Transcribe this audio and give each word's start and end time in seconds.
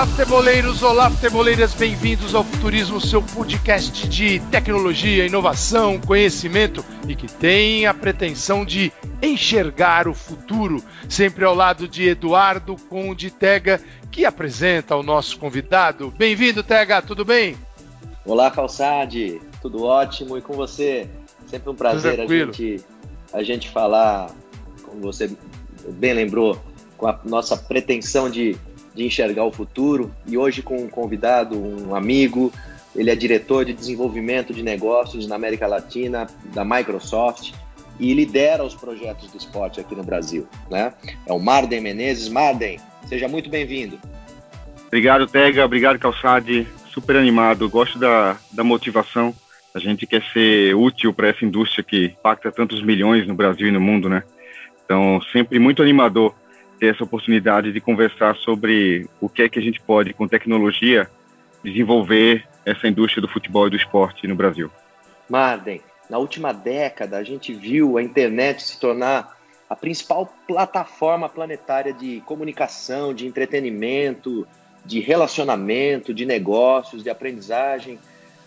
Olá, 0.00 0.06
futeboleiros! 0.06 0.82
Olá, 0.82 1.10
futeboleiras! 1.10 1.74
Bem-vindos 1.74 2.34
ao 2.34 2.42
Futurismo, 2.42 2.98
seu 2.98 3.20
podcast 3.22 4.08
de 4.08 4.40
tecnologia, 4.50 5.26
inovação, 5.26 6.00
conhecimento 6.00 6.82
e 7.06 7.14
que 7.14 7.26
tem 7.26 7.84
a 7.84 7.92
pretensão 7.92 8.64
de 8.64 8.90
enxergar 9.22 10.08
o 10.08 10.14
futuro. 10.14 10.82
Sempre 11.06 11.44
ao 11.44 11.54
lado 11.54 11.86
de 11.86 12.08
Eduardo 12.08 12.76
Conde 12.88 13.30
Tega, 13.30 13.78
que 14.10 14.24
apresenta 14.24 14.96
o 14.96 15.02
nosso 15.02 15.38
convidado. 15.38 16.10
Bem-vindo, 16.16 16.62
Tega, 16.62 17.02
tudo 17.02 17.22
bem? 17.22 17.54
Olá, 18.24 18.50
Calçade, 18.50 19.38
tudo 19.60 19.84
ótimo 19.84 20.38
e 20.38 20.40
com 20.40 20.54
você? 20.54 21.10
Sempre 21.46 21.68
um 21.68 21.74
prazer 21.74 22.22
a 22.22 22.26
gente, 22.26 22.82
a 23.34 23.42
gente 23.42 23.68
falar, 23.68 24.30
como 24.82 25.02
você 25.02 25.30
bem 25.90 26.14
lembrou, 26.14 26.58
com 26.96 27.06
a 27.06 27.20
nossa 27.22 27.54
pretensão 27.54 28.30
de 28.30 28.56
de 29.00 29.06
enxergar 29.06 29.44
o 29.44 29.52
futuro. 29.52 30.14
E 30.26 30.36
hoje 30.36 30.60
com 30.60 30.76
um 30.76 30.88
convidado, 30.88 31.58
um 31.58 31.94
amigo, 31.94 32.52
ele 32.94 33.10
é 33.10 33.16
diretor 33.16 33.64
de 33.64 33.72
desenvolvimento 33.72 34.52
de 34.52 34.62
negócios 34.62 35.26
na 35.26 35.36
América 35.36 35.66
Latina 35.66 36.26
da 36.52 36.64
Microsoft 36.64 37.52
e 37.98 38.12
lidera 38.12 38.62
os 38.62 38.74
projetos 38.74 39.30
do 39.30 39.38
esporte 39.38 39.80
aqui 39.80 39.94
no 39.94 40.02
Brasil. 40.04 40.46
Né? 40.70 40.92
É 41.26 41.32
o 41.32 41.38
Marden 41.38 41.80
Menezes. 41.80 42.28
Marden, 42.28 42.78
seja 43.06 43.26
muito 43.26 43.48
bem-vindo. 43.48 43.98
Obrigado, 44.88 45.26
Tega. 45.26 45.64
Obrigado, 45.64 45.98
Calçade. 45.98 46.66
Super 46.92 47.16
animado. 47.16 47.70
Gosto 47.70 47.98
da, 47.98 48.36
da 48.52 48.62
motivação. 48.62 49.34
A 49.74 49.78
gente 49.78 50.06
quer 50.06 50.22
ser 50.32 50.74
útil 50.74 51.14
para 51.14 51.28
essa 51.28 51.44
indústria 51.44 51.82
que 51.82 52.06
impacta 52.06 52.52
tantos 52.52 52.82
milhões 52.82 53.26
no 53.26 53.34
Brasil 53.34 53.68
e 53.68 53.70
no 53.70 53.80
mundo, 53.80 54.10
né? 54.10 54.24
Então, 54.84 55.22
sempre 55.32 55.58
muito 55.58 55.80
animador 55.80 56.34
ter 56.80 56.94
essa 56.94 57.04
oportunidade 57.04 57.72
de 57.72 57.80
conversar 57.80 58.34
sobre 58.36 59.06
o 59.20 59.28
que 59.28 59.42
é 59.42 59.48
que 59.48 59.58
a 59.58 59.62
gente 59.62 59.80
pode, 59.80 60.14
com 60.14 60.26
tecnologia, 60.26 61.08
desenvolver 61.62 62.48
essa 62.64 62.88
indústria 62.88 63.20
do 63.20 63.28
futebol 63.28 63.66
e 63.66 63.70
do 63.70 63.76
esporte 63.76 64.26
no 64.26 64.34
Brasil. 64.34 64.70
Marden, 65.28 65.82
na 66.08 66.18
última 66.18 66.52
década 66.52 67.18
a 67.18 67.22
gente 67.22 67.52
viu 67.52 67.98
a 67.98 68.02
internet 68.02 68.62
se 68.62 68.80
tornar 68.80 69.38
a 69.68 69.76
principal 69.76 70.34
plataforma 70.48 71.28
planetária 71.28 71.92
de 71.92 72.22
comunicação, 72.22 73.14
de 73.14 73.26
entretenimento, 73.26 74.46
de 74.84 74.98
relacionamento, 75.00 76.12
de 76.12 76.24
negócios, 76.24 77.04
de 77.04 77.10
aprendizagem. 77.10 77.98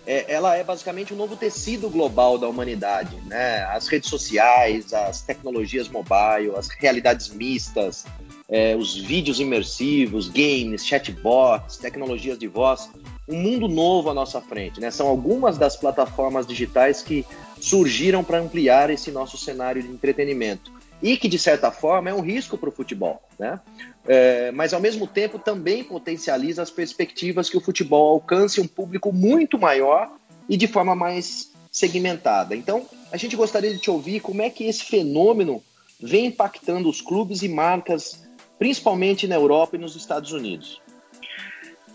É, 0.06 0.34
ela 0.34 0.56
é 0.56 0.64
basicamente 0.64 1.14
um 1.14 1.18
novo 1.18 1.36
tecido 1.36 1.90
global 1.90 2.38
da 2.38 2.48
humanidade, 2.48 3.16
né? 3.26 3.64
As 3.66 3.88
redes 3.88 4.10
sociais, 4.10 4.94
as 4.94 5.22
tecnologias 5.22 5.88
mobile, 5.88 6.56
as 6.58 6.68
realidades 6.68 7.30
mistas, 7.30 8.06
é, 8.50 8.76
os 8.76 8.96
vídeos 8.96 9.40
imersivos, 9.40 10.28
games, 10.28 10.86
chatbots, 10.86 11.78
tecnologias 11.78 12.38
de 12.38 12.48
voz, 12.48 12.90
um 13.28 13.38
mundo 13.38 13.68
novo 13.68 14.10
à 14.10 14.14
nossa 14.14 14.42
frente. 14.42 14.82
Né? 14.82 14.92
São 14.92 15.08
algumas 15.08 15.58
das 15.58 15.78
plataformas 15.78 16.46
digitais 16.46 17.02
que 17.02 17.26
surgiram 17.60 18.24
para 18.24 18.40
ampliar 18.40 18.90
esse 18.90 19.10
nosso 19.10 19.38
cenário 19.38 19.82
de 19.82 19.90
entretenimento 19.90 20.72
e 21.04 21.18
que, 21.18 21.28
de 21.28 21.38
certa 21.38 21.70
forma, 21.70 22.10
é 22.10 22.14
um 22.14 22.22
risco 22.22 22.58
para 22.58 22.70
o 22.70 22.72
futebol. 22.72 23.22
Né? 23.38 23.60
É, 24.08 24.52
mas, 24.54 24.74
ao 24.74 24.80
mesmo 24.80 25.06
tempo, 25.06 25.38
também 25.38 25.84
potencializa 25.84 26.64
as 26.64 26.72
perspectivas 26.72 27.50
que 27.50 27.58
o 27.58 27.62
futebol 27.62 28.14
alcance 28.14 28.62
um 28.62 28.68
público 28.68 29.12
muito 29.12 29.60
maior 29.60 30.10
e 30.48 30.56
de 30.56 30.66
forma 30.66 30.96
mais 30.96 31.52
segmentada. 31.70 32.56
Então, 32.56 32.86
a 33.12 33.18
gente 33.18 33.36
gostaria 33.36 33.74
de 33.74 33.80
te 33.80 33.92
ouvir 33.92 34.22
como 34.22 34.42
é 34.42 34.50
que 34.50 34.64
esse 34.64 34.86
fenômeno 34.86 35.62
vem 36.02 36.28
impactando 36.28 36.88
os 36.88 37.02
clubes 37.02 37.44
e 37.44 37.50
marcas 37.50 38.24
principalmente 38.58 39.28
na 39.28 39.36
Europa 39.36 39.76
e 39.76 39.80
nos 39.80 39.98
Estados 39.98 40.32
Unidos. 40.32 40.82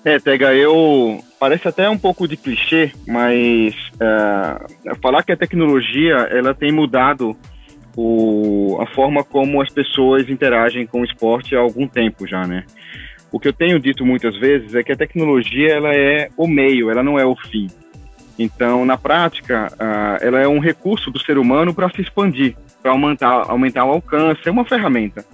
É, 0.05 0.19
Tega, 0.19 0.55
eu 0.55 1.25
parece 1.41 1.67
até 1.67 1.89
um 1.89 1.99
pouco 1.99 2.29
de 2.29 2.37
clichê, 2.37 2.93
mas 3.07 3.75
é, 3.99 4.95
falar 5.03 5.23
que 5.23 5.33
a 5.33 5.37
tecnologia 5.37 6.15
ela 6.31 6.55
tem 6.55 6.71
mudado 6.71 7.35
o, 7.97 8.79
a 8.81 8.87
forma 8.87 9.25
como 9.25 9.61
as 9.61 9.71
pessoas 9.71 10.29
interagem 10.29 10.87
com 10.87 11.01
o 11.01 11.05
esporte 11.05 11.57
há 11.57 11.59
algum 11.59 11.87
tempo 11.87 12.27
já, 12.27 12.47
né? 12.47 12.65
O 13.31 13.39
que 13.39 13.49
eu 13.49 13.53
tenho 13.53 13.79
dito 13.79 14.07
muitas 14.07 14.37
vezes 14.37 14.75
é 14.75 14.83
que 14.83 14.93
a 14.93 14.97
tecnologia 14.97 15.75
ela 15.75 15.95
é 15.95 16.31
o 16.37 16.47
meio, 16.47 16.91
ela 16.91 17.03
não 17.03 17.19
é 17.19 17.25
o 17.25 17.37
fim. 17.37 17.69
Então, 18.39 18.87
na 18.87 18.97
prática, 18.97 19.71
ela 20.21 20.41
é 20.41 20.47
um 20.47 20.61
recurso 20.61 21.11
do 21.11 21.19
ser 21.19 21.37
humano 21.37 21.75
para 21.75 21.91
se 21.91 22.01
expandir, 22.01 22.57
para 22.81 22.93
aumentar, 22.93 23.51
aumentar 23.51 23.85
o 23.85 23.91
alcance, 23.91 24.41
é 24.47 24.51
uma 24.51 24.65
ferramenta. 24.65 25.25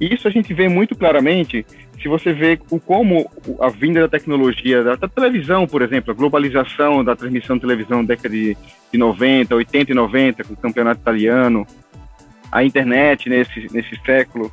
E 0.00 0.14
isso 0.14 0.28
a 0.28 0.30
gente 0.30 0.54
vê 0.54 0.68
muito 0.68 0.94
claramente 0.94 1.66
se 2.00 2.08
você 2.08 2.32
vê 2.32 2.58
o, 2.70 2.78
como 2.78 3.28
a 3.60 3.68
vinda 3.68 4.00
da 4.00 4.08
tecnologia, 4.08 4.84
da, 4.84 4.94
da, 4.94 5.08
televisão, 5.08 5.66
por 5.66 5.82
exemplo, 5.82 6.12
a 6.12 6.16
globalização 6.16 7.04
da 7.04 7.16
transmissão 7.16 7.56
de 7.56 7.62
televisão 7.62 8.04
da 8.04 8.14
década 8.14 8.34
de, 8.34 8.56
de 8.92 8.98
90, 8.98 9.54
80 9.54 9.90
e 9.90 9.94
90, 9.94 10.44
com 10.44 10.54
o 10.54 10.56
campeonato 10.56 11.00
italiano, 11.00 11.66
a 12.50 12.62
internet 12.62 13.28
nesse, 13.28 13.66
nesse 13.72 13.96
século, 14.06 14.52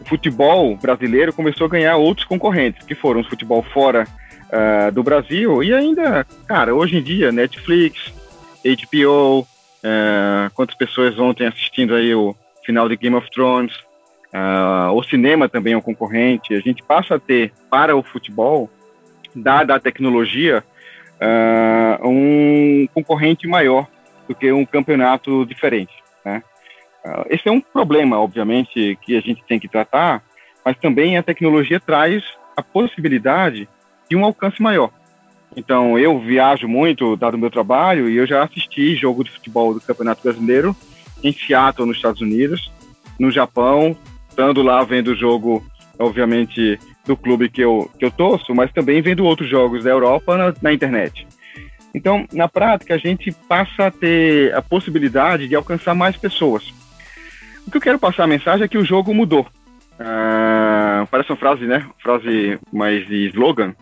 o 0.00 0.04
futebol 0.04 0.76
brasileiro 0.76 1.32
começou 1.32 1.66
a 1.66 1.70
ganhar 1.70 1.96
outros 1.96 2.26
concorrentes, 2.26 2.86
que 2.86 2.94
foram 2.94 3.20
o 3.20 3.28
futebol 3.28 3.62
fora 3.62 4.06
uh, 4.48 4.92
do 4.92 5.02
Brasil 5.02 5.62
e 5.62 5.72
ainda, 5.72 6.26
cara, 6.46 6.74
hoje 6.74 6.96
em 6.96 7.02
dia, 7.02 7.32
Netflix, 7.32 8.12
HBO, 8.64 9.40
uh, 9.40 9.46
ah, 9.84 10.50
quantas 10.54 10.76
pessoas 10.76 11.18
ontem 11.18 11.46
assistindo 11.46 11.94
aí 11.94 12.14
o 12.14 12.36
final 12.64 12.88
de 12.88 12.96
Game 12.96 13.16
of 13.16 13.30
Thrones, 13.30 13.72
Uh, 14.32 14.92
o 14.94 15.02
cinema 15.02 15.48
também 15.48 15.72
é 15.72 15.76
um 15.76 15.82
concorrente. 15.82 16.54
A 16.54 16.60
gente 16.60 16.82
passa 16.82 17.16
a 17.16 17.18
ter 17.18 17.52
para 17.68 17.96
o 17.96 18.02
futebol, 18.02 18.70
dada 19.34 19.74
a 19.74 19.80
tecnologia, 19.80 20.64
uh, 21.20 22.08
um 22.08 22.88
concorrente 22.94 23.46
maior 23.46 23.86
do 24.28 24.34
que 24.34 24.50
um 24.52 24.64
campeonato 24.64 25.44
diferente. 25.44 25.92
Né? 26.24 26.42
Uh, 27.04 27.26
esse 27.28 27.48
é 27.48 27.52
um 27.52 27.60
problema, 27.60 28.18
obviamente, 28.18 28.96
que 29.02 29.16
a 29.16 29.20
gente 29.20 29.42
tem 29.44 29.58
que 29.58 29.68
tratar, 29.68 30.22
mas 30.64 30.76
também 30.78 31.16
a 31.16 31.22
tecnologia 31.22 31.80
traz 31.80 32.22
a 32.56 32.62
possibilidade 32.62 33.68
de 34.08 34.16
um 34.16 34.24
alcance 34.24 34.62
maior. 34.62 34.90
Então, 35.56 35.98
eu 35.98 36.18
viajo 36.20 36.68
muito, 36.68 37.16
dado 37.16 37.34
o 37.34 37.38
meu 37.38 37.50
trabalho, 37.50 38.08
e 38.08 38.16
eu 38.16 38.26
já 38.26 38.44
assisti 38.44 38.94
jogo 38.94 39.24
de 39.24 39.30
futebol 39.32 39.74
do 39.74 39.80
Campeonato 39.80 40.22
Brasileiro 40.22 40.76
em 41.24 41.32
Seattle, 41.32 41.88
nos 41.88 41.96
Estados 41.96 42.20
Unidos, 42.20 42.70
no 43.18 43.30
Japão, 43.30 43.96
estando 44.30 44.62
lá 44.62 44.82
vendo 44.82 45.08
o 45.08 45.16
jogo, 45.16 45.62
obviamente, 45.98 46.78
do 47.04 47.16
clube 47.16 47.50
que 47.50 47.60
eu, 47.60 47.90
que 47.98 48.04
eu 48.04 48.10
torço, 48.10 48.54
mas 48.54 48.72
também 48.72 49.02
vendo 49.02 49.24
outros 49.24 49.48
jogos 49.48 49.84
da 49.84 49.90
Europa 49.90 50.36
na, 50.36 50.54
na 50.62 50.72
internet. 50.72 51.26
Então, 51.94 52.24
na 52.32 52.48
prática, 52.48 52.94
a 52.94 52.98
gente 52.98 53.32
passa 53.48 53.86
a 53.86 53.90
ter 53.90 54.54
a 54.54 54.62
possibilidade 54.62 55.48
de 55.48 55.56
alcançar 55.56 55.94
mais 55.94 56.16
pessoas. 56.16 56.72
O 57.66 57.70
que 57.70 57.76
eu 57.76 57.80
quero 57.80 57.98
passar 57.98 58.24
a 58.24 58.28
mensagem 58.28 58.64
é 58.64 58.68
que 58.68 58.78
o 58.78 58.84
jogo 58.84 59.12
mudou. 59.12 59.46
Uh, 59.98 61.06
parece 61.10 61.30
uma 61.30 61.36
frase, 61.36 61.66
né? 61.66 61.84
Frase 61.98 62.58
mais 62.72 63.06
de 63.06 63.26
slogan, 63.26 63.74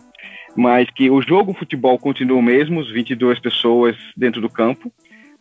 mas 0.55 0.89
que 0.89 1.09
o 1.09 1.21
jogo 1.21 1.53
futebol 1.53 1.97
continua 1.99 2.39
o 2.39 2.41
mesmo, 2.41 2.79
os 2.79 2.91
22 2.91 3.39
pessoas 3.39 3.95
dentro 4.17 4.41
do 4.41 4.49
campo, 4.49 4.91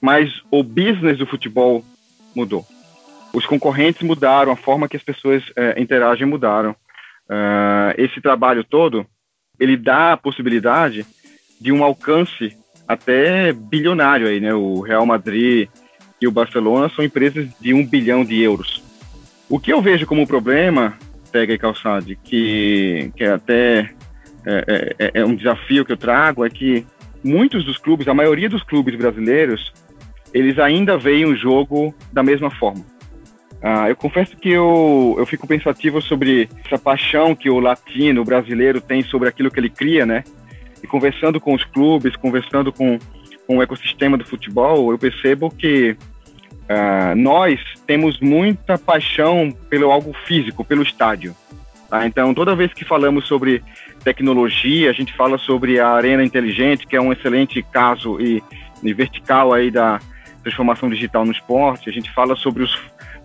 mas 0.01 0.31
o 0.51 0.63
business 0.63 1.19
do 1.19 1.27
futebol 1.27 1.83
mudou 2.37 2.65
os 3.33 3.47
concorrentes 3.47 4.03
mudaram, 4.03 4.53
a 4.53 4.57
forma 4.57 4.89
que 4.89 4.97
as 4.97 5.03
pessoas 5.03 5.43
é, 5.57 5.81
interagem 5.81 6.27
mudaram. 6.27 6.75
Uh, 7.29 7.93
esse 7.99 8.23
trabalho 8.23 8.65
todo, 8.65 9.07
ele 9.61 9.77
dá 9.77 10.13
a 10.13 10.17
possibilidade 10.17 11.05
de 11.61 11.71
um 11.71 11.85
alcance 11.85 12.57
até 12.87 13.53
bilionário 13.53 14.27
aí, 14.27 14.41
né? 14.41 14.55
O 14.55 14.81
Real 14.81 15.05
Madrid 15.05 15.69
e 16.21 16.27
o 16.27 16.33
Barcelona 16.33 16.89
são 16.89 17.05
empresas 17.05 17.47
de 17.61 17.75
um 17.75 17.85
bilhão 17.85 18.25
de 18.25 18.41
euros. 18.41 18.83
O 19.49 19.61
que 19.61 19.71
eu 19.71 19.83
vejo 19.83 20.07
como 20.07 20.27
problema, 20.27 20.97
Pega 21.31 21.53
e 21.53 21.59
Calçade, 21.59 22.19
que, 22.25 23.13
que 23.15 23.25
é 23.25 23.33
até 23.33 23.91
é, 24.47 24.95
é, 24.99 25.11
é 25.21 25.25
um 25.25 25.35
desafio 25.35 25.85
que 25.85 25.93
eu 25.93 25.97
trago, 25.99 26.47
é 26.47 26.49
que 26.49 26.87
muitos 27.23 27.63
dos 27.63 27.77
clubes, 27.77 28.09
a 28.09 28.15
maioria 28.15 28.49
dos 28.49 28.63
clubes 28.63 28.95
brasileiros, 28.95 29.71
eles 30.33 30.59
ainda 30.59 30.97
veem 30.97 31.27
o 31.27 31.37
jogo 31.37 31.95
da 32.11 32.23
mesma 32.23 32.51
forma 32.51 32.85
ah, 33.63 33.89
eu 33.89 33.97
confesso 33.97 34.37
que 34.37 34.51
eu, 34.51 35.17
eu 35.19 35.27
fico 35.27 35.47
pensativo 35.47 36.01
sobre 36.01 36.49
essa 36.65 36.79
paixão 36.79 37.35
que 37.35 37.51
o 37.51 37.59
latino, 37.59 38.23
o 38.23 38.25
brasileiro 38.25 38.81
tem 38.81 39.03
sobre 39.03 39.29
aquilo 39.29 39.51
que 39.51 39.59
ele 39.59 39.71
cria, 39.71 40.07
né? 40.07 40.23
E 40.83 40.87
conversando 40.87 41.41
com 41.41 41.55
os 41.55 41.65
clubes, 41.65 42.15
conversando 42.15 42.73
com, 42.73 42.99
com 43.47 43.59
o 43.59 43.63
ecossistema 43.63 44.17
do 44.17 44.25
futebol, 44.25 44.93
eu 44.93 44.99
percebo 44.99 45.51
que 45.51 45.97
ah, 46.69 47.15
nós 47.17 47.59
temos 47.87 48.21
muita 48.21 48.79
paixão 48.79 49.51
pelo 49.69 49.91
algo 49.91 50.15
físico, 50.25 50.65
pelo 50.65 50.83
estádio. 50.83 51.35
Tá? 51.91 52.07
Então, 52.07 52.33
toda 52.35 52.55
vez 52.55 52.73
que 52.73 52.85
falamos 52.85 53.27
sobre 53.27 53.63
tecnologia, 54.05 54.91
a 54.91 54.93
gente 54.93 55.13
fala 55.15 55.37
sobre 55.37 55.81
a 55.81 55.89
arena 55.89 56.23
inteligente, 56.23 56.87
que 56.87 56.95
é 56.95 57.01
um 57.01 57.13
excelente 57.13 57.61
caso 57.63 58.21
e, 58.21 58.43
e 58.83 58.93
vertical 58.93 59.53
aí 59.53 59.71
da 59.71 59.99
transformação 60.45 60.89
digital 60.89 61.25
no 61.25 61.33
esporte. 61.33 61.89
A 61.89 61.93
gente 61.93 62.13
fala 62.13 62.37
sobre 62.37 62.63
os 62.63 62.79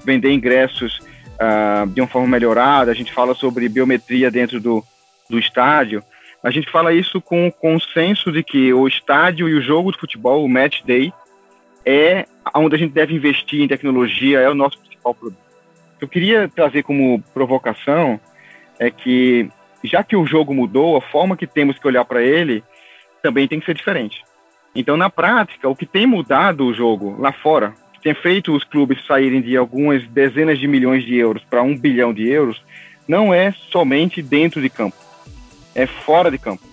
vender 0.06 0.32
ingressos 0.32 1.00
uh, 1.00 1.88
de 1.88 2.02
uma 2.02 2.08
forma 2.08 2.28
melhorada, 2.28 2.92
a 2.92 2.96
gente 2.96 3.14
fala 3.14 3.34
sobre 3.34 3.70
biometria 3.70 4.30
dentro 4.30 4.60
do, 4.60 4.84
do 5.30 5.40
estádio, 5.40 6.04
a 6.44 6.52
gente 6.52 6.70
fala 6.70 6.94
isso 6.94 7.22
com 7.22 7.48
o 7.48 7.52
consenso 7.52 8.32
de 8.32 8.44
que 8.44 8.74
o 8.74 8.88
estádio 8.88 9.48
e 9.48 9.54
o 9.54 9.62
jogo 9.62 9.92
de 9.92 10.00
futebol, 10.00 10.44
o 10.44 10.50
match 10.50 10.82
day, 10.84 11.14
é 11.86 12.26
onde 12.54 12.76
a 12.76 12.78
gente 12.78 12.94
deve 12.94 13.16
investir 13.16 13.62
em 13.62 13.68
tecnologia, 13.68 14.40
é 14.40 14.50
o 14.50 14.56
nosso 14.56 14.78
principal 14.80 15.16
produto. 15.16 15.42
Eu 16.02 16.08
queria 16.08 16.50
trazer 16.50 16.84
como 16.84 17.22
provocação 17.34 18.20
é 18.78 18.92
que, 18.92 19.50
já 19.84 20.04
que 20.04 20.16
o 20.18 20.26
jogo 20.26 20.54
mudou, 20.54 20.98
a 20.98 21.02
forma 21.02 21.38
que 21.38 21.48
temos 21.48 21.80
que 21.80 21.88
olhar 21.88 22.04
para 22.04 22.22
ele 22.22 22.62
também 23.22 23.48
tem 23.48 23.60
que 23.60 23.66
ser 23.66 23.76
diferente. 23.76 24.22
Então, 24.76 24.98
na 24.98 25.10
prática, 25.10 25.70
o 25.70 25.76
que 25.76 25.86
tem 25.86 26.06
mudado 26.06 26.66
o 26.66 26.74
jogo 26.74 27.16
lá 27.20 27.32
fora, 27.32 27.70
que 27.70 27.83
tem 28.04 28.14
feito 28.14 28.54
os 28.54 28.64
clubes 28.66 29.04
saírem 29.08 29.42
de 29.42 29.56
algumas 29.56 30.06
dezenas 30.08 30.60
de 30.60 30.68
milhões 30.68 31.06
de 31.06 31.16
euros 31.16 31.42
para 31.50 31.64
um 31.64 31.76
bilhão 31.76 32.14
de 32.14 32.28
euros, 32.28 32.62
não 33.08 33.34
é 33.34 33.54
somente 33.72 34.22
dentro 34.22 34.62
de 34.62 34.70
campo, 34.70 34.98
é 35.74 35.88
fora 35.88 36.30
de 36.30 36.38
campo. 36.38 36.64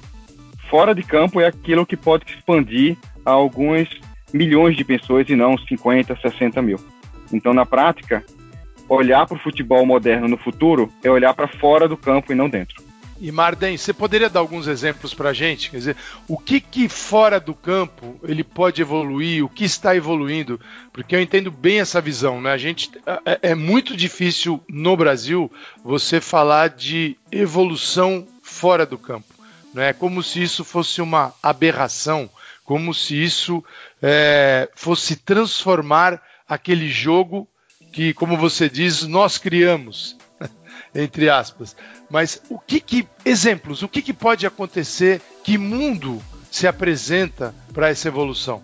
Fora 0.68 0.94
de 0.94 1.02
campo 1.02 1.40
é 1.40 1.46
aquilo 1.46 1.86
que 1.86 1.96
pode 1.96 2.24
expandir 2.28 2.96
a 3.24 3.30
alguns 3.30 3.88
milhões 4.32 4.76
de 4.76 4.84
pessoas 4.84 5.28
e 5.28 5.36
não 5.36 5.56
50, 5.56 6.16
60 6.16 6.62
mil. 6.62 6.78
Então, 7.32 7.52
na 7.52 7.64
prática, 7.64 8.24
olhar 8.88 9.26
para 9.26 9.36
o 9.36 9.40
futebol 9.40 9.86
moderno 9.86 10.28
no 10.28 10.36
futuro 10.36 10.92
é 11.02 11.10
olhar 11.10 11.34
para 11.34 11.46
fora 11.46 11.88
do 11.88 11.96
campo 11.96 12.32
e 12.32 12.34
não 12.34 12.48
dentro. 12.48 12.89
E 13.20 13.30
Marden, 13.30 13.76
você 13.76 13.92
poderia 13.92 14.30
dar 14.30 14.40
alguns 14.40 14.66
exemplos 14.66 15.12
para 15.12 15.28
a 15.28 15.32
gente? 15.34 15.70
Quer 15.70 15.76
dizer, 15.76 15.96
o 16.26 16.38
que 16.38 16.58
que 16.58 16.88
fora 16.88 17.38
do 17.38 17.54
campo 17.54 18.18
ele 18.22 18.42
pode 18.42 18.80
evoluir, 18.80 19.44
o 19.44 19.48
que 19.48 19.62
está 19.62 19.94
evoluindo? 19.94 20.58
Porque 20.90 21.14
eu 21.14 21.20
entendo 21.20 21.50
bem 21.50 21.80
essa 21.80 22.00
visão, 22.00 22.40
né? 22.40 22.50
A 22.50 22.56
gente 22.56 22.90
é, 23.26 23.50
é 23.50 23.54
muito 23.54 23.94
difícil 23.94 24.64
no 24.66 24.96
Brasil 24.96 25.52
você 25.84 26.18
falar 26.18 26.70
de 26.70 27.14
evolução 27.30 28.26
fora 28.42 28.86
do 28.86 28.96
campo, 28.96 29.34
né? 29.74 29.92
Como 29.92 30.22
se 30.22 30.42
isso 30.42 30.64
fosse 30.64 31.02
uma 31.02 31.34
aberração, 31.42 32.30
como 32.64 32.94
se 32.94 33.22
isso 33.22 33.62
é, 34.00 34.66
fosse 34.74 35.14
transformar 35.16 36.22
aquele 36.48 36.88
jogo 36.88 37.46
que, 37.92 38.14
como 38.14 38.38
você 38.38 38.66
diz, 38.66 39.02
nós 39.02 39.36
criamos, 39.36 40.16
entre 40.94 41.28
aspas. 41.28 41.76
Mas 42.10 42.42
o 42.48 42.58
que, 42.58 42.80
que 42.80 43.06
exemplos, 43.24 43.82
o 43.82 43.88
que, 43.88 44.02
que 44.02 44.12
pode 44.12 44.46
acontecer? 44.46 45.20
Que 45.44 45.56
mundo 45.56 46.20
se 46.50 46.66
apresenta 46.66 47.54
para 47.72 47.88
essa 47.88 48.08
evolução? 48.08 48.62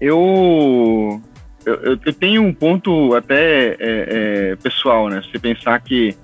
Eu, 0.00 1.20
eu, 1.64 1.98
eu, 2.04 2.12
tenho 2.12 2.42
um 2.42 2.52
ponto 2.52 3.14
até 3.14 3.68
é, 3.68 3.76
é, 3.80 4.56
pessoal, 4.56 5.08
né? 5.08 5.22
Você 5.22 5.38
pensar 5.38 5.80
que 5.80 6.14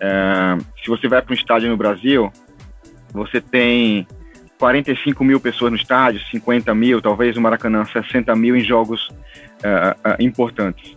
é, 0.00 0.56
se 0.82 0.88
você 0.88 1.06
vai 1.06 1.20
para 1.20 1.32
um 1.32 1.36
estádio 1.36 1.68
no 1.68 1.76
Brasil, 1.76 2.32
você 3.12 3.40
tem 3.40 4.06
45 4.58 5.24
mil 5.24 5.40
pessoas 5.40 5.72
no 5.72 5.76
estádio, 5.76 6.20
50 6.30 6.74
mil, 6.74 7.00
talvez 7.00 7.34
no 7.34 7.42
Maracanã 7.42 7.84
60 7.84 8.34
mil 8.36 8.54
em 8.54 8.60
jogos 8.60 9.08
uh, 9.08 10.10
uh, 10.10 10.16
importantes. 10.22 10.92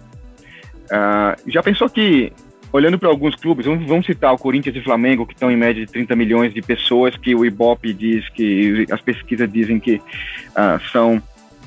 Uh, 0.86 1.50
já 1.50 1.64
pensou 1.64 1.90
que 1.90 2.32
olhando 2.74 2.98
para 2.98 3.08
alguns 3.08 3.36
clubes, 3.36 3.68
vamos, 3.68 3.88
vamos, 3.88 4.06
citar 4.06 4.34
o 4.34 4.38
Corinthians 4.38 4.76
e 4.76 4.82
Flamengo, 4.82 5.28
que 5.28 5.34
estão 5.34 5.52
em 5.52 5.56
média 5.56 5.86
de 5.86 5.92
30 5.92 6.16
milhões 6.16 6.54
de 6.54 6.62
pessoas, 6.62 7.16
que 7.16 7.36
o 7.36 7.46
Ibope 7.46 7.94
diz 7.94 8.28
que 8.30 8.88
as 8.92 9.00
pesquisas 9.00 9.50
dizem 9.50 9.80
que 9.80 9.98
uh, 9.98 10.82
são 10.92 11.22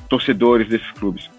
torcedores 0.08 0.68
desses 0.68 0.90
clubes. 0.92 1.30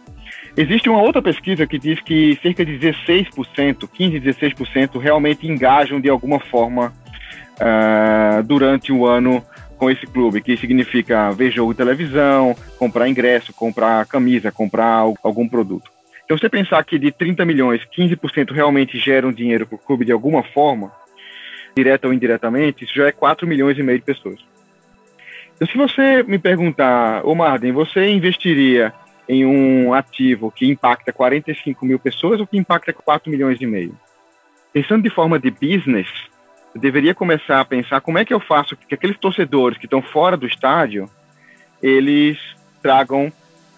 Existe 0.56 0.90
uma 0.90 1.02
outra 1.02 1.22
pesquisa 1.22 1.68
que 1.68 1.78
diz 1.78 2.00
que 2.00 2.40
cerca 2.42 2.66
de 2.66 2.80
16%, 2.80 3.88
15, 3.94 4.20
16% 4.20 5.00
realmente 5.00 5.46
engajam 5.46 6.00
de 6.00 6.10
alguma 6.10 6.40
forma 6.40 6.94
uh, 7.60 8.42
durante 8.44 8.92
o 8.92 9.06
ano 9.06 9.44
com 9.78 9.92
esse 9.92 10.08
clube, 10.08 10.42
que 10.42 10.58
significa 10.58 11.30
ver 11.32 11.52
jogo 11.52 11.74
de 11.74 11.78
televisão, 11.78 12.56
comprar 12.80 13.08
ingresso, 13.08 13.54
comprar 13.54 14.06
camisa, 14.08 14.52
comprar 14.52 15.04
algum 15.22 15.48
produto. 15.48 15.97
Então, 16.28 16.38
você 16.38 16.50
pensar 16.50 16.84
que 16.84 17.00
de 17.00 17.10
30 17.10 17.46
milhões, 17.46 17.82
15% 17.98 18.52
realmente 18.52 19.00
geram 19.00 19.32
dinheiro 19.32 19.66
para 19.66 19.78
o 19.78 19.80
clube 19.80 20.04
de 20.04 20.12
alguma 20.12 20.44
forma, 20.44 20.92
direta 21.74 22.06
ou 22.06 22.14
indiretamente, 22.14 22.84
isso 22.84 22.94
já 22.94 23.08
é 23.08 23.14
4 23.14 23.48
milhões 23.48 23.78
e 23.78 23.84
meio 23.84 23.98
de 23.98 24.04
pessoas. 24.04 24.38
Então, 25.56 25.66
se 25.70 25.78
você 25.78 26.24
me 26.24 26.38
perguntar, 26.38 27.26
ô 27.26 27.34
Marden, 27.34 27.72
você 27.72 28.10
investiria 28.10 28.94
em 29.30 29.46
um 29.46 29.94
ativo 29.94 30.52
que 30.52 30.70
impacta 30.70 31.14
45 31.14 31.86
mil 31.86 31.98
pessoas 31.98 32.42
ou 32.42 32.46
que 32.46 32.58
impacta 32.58 32.92
4 32.92 33.32
milhões 33.32 33.62
e 33.62 33.66
meio? 33.66 33.98
Pensando 34.74 35.04
de 35.04 35.10
forma 35.10 35.40
de 35.40 35.50
business, 35.50 36.10
eu 36.76 36.82
deveria 36.82 37.16
começar 37.16 37.62
a 37.62 37.66
pensar 37.66 38.02
como 38.02 38.18
é 38.18 38.26
que 38.26 38.34
eu 38.34 38.42
faço 38.42 38.76
que 38.76 38.94
aqueles 38.94 39.18
torcedores 39.18 39.78
que 39.78 39.86
estão 39.86 40.02
fora 40.02 40.36
do 40.36 40.46
estádio, 40.46 41.10
eles 41.82 42.38
tragam 42.82 43.32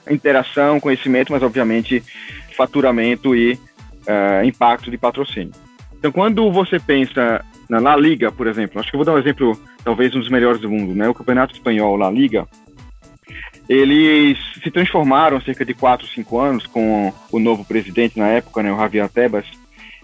interação, 0.10 0.80
conhecimento, 0.80 1.32
mas 1.32 1.44
obviamente 1.44 2.04
faturamento 2.56 3.36
e 3.36 3.54
uh, 3.54 4.46
impacto 4.46 4.92
de 4.92 4.98
patrocínio. 4.98 5.54
Então, 5.98 6.12
quando 6.12 6.52
você 6.52 6.80
pensa 6.80 7.44
na 7.70 7.80
La 7.80 7.96
Liga, 7.96 8.32
por 8.32 8.48
exemplo, 8.48 8.80
acho 8.80 8.90
que 8.90 8.96
eu 8.96 9.00
vou 9.00 9.06
dar 9.06 9.14
um 9.14 9.20
exemplo, 9.20 9.60
talvez 9.84 10.16
um 10.16 10.20
dos 10.20 10.30
melhores 10.30 10.60
do 10.60 10.70
mundo, 10.70 10.96
né? 10.96 11.08
O 11.08 11.14
Campeonato 11.14 11.54
Espanhol, 11.54 11.98
La 11.98 12.10
Liga, 12.10 12.48
eles 13.70 14.40
se 14.64 14.72
transformaram 14.72 15.40
cerca 15.40 15.64
de 15.64 15.76
4, 15.76 16.08
5 16.08 16.40
anos 16.40 16.66
com 16.66 17.14
o 17.32 17.40
novo 17.40 17.64
presidente 17.64 18.18
na 18.18 18.28
época, 18.28 18.64
né, 18.64 18.74
o 18.74 18.78
Javier 18.78 19.08
Tebas. 19.08 19.46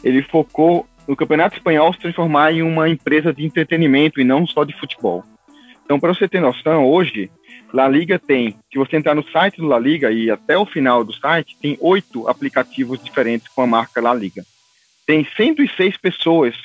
Ele 0.03 0.21
focou 0.21 0.85
no 1.07 1.15
Campeonato 1.15 1.57
Espanhol 1.57 1.91
se 1.91 1.99
transformar 1.99 2.53
em 2.53 2.61
uma 2.61 2.87
empresa 2.87 3.33
de 3.33 3.43
entretenimento 3.43 4.21
e 4.21 4.23
não 4.23 4.45
só 4.45 4.63
de 4.63 4.77
futebol. 4.79 5.23
Então, 5.85 5.99
para 5.99 6.13
você 6.13 6.27
ter 6.27 6.41
noção, 6.41 6.85
hoje 6.85 7.29
La 7.71 7.87
Liga 7.87 8.17
tem, 8.17 8.55
se 8.71 8.77
você 8.77 8.97
entrar 8.97 9.13
no 9.13 9.23
site 9.29 9.57
do 9.57 9.67
La 9.67 9.77
Liga 9.77 10.11
e 10.11 10.31
até 10.31 10.57
o 10.57 10.65
final 10.65 11.03
do 11.03 11.13
site, 11.13 11.55
tem 11.61 11.77
oito 11.79 12.27
aplicativos 12.27 13.01
diferentes 13.03 13.47
com 13.47 13.61
a 13.61 13.67
marca 13.67 14.01
La 14.01 14.13
Liga. 14.13 14.43
Tem 15.05 15.25
106 15.37 15.97
pessoas 15.97 16.55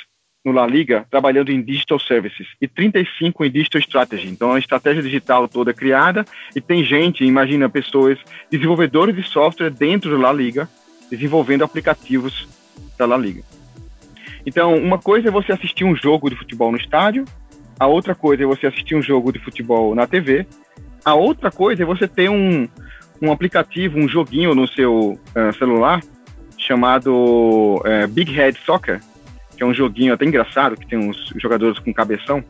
no 0.42 0.52
La 0.52 0.66
Liga 0.66 1.06
trabalhando 1.10 1.50
em 1.50 1.60
Digital 1.60 1.98
Services 1.98 2.46
e 2.60 2.66
35 2.66 3.44
em 3.44 3.50
Digital 3.50 3.80
Strategy. 3.80 4.28
Então, 4.28 4.52
a 4.52 4.58
estratégia 4.58 5.02
digital 5.02 5.46
toda 5.46 5.70
é 5.70 5.74
criada 5.74 6.24
e 6.56 6.60
tem 6.60 6.82
gente, 6.82 7.24
imagina 7.24 7.68
pessoas, 7.68 8.18
desenvolvedores 8.50 9.14
de 9.14 9.22
software 9.22 9.70
dentro 9.70 10.10
do 10.10 10.18
La 10.18 10.32
Liga, 10.32 10.68
desenvolvendo 11.10 11.62
aplicativos 11.62 12.48
da 12.96 13.04
La 13.04 13.18
Liga. 13.18 13.42
Então, 14.46 14.74
uma 14.76 14.98
coisa 14.98 15.28
é 15.28 15.30
você 15.30 15.52
assistir 15.52 15.84
um 15.84 15.94
jogo 15.94 16.30
de 16.30 16.36
futebol 16.36 16.72
no 16.72 16.78
estádio, 16.78 17.26
a 17.80 17.86
outra 17.86 18.14
coisa 18.14 18.42
é 18.42 18.46
você 18.46 18.66
assistir 18.66 18.94
um 18.94 19.00
jogo 19.00 19.32
de 19.32 19.38
futebol 19.38 19.94
na 19.94 20.06
TV, 20.06 20.46
a 21.02 21.14
outra 21.14 21.50
coisa 21.50 21.82
é 21.82 21.86
você 21.86 22.06
ter 22.06 22.28
um, 22.28 22.68
um 23.22 23.32
aplicativo, 23.32 23.98
um 23.98 24.06
joguinho 24.06 24.54
no 24.54 24.68
seu 24.68 25.18
uh, 25.34 25.58
celular 25.58 26.02
chamado 26.58 27.10
uh, 27.78 28.06
Big 28.10 28.30
Head 28.32 28.58
Soccer, 28.66 29.00
que 29.56 29.62
é 29.62 29.66
um 29.66 29.72
joguinho 29.72 30.12
até 30.12 30.26
engraçado, 30.26 30.76
que 30.76 30.86
tem 30.86 30.98
uns 30.98 31.32
jogadores 31.36 31.78
com 31.78 31.90
cabeção. 31.92 32.44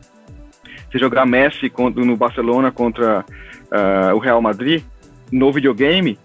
Você 0.91 0.99
jogar 0.99 1.25
Messi 1.25 1.69
contra, 1.69 2.03
no 2.03 2.17
Barcelona 2.17 2.69
contra 2.69 3.21
uh, 3.21 4.13
o 4.13 4.19
Real 4.19 4.41
Madrid 4.41 4.83
no 5.31 5.49
videogame 5.49 6.19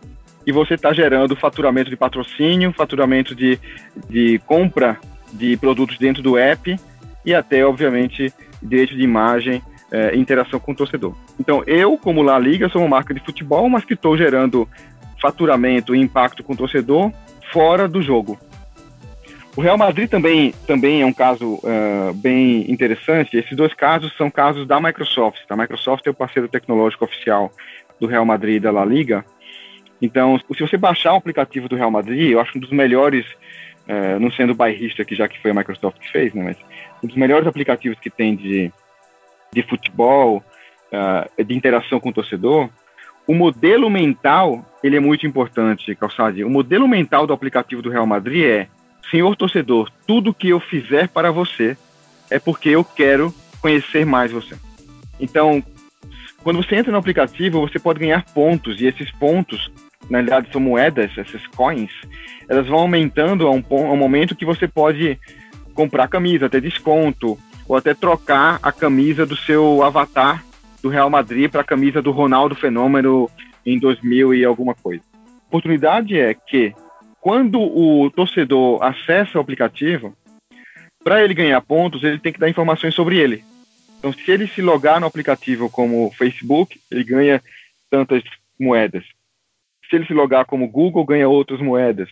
e 0.45 0.51
você 0.51 0.75
está 0.75 0.93
gerando 0.93 1.37
faturamento 1.37 1.91
de 1.91 1.97
patrocínio, 1.97 2.73
faturamento 2.73 3.37
de, 3.37 3.57
de 4.09 4.41
compra 4.47 4.99
de 5.33 5.57
produtos 5.57 5.97
dentro 5.97 6.25
do 6.25 6.37
app 6.37 6.77
e 7.25 7.33
até, 7.33 7.65
obviamente, 7.65 8.33
direito 8.67 8.95
de 8.95 9.03
imagem 9.03 9.63
é, 9.91 10.17
interação 10.17 10.59
com 10.59 10.73
o 10.73 10.75
torcedor. 10.75 11.15
Então, 11.39 11.63
eu, 11.67 11.97
como 11.97 12.23
La 12.23 12.39
Liga, 12.39 12.69
sou 12.69 12.83
uma 12.83 12.89
marca 12.89 13.15
de 13.15 13.21
futebol, 13.21 13.69
mas 13.69 13.85
que 13.85 13.95
estou 13.95 14.17
gerando 14.17 14.69
faturamento 15.21 15.95
e 15.95 16.01
impacto 16.01 16.43
com 16.43 16.53
o 16.53 16.57
torcedor 16.57 17.13
fora 17.53 17.89
do 17.89 18.03
jogo. 18.03 18.39
O 19.57 19.63
Real 19.63 19.79
Madrid 19.79 20.11
também, 20.11 20.53
também 20.67 21.01
é 21.01 21.07
um 21.07 21.13
caso 21.13 21.55
uh, 21.55 22.13
bem 22.15 22.71
interessante. 22.71 23.39
Esses 23.39 23.57
dois 23.57 23.73
casos 23.73 24.15
são 24.15 24.31
casos 24.31 24.67
da 24.67 24.79
Microsoft. 24.79 25.41
A 25.49 25.57
Microsoft 25.57 26.07
é 26.07 26.11
o 26.11 26.15
parceiro 26.15 26.47
tecnológico 26.47 27.07
oficial 27.07 27.51
do 27.99 28.07
Real 28.07 28.27
Madrid 28.27 28.57
e 28.57 28.61
da 28.61 28.71
La 28.71 28.85
Liga. 28.85 29.25
Então, 30.03 30.39
se 30.39 30.61
você 30.61 30.77
baixar 30.77 31.15
o 31.15 31.17
aplicativo 31.17 31.71
do 31.71 31.77
Real 31.77 31.91
Madrid, 31.91 32.33
eu 32.33 32.41
acho 32.41 32.59
um 32.59 32.61
dos 32.61 32.71
melhores, 32.71 33.25
uh, 33.89 34.21
não 34.21 34.31
sendo 34.31 34.55
bairrista 34.55 35.01
aqui, 35.01 35.15
já 35.15 35.27
que 35.27 35.41
foi 35.41 35.53
a 35.53 35.55
Microsoft 35.55 36.01
que 36.01 36.13
fez, 36.13 36.35
né, 36.35 36.43
mas 36.43 36.57
um 37.03 37.07
dos 37.07 37.17
melhores 37.17 37.47
aplicativos 37.47 37.99
que 37.99 38.11
tem 38.11 38.35
de, 38.35 38.73
de 39.53 39.63
futebol, 39.63 40.43
uh, 40.93 41.45
de 41.45 41.55
interação 41.55 42.01
com 42.01 42.11
o 42.11 42.13
torcedor, 42.13 42.69
o 43.27 43.35
modelo 43.35 43.91
mental 43.91 44.65
ele 44.83 44.97
é 44.97 45.01
muito 45.01 45.27
importante, 45.27 45.95
Calçade. 45.97 46.45
O 46.45 46.51
modelo 46.51 46.87
mental 46.87 47.27
do 47.27 47.33
aplicativo 47.33 47.83
do 47.83 47.91
Real 47.91 48.07
Madrid 48.07 48.45
é: 48.45 48.69
senhor 49.11 49.35
torcedor, 49.37 49.91
tudo 50.07 50.35
que 50.35 50.49
eu 50.49 50.61
fizer 50.61 51.09
para 51.09 51.31
você 51.31 51.77
é 52.31 52.39
porque 52.39 52.69
eu 52.69 52.85
quero 52.85 53.35
conhecer 53.61 54.07
mais 54.07 54.31
você. 54.31 54.55
Então, 55.19 55.63
quando 56.43 56.63
você 56.63 56.77
entra 56.77 56.93
no 56.93 56.99
aplicativo, 56.99 57.61
você 57.61 57.79
pode 57.79 57.99
ganhar 57.99 58.25
pontos 58.27 58.81
e 58.81 58.87
esses 58.87 59.11
pontos, 59.11 59.71
na 60.09 60.19
realidade, 60.19 60.53
são 60.53 60.61
moedas, 60.61 61.11
essas 61.19 61.45
coins, 61.49 61.91
elas 62.49 62.67
vão 62.69 62.79
aumentando 62.79 63.47
a 63.47 63.51
um, 63.51 63.65
a 63.69 63.93
um 63.93 63.97
momento 63.97 64.37
que 64.37 64.45
você 64.45 64.69
pode 64.69 65.19
comprar 65.77 66.09
camisa, 66.09 66.49
ter 66.49 66.63
desconto, 66.63 67.39
ou 67.69 67.77
até 67.77 67.95
trocar 67.95 68.59
a 68.63 68.73
camisa 68.73 69.27
do 69.27 69.37
seu 69.37 69.83
avatar 69.83 70.43
do 70.83 70.89
Real 70.89 71.11
Madrid 71.11 71.51
para 71.51 71.61
a 71.61 71.65
camisa 71.65 72.01
do 72.01 72.11
Ronaldo 72.11 72.55
Fenômeno 72.55 73.31
em 73.65 73.79
2000 73.79 74.35
e 74.35 74.45
alguma 74.45 74.75
coisa. 74.75 75.03
A 75.15 75.47
oportunidade 75.49 76.19
é 76.19 76.33
que 76.33 76.73
quando 77.21 77.61
o 77.61 78.11
torcedor 78.11 78.83
acessa 78.83 79.39
o 79.39 79.41
aplicativo, 79.41 80.17
para 81.05 81.23
ele 81.23 81.35
ganhar 81.35 81.61
pontos, 81.61 82.03
ele 82.03 82.19
tem 82.19 82.33
que 82.33 82.39
dar 82.39 82.49
informações 82.49 82.95
sobre 82.95 83.19
ele. 83.19 83.45
Então, 83.99 84.13
se 84.13 84.31
ele 84.31 84.47
se 84.47 84.63
logar 84.63 85.01
no 85.01 85.07
aplicativo 85.07 85.69
como 85.69 86.11
Facebook, 86.13 86.81
ele 86.91 87.05
ganha 87.05 87.43
tantas 87.91 88.23
moedas. 88.59 89.05
Se 89.89 89.97
ele 89.97 90.07
se 90.07 90.13
logar 90.13 90.45
como 90.45 90.69
Google, 90.69 91.05
ganha 91.05 91.29
outras 91.29 91.61
moedas. 91.61 92.09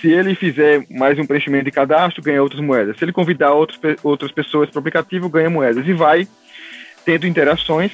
Se 0.00 0.10
ele 0.10 0.34
fizer 0.34 0.84
mais 0.90 1.18
um 1.18 1.24
preenchimento 1.24 1.64
de 1.64 1.70
cadastro, 1.70 2.22
ganha 2.22 2.42
outras 2.42 2.60
moedas. 2.60 2.96
Se 2.98 3.04
ele 3.04 3.12
convidar 3.12 3.52
outros, 3.52 3.78
outras 4.02 4.32
pessoas 4.32 4.68
para 4.68 4.78
o 4.78 4.80
aplicativo, 4.80 5.28
ganha 5.28 5.48
moedas. 5.48 5.86
E 5.86 5.92
vai 5.92 6.26
tendo 7.04 7.26
interações, 7.26 7.92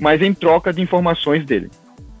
mas 0.00 0.22
em 0.22 0.32
troca 0.32 0.72
de 0.72 0.80
informações 0.80 1.44
dele. 1.44 1.70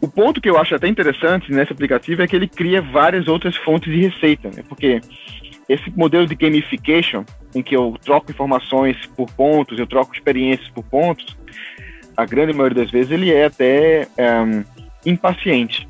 O 0.00 0.08
ponto 0.08 0.40
que 0.40 0.50
eu 0.50 0.58
acho 0.58 0.74
até 0.74 0.86
interessante 0.86 1.50
nesse 1.50 1.72
aplicativo 1.72 2.22
é 2.22 2.26
que 2.26 2.36
ele 2.36 2.46
cria 2.46 2.82
várias 2.82 3.26
outras 3.26 3.56
fontes 3.56 3.90
de 3.90 4.06
receita, 4.06 4.50
né? 4.50 4.62
porque 4.68 5.00
esse 5.68 5.90
modelo 5.96 6.26
de 6.26 6.34
gamification, 6.34 7.24
em 7.54 7.62
que 7.62 7.74
eu 7.74 7.96
troco 8.04 8.30
informações 8.30 8.96
por 9.16 9.30
pontos, 9.30 9.78
eu 9.78 9.86
troco 9.86 10.14
experiências 10.14 10.68
por 10.68 10.84
pontos, 10.84 11.36
a 12.16 12.24
grande 12.26 12.52
maioria 12.52 12.82
das 12.82 12.90
vezes 12.90 13.10
ele 13.10 13.32
é 13.32 13.46
até 13.46 14.06
impaciente. 15.06 15.88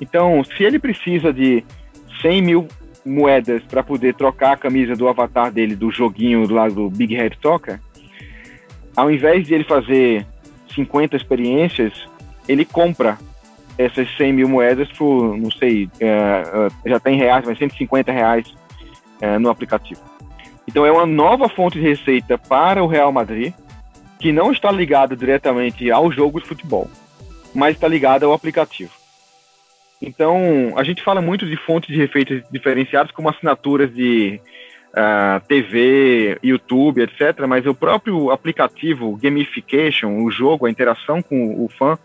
Então, 0.00 0.42
se 0.44 0.62
ele 0.62 0.78
precisa 0.78 1.32
de 1.32 1.64
100 2.26 2.42
mil 2.42 2.68
moedas 3.04 3.62
para 3.62 3.84
poder 3.84 4.14
trocar 4.14 4.54
a 4.54 4.56
camisa 4.56 4.96
do 4.96 5.08
avatar 5.08 5.52
dele 5.52 5.76
do 5.76 5.92
joguinho 5.92 6.52
lado 6.52 6.74
do 6.74 6.90
Big 6.90 7.14
Head 7.14 7.38
Soccer, 7.40 7.78
ao 8.96 9.08
invés 9.08 9.46
de 9.46 9.54
ele 9.54 9.62
fazer 9.62 10.26
50 10.74 11.14
experiências, 11.14 11.92
ele 12.48 12.64
compra 12.64 13.16
essas 13.78 14.08
100 14.16 14.32
mil 14.32 14.48
moedas 14.48 14.90
por, 14.90 15.38
não 15.38 15.52
sei, 15.52 15.88
é, 16.00 16.08
é 16.84 16.90
já 16.90 16.98
tem 16.98 17.16
reais, 17.16 17.44
mas 17.46 17.58
150 17.58 18.10
reais 18.10 18.52
é, 19.20 19.38
no 19.38 19.48
aplicativo. 19.48 20.00
Então 20.66 20.84
é 20.84 20.90
uma 20.90 21.06
nova 21.06 21.48
fonte 21.48 21.78
de 21.78 21.88
receita 21.88 22.36
para 22.36 22.82
o 22.82 22.88
Real 22.88 23.12
Madrid, 23.12 23.54
que 24.18 24.32
não 24.32 24.50
está 24.50 24.72
ligada 24.72 25.14
diretamente 25.14 25.92
ao 25.92 26.10
jogo 26.10 26.40
de 26.40 26.48
futebol, 26.48 26.90
mas 27.54 27.76
está 27.76 27.86
ligada 27.86 28.26
ao 28.26 28.32
aplicativo. 28.32 28.90
Então, 30.00 30.74
a 30.76 30.84
gente 30.84 31.02
fala 31.02 31.20
muito 31.20 31.46
de 31.46 31.56
fontes 31.56 31.88
de 31.88 31.96
receitas 31.96 32.42
diferenciadas, 32.50 33.10
como 33.12 33.28
assinaturas 33.28 33.92
de 33.94 34.40
uh, 34.88 34.92
ah, 34.94 35.42
TV, 35.48 36.38
YouTube, 36.42 37.02
etc. 37.02 37.46
Mas 37.48 37.66
o 37.66 37.74
próprio 37.74 38.30
aplicativo, 38.30 39.16
gamification, 39.16 40.22
o 40.22 40.30
jogo, 40.30 40.66
a 40.66 40.70
interação 40.70 41.22
com 41.22 41.64
o 41.64 41.68
fã, 41.68 41.98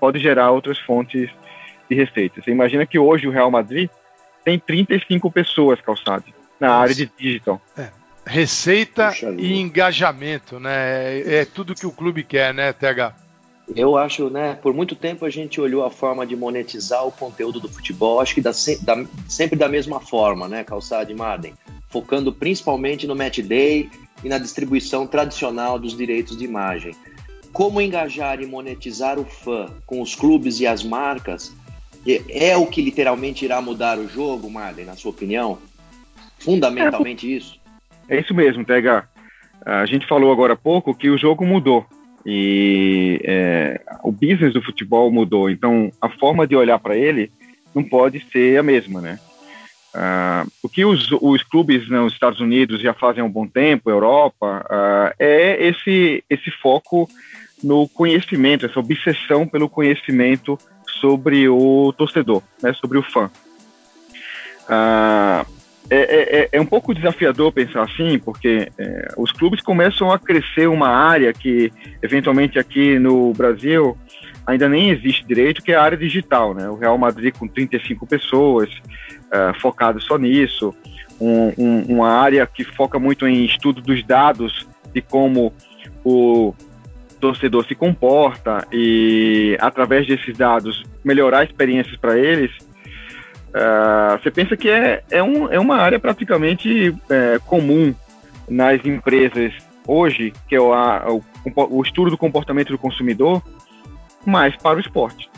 pode 0.00 0.18
gerar 0.18 0.50
outras 0.50 0.78
fontes 0.78 1.30
de 1.88 1.94
receita. 1.94 2.40
Você 2.40 2.50
imagina 2.50 2.86
que 2.86 2.98
hoje 2.98 3.26
o 3.26 3.30
Real 3.30 3.50
Madrid 3.50 3.90
tem 4.44 4.58
35 4.58 5.30
pessoas 5.30 5.80
calçadas 5.80 6.28
na 6.58 6.68
Nossa. 6.68 6.80
área 6.80 6.94
de 6.94 7.10
digital. 7.18 7.60
É. 7.76 7.88
Receita 8.26 9.12
e 9.36 9.60
engajamento, 9.60 10.58
né? 10.58 11.18
É, 11.20 11.34
é 11.40 11.44
tudo 11.44 11.74
que 11.74 11.86
o 11.86 11.92
clube 11.92 12.22
quer, 12.22 12.54
né, 12.54 12.72
TH? 12.72 13.23
Eu 13.74 13.96
acho, 13.96 14.28
né? 14.28 14.58
Por 14.60 14.74
muito 14.74 14.94
tempo 14.94 15.24
a 15.24 15.30
gente 15.30 15.60
olhou 15.60 15.84
a 15.84 15.90
forma 15.90 16.26
de 16.26 16.36
monetizar 16.36 17.06
o 17.06 17.12
conteúdo 17.12 17.58
do 17.58 17.68
futebol, 17.68 18.20
acho 18.20 18.34
que 18.34 18.40
da, 18.40 18.50
da, 18.82 19.04
sempre 19.26 19.58
da 19.58 19.68
mesma 19.68 20.00
forma, 20.00 20.46
né, 20.48 20.62
Calçada 20.62 21.10
e 21.10 21.14
Marden? 21.14 21.54
Focando 21.88 22.32
principalmente 22.32 23.06
no 23.06 23.16
match 23.16 23.38
day 23.38 23.88
e 24.22 24.28
na 24.28 24.38
distribuição 24.38 25.06
tradicional 25.06 25.78
dos 25.78 25.96
direitos 25.96 26.36
de 26.36 26.44
imagem. 26.44 26.94
Como 27.52 27.80
engajar 27.80 28.40
e 28.42 28.46
monetizar 28.46 29.18
o 29.18 29.24
fã 29.24 29.70
com 29.86 30.02
os 30.02 30.14
clubes 30.14 30.60
e 30.60 30.66
as 30.66 30.82
marcas 30.82 31.54
é, 32.06 32.50
é 32.50 32.56
o 32.56 32.66
que 32.66 32.82
literalmente 32.82 33.44
irá 33.44 33.62
mudar 33.62 33.98
o 33.98 34.08
jogo, 34.08 34.50
Marden, 34.50 34.84
na 34.84 34.96
sua 34.96 35.10
opinião? 35.10 35.58
Fundamentalmente 36.38 37.34
isso? 37.34 37.58
É 38.08 38.20
isso 38.20 38.34
mesmo, 38.34 38.64
Tega. 38.64 39.08
A 39.64 39.86
gente 39.86 40.06
falou 40.06 40.30
agora 40.30 40.52
há 40.52 40.56
pouco 40.56 40.94
que 40.94 41.08
o 41.08 41.16
jogo 41.16 41.46
mudou 41.46 41.86
e 42.24 43.20
é, 43.24 43.80
o 44.02 44.10
business 44.10 44.52
do 44.54 44.62
futebol 44.62 45.10
mudou. 45.10 45.50
Então, 45.50 45.90
a 46.00 46.08
forma 46.08 46.46
de 46.46 46.56
olhar 46.56 46.78
para 46.78 46.96
ele 46.96 47.30
não 47.74 47.82
pode 47.82 48.24
ser 48.32 48.58
a 48.58 48.62
mesma, 48.62 49.00
né? 49.00 49.18
Uh, 49.94 50.50
o 50.60 50.68
que 50.68 50.84
os, 50.84 51.08
os 51.12 51.42
clubes 51.44 51.88
nos 51.88 52.12
Estados 52.12 52.40
Unidos 52.40 52.80
já 52.80 52.92
fazem 52.92 53.22
há 53.22 53.24
um 53.24 53.30
bom 53.30 53.46
tempo, 53.46 53.90
Europa, 53.90 54.66
uh, 54.68 55.14
é 55.20 55.68
esse, 55.68 56.24
esse 56.28 56.50
foco 56.50 57.08
no 57.62 57.88
conhecimento, 57.88 58.66
essa 58.66 58.80
obsessão 58.80 59.46
pelo 59.46 59.68
conhecimento 59.68 60.58
sobre 61.00 61.48
o 61.48 61.92
torcedor, 61.96 62.42
né, 62.60 62.72
sobre 62.72 62.98
o 62.98 63.02
fã. 63.02 63.30
Uh, 64.64 65.46
é, 65.90 65.96
é, 65.96 66.38
é, 66.40 66.48
é, 66.52 66.60
um 66.60 66.66
pouco 66.66 66.94
desafiador 66.94 67.52
pensar 67.52 67.82
assim, 67.82 68.18
porque 68.18 68.70
é, 68.78 69.08
os 69.16 69.30
clubes 69.30 69.60
começam 69.60 70.10
a 70.10 70.18
crescer 70.18 70.66
uma 70.66 70.88
área 70.88 71.32
que, 71.32 71.70
eventualmente, 72.02 72.58
aqui 72.58 72.98
no 72.98 73.32
Brasil 73.34 73.96
ainda 74.46 74.68
nem 74.68 74.90
existe 74.90 75.24
direito, 75.26 75.62
que 75.62 75.72
é 75.72 75.76
a 75.76 75.82
área 75.82 75.96
digital. 75.96 76.54
Né? 76.54 76.68
O 76.68 76.76
Real 76.76 76.96
Madrid 76.96 77.34
com 77.36 77.46
35 77.46 78.06
pessoas, 78.06 78.70
uh, 78.70 79.58
focado 79.60 80.00
só 80.00 80.16
nisso, 80.16 80.74
um, 81.20 81.52
um, 81.56 81.82
uma 81.88 82.10
área 82.10 82.46
que 82.46 82.64
foca 82.64 82.98
muito 82.98 83.26
em 83.26 83.44
estudo 83.44 83.80
dos 83.80 84.04
dados, 84.04 84.66
de 84.92 85.00
como 85.00 85.52
o 86.04 86.54
torcedor 87.20 87.66
se 87.66 87.74
comporta 87.74 88.66
e, 88.72 89.56
através 89.60 90.06
desses 90.06 90.36
dados, 90.36 90.82
melhorar 91.02 91.44
experiências 91.44 91.96
para 91.96 92.18
eles 92.18 92.50
Uh, 93.54 94.18
você 94.20 94.32
pensa 94.32 94.56
que 94.56 94.68
é, 94.68 95.04
é, 95.10 95.22
um, 95.22 95.50
é 95.52 95.60
uma 95.60 95.76
área 95.76 96.00
praticamente 96.00 96.92
é, 97.08 97.38
comum 97.46 97.94
nas 98.48 98.84
empresas 98.84 99.52
hoje, 99.86 100.32
que 100.48 100.56
é 100.56 100.60
o, 100.60 100.72
a, 100.72 101.06
o, 101.08 101.22
o, 101.78 101.82
estudo 101.82 102.10
do 102.10 102.18
comportamento 102.18 102.70
do 102.70 102.78
consumidor, 102.78 103.40
mas 104.26 104.56
para 104.56 104.78
o 104.78 104.80
esporte. 104.80 105.30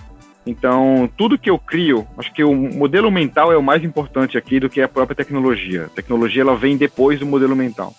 Então, 0.46 1.10
tudo 1.14 1.38
que 1.38 1.50
eu 1.50 1.58
crio, 1.58 2.06
acho 2.16 2.32
que 2.32 2.42
o 2.42 2.54
modelo 2.54 3.10
mental 3.10 3.52
é 3.52 3.56
o 3.56 3.62
mais 3.62 3.84
importante 3.84 4.38
aqui 4.38 4.58
do 4.58 4.70
que 4.70 4.80
a 4.80 4.88
própria 4.88 5.16
tecnologia. 5.16 5.84
A 5.84 5.88
tecnologia 5.88 6.40
ela 6.40 6.56
vem 6.56 6.76
depois 6.76 7.18
do 7.18 7.26
modelo 7.26 7.54
mental. 7.54 7.92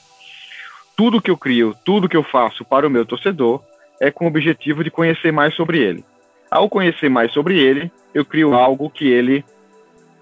Tudo 0.95 1.21
que 1.21 1.29
eu 1.29 1.38
crio, 1.38 1.75
tudo 1.86 2.09
que 2.09 2.17
eu 2.17 2.24
faço 2.24 2.65
para 2.65 2.88
o 2.88 2.89
meu 2.89 3.05
torcedor 3.05 3.62
é 4.01 4.09
com 4.09 4.25
o 4.25 4.29
objetivo 4.29 4.83
de 4.83 4.89
conhecer 4.89 5.31
mais 5.31 5.53
sobre 5.53 5.77
ele. 5.77 6.03
Ao 6.50 6.69
conhecer 6.69 7.09
mais 7.09 7.31
sobre 7.33 7.59
ele, 7.59 7.91
eu 8.13 8.25
crio 8.25 8.55
algo 8.55 8.89
que 8.89 9.07
ele 9.07 9.43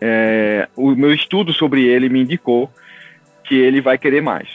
é, 0.01 0.67
o 0.75 0.91
meu 0.91 1.13
estudo 1.13 1.53
sobre 1.53 1.85
ele 1.85 2.09
me 2.09 2.21
indicou 2.21 2.69
que 3.43 3.55
ele 3.55 3.81
vai 3.81 3.97
querer 3.97 4.21
mais. 4.21 4.47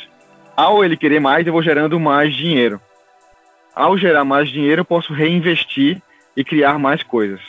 Ao 0.56 0.84
ele 0.84 0.96
querer 0.96 1.20
mais, 1.20 1.46
eu 1.46 1.52
vou 1.52 1.62
gerando 1.62 1.98
mais 1.98 2.34
dinheiro. 2.34 2.80
Ao 3.74 3.96
gerar 3.96 4.24
mais 4.24 4.48
dinheiro, 4.48 4.80
eu 4.80 4.84
posso 4.84 5.12
reinvestir 5.12 6.02
e 6.36 6.44
criar 6.44 6.78
mais 6.78 7.02
coisas. 7.02 7.40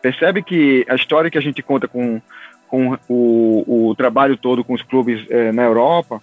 Percebe 0.00 0.42
que 0.42 0.84
a 0.88 0.94
história 0.94 1.30
que 1.30 1.38
a 1.38 1.42
gente 1.42 1.62
conta 1.62 1.86
com, 1.86 2.20
com 2.68 2.98
o, 3.08 3.90
o 3.90 3.94
trabalho 3.94 4.36
todo 4.36 4.64
com 4.64 4.72
os 4.72 4.82
clubes 4.82 5.24
é, 5.30 5.52
na 5.52 5.62
Europa, 5.62 6.20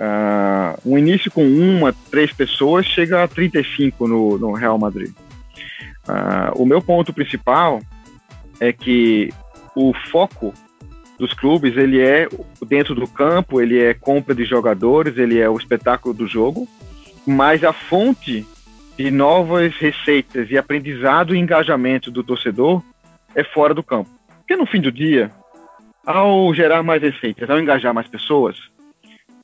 uh, 0.00 0.80
um 0.84 0.98
início 0.98 1.30
com 1.30 1.44
uma, 1.44 1.94
três 2.10 2.32
pessoas, 2.32 2.86
chega 2.86 3.22
a 3.22 3.28
35 3.28 4.08
no, 4.08 4.38
no 4.38 4.52
Real 4.52 4.78
Madrid. 4.78 5.12
Uh, 6.08 6.62
o 6.62 6.66
meu 6.66 6.82
ponto 6.82 7.12
principal 7.12 7.80
é 8.58 8.72
que 8.72 9.32
o 9.74 9.92
foco 10.10 10.52
dos 11.18 11.34
clubes 11.34 11.76
ele 11.76 12.00
é 12.00 12.26
dentro 12.66 12.94
do 12.94 13.06
campo, 13.06 13.60
ele 13.60 13.78
é 13.78 13.92
compra 13.92 14.34
de 14.34 14.44
jogadores, 14.44 15.18
ele 15.18 15.38
é 15.38 15.48
o 15.48 15.56
espetáculo 15.56 16.14
do 16.14 16.26
jogo, 16.26 16.66
mas 17.26 17.62
a 17.62 17.72
fonte 17.72 18.46
de 18.96 19.10
novas 19.10 19.76
receitas 19.76 20.50
e 20.50 20.56
aprendizado 20.56 21.34
e 21.34 21.38
engajamento 21.38 22.10
do 22.10 22.24
torcedor 22.24 22.82
é 23.34 23.44
fora 23.44 23.74
do 23.74 23.82
campo. 23.82 24.10
Porque 24.38 24.56
no 24.56 24.66
fim 24.66 24.80
do 24.80 24.90
dia, 24.90 25.30
ao 26.04 26.52
gerar 26.54 26.82
mais 26.82 27.02
receitas, 27.02 27.48
ao 27.48 27.60
engajar 27.60 27.94
mais 27.94 28.08
pessoas, 28.08 28.56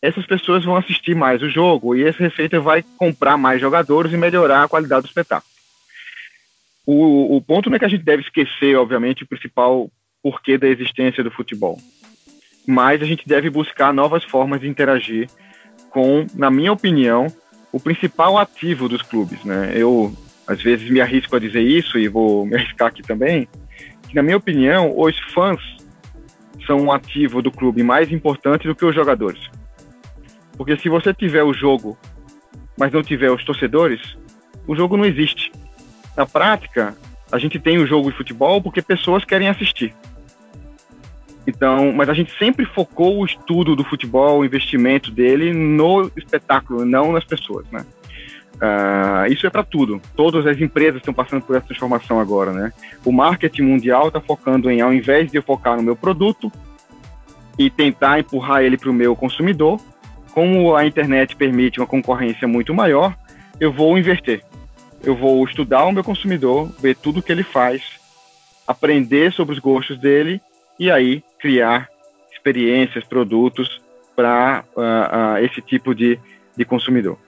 essas 0.01 0.27
pessoas 0.27 0.65
vão 0.65 0.77
assistir 0.77 1.15
mais 1.15 1.43
o 1.43 1.51
jogo 1.51 1.95
e 1.95 2.05
essa 2.05 2.23
receita 2.23 2.61
vai 2.61 2.83
comprar 2.97 3.37
mais 3.37 3.61
jogadores 3.61 4.13
e 4.13 4.17
melhorar 4.17 4.65
a 4.65 4.69
qualidade 4.69 5.03
do 5.03 5.09
espetáculo. 5.09 5.51
O, 6.87 7.37
o 7.37 7.43
ponto 7.43 7.69
não 7.69 7.77
é 7.77 7.79
que 7.79 7.85
a 7.85 7.89
gente 7.89 8.05
deve 8.05 8.23
esquecer, 8.23 8.77
obviamente, 8.77 9.25
o 9.25 9.27
principal 9.27 9.91
porquê 10.27 10.59
da 10.59 10.67
existência 10.67 11.23
do 11.23 11.31
futebol. 11.31 11.79
Mas 12.67 13.01
a 13.01 13.05
gente 13.05 13.29
deve 13.29 13.49
buscar 13.49 13.95
novas 13.95 14.25
formas 14.25 14.61
de 14.61 14.67
interagir 14.67 15.29
com, 15.91 16.27
na 16.35 16.51
minha 16.51 16.73
opinião, 16.73 17.29
o 17.71 17.79
principal 17.79 18.37
ativo 18.37 18.89
dos 18.89 19.03
clubes. 19.03 19.45
Né? 19.45 19.71
Eu, 19.77 20.13
às 20.49 20.61
vezes, 20.61 20.91
me 20.91 21.01
arrisco 21.01 21.37
a 21.37 21.39
dizer 21.39 21.63
isso 21.63 21.97
e 21.97 22.09
vou 22.09 22.45
me 22.45 22.57
arriscar 22.57 22.89
aqui 22.89 23.03
também, 23.03 23.49
que, 24.09 24.17
na 24.17 24.23
minha 24.23 24.37
opinião, 24.37 24.99
os 24.99 25.17
fãs 25.33 25.61
são 26.67 26.81
um 26.81 26.91
ativo 26.91 27.41
do 27.41 27.53
clube 27.53 27.85
mais 27.85 28.11
importante 28.11 28.67
do 28.67 28.75
que 28.75 28.85
os 28.85 28.95
jogadores. 28.95 29.41
Porque 30.57 30.77
se 30.77 30.89
você 30.89 31.15
tiver 31.15 31.45
o 31.45 31.55
jogo 31.55 31.97
mas 32.77 32.93
não 32.93 33.03
tiver 33.03 33.31
os 33.31 33.45
torcedores, 33.45 34.01
o 34.67 34.77
jogo 34.77 34.97
não 34.97 35.05
existe. 35.05 35.51
Na 36.17 36.27
prática, 36.27 36.95
a 37.33 37.39
gente 37.39 37.59
tem 37.59 37.79
o 37.79 37.87
jogo 37.87 38.11
de 38.11 38.17
futebol 38.17 38.61
porque 38.61 38.83
pessoas 38.83 39.25
querem 39.25 39.49
assistir. 39.49 39.95
Então, 41.47 41.93
mas 41.93 42.09
a 42.09 42.15
gente 42.15 42.37
sempre 42.39 42.65
focou 42.65 43.21
o 43.21 43.25
estudo 43.25 43.77
do 43.77 43.85
futebol, 43.85 44.41
o 44.41 44.45
investimento 44.45 45.11
dele 45.11 45.53
no 45.53 46.11
espetáculo, 46.17 46.85
não 46.85 47.13
nas 47.13 47.25
pessoas, 47.25 47.65
né? 47.71 47.87
Uh, 48.57 49.31
isso 49.31 49.47
é 49.47 49.51
para 49.51 49.63
tudo. 49.63 50.01
Todas 50.17 50.47
as 50.47 50.59
empresas 50.61 50.97
estão 50.97 51.13
passando 51.13 51.43
por 51.43 51.57
essa 51.57 51.67
transformação 51.67 52.19
agora, 52.19 52.53
né? 52.53 52.73
O 53.05 53.13
marketing 53.13 53.63
mundial 53.63 54.09
está 54.09 54.21
focando 54.21 54.71
em, 54.71 54.81
ao 54.81 54.93
invés 54.93 55.31
de 55.31 55.37
eu 55.37 55.43
focar 55.43 55.77
no 55.77 55.83
meu 55.83 55.95
produto 55.95 56.51
e 57.59 57.71
tentar 57.71 58.19
empurrar 58.19 58.63
ele 58.63 58.77
para 58.77 58.91
o 58.91 58.95
meu 58.95 59.15
consumidor, 59.15 59.81
como 60.33 60.75
a 60.75 60.87
internet 60.87 61.37
permite 61.37 61.81
uma 61.81 61.87
concorrência 61.87 62.49
muito 62.49 62.75
maior, 62.75 63.15
eu 63.61 63.73
vou 63.73 63.97
inverter. 63.97 64.43
Eu 65.03 65.15
vou 65.15 65.45
estudar 65.45 65.85
o 65.85 65.93
meu 65.93 66.03
consumidor, 66.03 66.71
ver 66.81 66.97
tudo 66.97 67.23
que 67.23 67.31
ele 67.31 67.43
faz, 67.43 67.83
aprender 68.67 69.33
sobre 69.33 69.55
os 69.55 69.61
gostos 69.61 69.99
dele 69.99 70.41
e 70.79 70.91
aí 70.91 71.23
criar 71.39 71.89
experiências, 72.33 73.05
produtos 73.05 73.81
para 74.15 74.65
uh, 74.75 74.81
uh, 74.81 75.45
esse 75.45 75.61
tipo 75.61 75.95
de, 75.95 76.19
de 76.57 76.65
consumidor. 76.65 77.19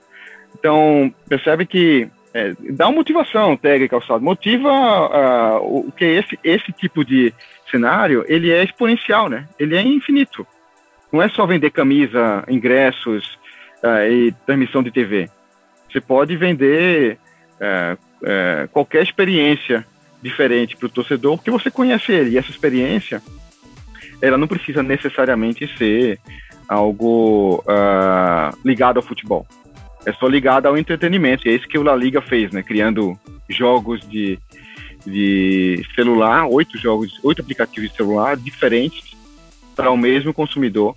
Então, 0.57 1.13
percebe 1.27 1.65
que 1.65 2.09
é, 2.33 2.53
dá 2.71 2.87
uma 2.87 2.97
motivação, 2.97 3.55
tag 3.55 3.87
calçado, 3.87 4.23
motiva 4.23 4.69
uh, 4.69 5.87
o 5.87 5.91
que 5.91 6.05
esse, 6.05 6.39
esse 6.43 6.71
tipo 6.71 7.05
de 7.05 7.33
cenário, 7.69 8.25
ele 8.27 8.51
é 8.51 8.63
exponencial, 8.63 9.29
né? 9.29 9.47
Ele 9.59 9.75
é 9.75 9.81
infinito. 9.81 10.45
Não 11.11 11.21
é 11.21 11.29
só 11.29 11.45
vender 11.45 11.71
camisa, 11.71 12.43
ingressos 12.47 13.37
e 14.11 14.33
transmissão 14.45 14.83
de 14.83 14.91
TV. 14.91 15.29
Você 15.89 15.99
pode 15.99 16.35
vender 16.35 17.17
uh, 17.55 18.67
qualquer 18.71 19.01
experiência 19.01 19.85
diferente 20.21 20.75
para 20.75 20.85
o 20.85 20.89
torcedor, 20.89 21.37
porque 21.37 21.49
você 21.49 21.71
conhece 21.71 22.11
ele. 22.11 22.31
E 22.31 22.37
essa 22.37 22.51
experiência, 22.51 23.21
ela 24.21 24.37
não 24.37 24.47
precisa 24.47 24.83
necessariamente 24.83 25.67
ser 25.77 26.19
algo 26.67 27.63
ligado 28.63 28.97
ao 28.97 29.03
futebol 29.03 29.45
é 30.05 30.13
só 30.13 30.27
ligado 30.27 30.65
ao 30.65 30.77
entretenimento. 30.77 31.47
E 31.47 31.51
é 31.51 31.55
isso 31.55 31.67
que 31.67 31.77
o 31.77 31.83
La 31.83 31.95
Liga 31.95 32.21
fez, 32.21 32.51
né? 32.51 32.63
Criando 32.63 33.17
jogos 33.47 34.01
de, 34.07 34.39
de 35.05 35.85
celular, 35.95 36.47
oito 36.47 36.77
jogos, 36.77 37.19
oito 37.23 37.41
aplicativos 37.41 37.89
de 37.89 37.95
celular 37.95 38.37
diferentes 38.37 39.15
para 39.75 39.91
o 39.91 39.97
mesmo 39.97 40.33
consumidor. 40.33 40.95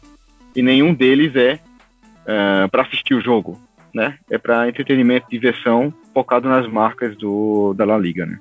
E 0.55 0.63
nenhum 0.63 0.93
deles 0.95 1.35
é 1.35 1.55
uh, 1.55 2.69
para 2.71 2.83
assistir 2.83 3.15
o 3.15 3.21
jogo, 3.21 3.61
né? 3.95 4.19
É 4.31 4.39
para 4.39 4.69
entretenimento, 4.69 5.31
diversão, 5.31 5.93
focado 6.13 6.49
nas 6.49 6.69
marcas 6.69 7.17
do, 7.17 7.75
da 7.75 7.85
La 7.85 7.99
Liga, 7.99 8.27
né? 8.27 8.39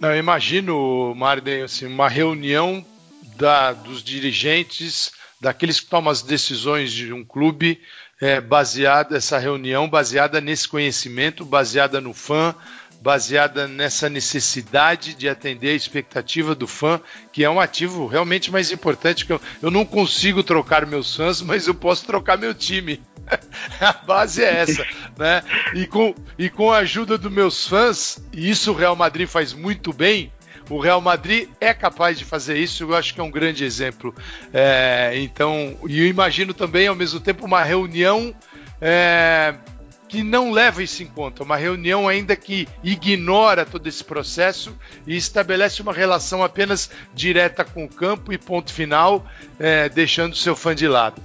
Não, 0.00 0.10
eu 0.10 0.18
imagino, 0.18 1.14
Marden, 1.14 1.62
assim, 1.62 1.86
uma 1.86 2.08
reunião 2.08 2.84
da, 3.36 3.72
dos 3.72 4.02
dirigentes, 4.02 5.12
daqueles 5.40 5.80
que 5.80 5.86
tomam 5.86 6.10
as 6.10 6.22
decisões 6.22 6.92
de 6.92 7.12
um 7.12 7.24
clube, 7.24 7.80
é, 8.20 8.40
baseada 8.40 9.16
essa 9.16 9.38
reunião 9.38 9.88
baseada 9.88 10.40
nesse 10.40 10.68
conhecimento, 10.68 11.44
baseada 11.44 12.00
no 12.00 12.14
fã, 12.14 12.54
baseada 13.02 13.66
nessa 13.66 14.08
necessidade 14.08 15.14
de 15.14 15.28
atender 15.28 15.70
a 15.70 15.74
expectativa 15.74 16.54
do 16.54 16.68
fã, 16.68 17.00
que 17.32 17.42
é 17.42 17.50
um 17.50 17.58
ativo 17.58 18.06
realmente 18.06 18.52
mais 18.52 18.70
importante 18.70 19.26
que 19.26 19.32
eu, 19.32 19.40
eu 19.60 19.72
não 19.72 19.84
consigo 19.84 20.44
trocar 20.44 20.86
meus 20.86 21.16
fãs, 21.16 21.42
mas 21.42 21.66
eu 21.66 21.74
posso 21.74 22.06
trocar 22.06 22.38
meu 22.38 22.54
time. 22.54 23.02
a 23.80 23.92
base 23.92 24.44
é 24.44 24.60
essa, 24.60 24.86
né? 25.18 25.42
E 25.74 25.84
com, 25.84 26.14
e 26.38 26.48
com 26.48 26.70
a 26.70 26.78
ajuda 26.78 27.18
dos 27.18 27.32
meus 27.32 27.66
fãs, 27.66 28.22
e 28.32 28.48
isso 28.48 28.70
o 28.70 28.76
Real 28.76 28.94
Madrid 28.94 29.26
faz 29.26 29.52
muito 29.52 29.92
bem, 29.92 30.32
o 30.72 30.80
Real 30.80 31.02
Madrid 31.02 31.48
é 31.60 31.74
capaz 31.74 32.18
de 32.18 32.24
fazer 32.24 32.56
isso, 32.56 32.84
eu 32.84 32.96
acho 32.96 33.12
que 33.12 33.20
é 33.20 33.22
um 33.22 33.30
grande 33.30 33.62
exemplo. 33.62 34.14
É, 34.52 35.12
então, 35.16 35.76
e 35.86 36.00
eu 36.00 36.06
imagino 36.06 36.54
também, 36.54 36.88
ao 36.88 36.94
mesmo 36.94 37.20
tempo, 37.20 37.44
uma 37.44 37.62
reunião 37.62 38.34
é, 38.80 39.54
que 40.08 40.22
não 40.22 40.50
leva 40.50 40.82
isso 40.82 41.02
em 41.02 41.06
conta, 41.06 41.42
uma 41.42 41.56
reunião 41.56 42.08
ainda 42.08 42.34
que 42.34 42.66
ignora 42.82 43.66
todo 43.66 43.86
esse 43.86 44.02
processo 44.02 44.74
e 45.06 45.14
estabelece 45.14 45.82
uma 45.82 45.92
relação 45.92 46.42
apenas 46.42 46.90
direta 47.12 47.66
com 47.66 47.84
o 47.84 47.88
campo 47.88 48.32
e 48.32 48.38
ponto 48.38 48.72
final, 48.72 49.26
é, 49.58 49.90
deixando 49.90 50.32
o 50.32 50.36
seu 50.36 50.56
fã 50.56 50.74
de 50.74 50.88
lado. 50.88 51.20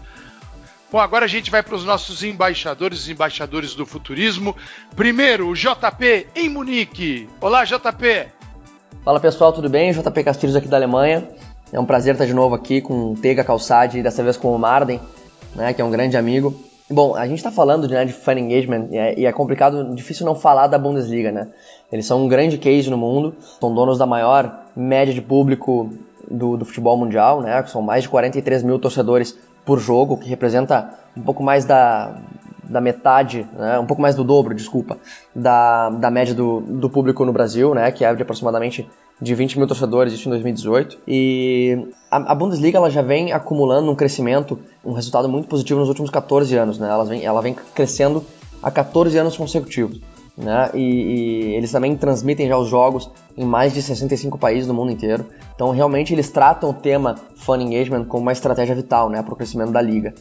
Bom, 0.91 0.99
agora 0.99 1.23
a 1.23 1.27
gente 1.27 1.49
vai 1.49 1.63
para 1.63 1.75
os 1.75 1.85
nossos 1.85 2.21
embaixadores, 2.21 3.07
embaixadores 3.07 3.75
do 3.75 3.85
futurismo. 3.85 4.55
Primeiro, 4.95 5.47
o 5.47 5.53
JP 5.53 6.27
em 6.35 6.49
Munique. 6.49 7.29
Olá, 7.41 7.63
JP. 7.63 8.36
Fala 9.03 9.19
pessoal, 9.19 9.53
tudo 9.53 9.69
bem? 9.69 9.91
JP 9.91 10.23
Castilhos 10.23 10.55
aqui 10.55 10.67
da 10.67 10.77
Alemanha. 10.77 11.27
É 11.71 11.79
um 11.79 11.85
prazer 11.85 12.13
estar 12.13 12.25
de 12.25 12.33
novo 12.33 12.55
aqui 12.55 12.81
com 12.81 13.15
Tega 13.15 13.43
Calçade, 13.43 14.01
dessa 14.01 14.23
vez 14.23 14.37
com 14.37 14.53
o 14.53 14.59
Marden, 14.59 14.99
né, 15.55 15.73
que 15.73 15.81
é 15.81 15.85
um 15.85 15.91
grande 15.91 16.17
amigo. 16.17 16.53
Bom, 16.89 17.15
a 17.15 17.27
gente 17.27 17.37
está 17.37 17.51
falando 17.51 17.87
de, 17.87 17.93
né, 17.93 18.05
de 18.05 18.13
fan 18.13 18.39
engagement 18.39 18.87
e 18.91 18.97
é, 18.97 19.19
e 19.19 19.25
é, 19.25 19.31
complicado, 19.31 19.93
difícil 19.93 20.25
não 20.25 20.35
falar 20.35 20.67
da 20.67 20.77
Bundesliga, 20.77 21.31
né? 21.31 21.49
Eles 21.91 22.05
são 22.05 22.23
um 22.23 22.27
grande 22.27 22.57
case 22.57 22.89
no 22.89 22.97
mundo, 22.97 23.35
são 23.59 23.73
donos 23.73 23.97
da 23.97 24.05
maior 24.05 24.65
média 24.75 25.13
de 25.13 25.21
público 25.21 25.89
do, 26.29 26.55
do 26.55 26.63
futebol 26.63 26.95
mundial, 26.97 27.41
né? 27.41 27.61
São 27.65 27.81
mais 27.81 28.03
de 28.03 28.09
43 28.09 28.63
mil 28.63 28.79
torcedores 28.79 29.37
por 29.65 29.79
jogo, 29.79 30.17
que 30.17 30.29
representa 30.29 30.93
um 31.15 31.21
pouco 31.21 31.43
mais 31.43 31.65
da, 31.65 32.15
da 32.69 32.81
metade, 32.81 33.47
né, 33.57 33.79
um 33.79 33.85
pouco 33.85 34.01
mais 34.01 34.15
do 34.15 34.23
dobro, 34.23 34.53
desculpa, 34.53 34.97
da, 35.35 35.89
da 35.89 36.11
média 36.11 36.33
do, 36.33 36.61
do 36.61 36.89
público 36.89 37.25
no 37.25 37.33
Brasil, 37.33 37.73
né, 37.73 37.91
que 37.91 38.03
é 38.03 38.13
de 38.13 38.21
aproximadamente 38.21 38.87
de 39.19 39.33
20 39.33 39.57
mil 39.57 39.67
torcedores, 39.67 40.13
isso 40.13 40.27
em 40.27 40.31
2018. 40.31 40.99
E 41.07 41.87
a, 42.11 42.31
a, 42.31 42.35
Bundesliga 42.35 42.77
ela 42.77 42.89
já 42.89 43.01
vem 43.01 43.31
acumulando 43.31 43.89
um 43.89 43.95
crescimento, 43.95 44.59
um 44.85 44.93
resultado 44.93 45.27
muito 45.27 45.47
positivo 45.47 45.79
nos 45.79 45.89
últimos 45.89 46.09
14 46.11 46.55
anos. 46.55 46.77
Né? 46.77 46.87
Ela, 46.87 47.03
vem, 47.03 47.25
ela 47.25 47.41
vem 47.41 47.55
crescendo 47.73 48.23
há 48.61 48.69
14 48.69 49.17
anos 49.17 49.35
consecutivos. 49.35 49.99
Né? 50.37 50.69
E, 50.75 50.79
e, 50.79 51.55
eles 51.55 51.71
também 51.71 51.95
transmitem 51.97 52.47
já 52.47 52.55
os 52.57 52.69
jogos 52.69 53.09
em 53.35 53.43
mais 53.43 53.73
de 53.73 53.81
65 53.81 54.37
países 54.37 54.67
do 54.67 54.73
mundo 54.73 54.91
inteiro. 54.91 55.25
Então, 55.55 55.71
realmente, 55.71 56.13
eles 56.13 56.29
tratam 56.29 56.69
o 56.69 56.73
tema 56.73 57.15
Fun 57.37 57.55
Engagement 57.55 58.05
como 58.05 58.21
uma 58.21 58.31
estratégia 58.31 58.75
vital 58.75 59.09
né, 59.09 59.23
para 59.23 59.33
o 59.33 59.37
crescimento 59.37 59.71
da 59.71 59.81
liga. 59.81 60.13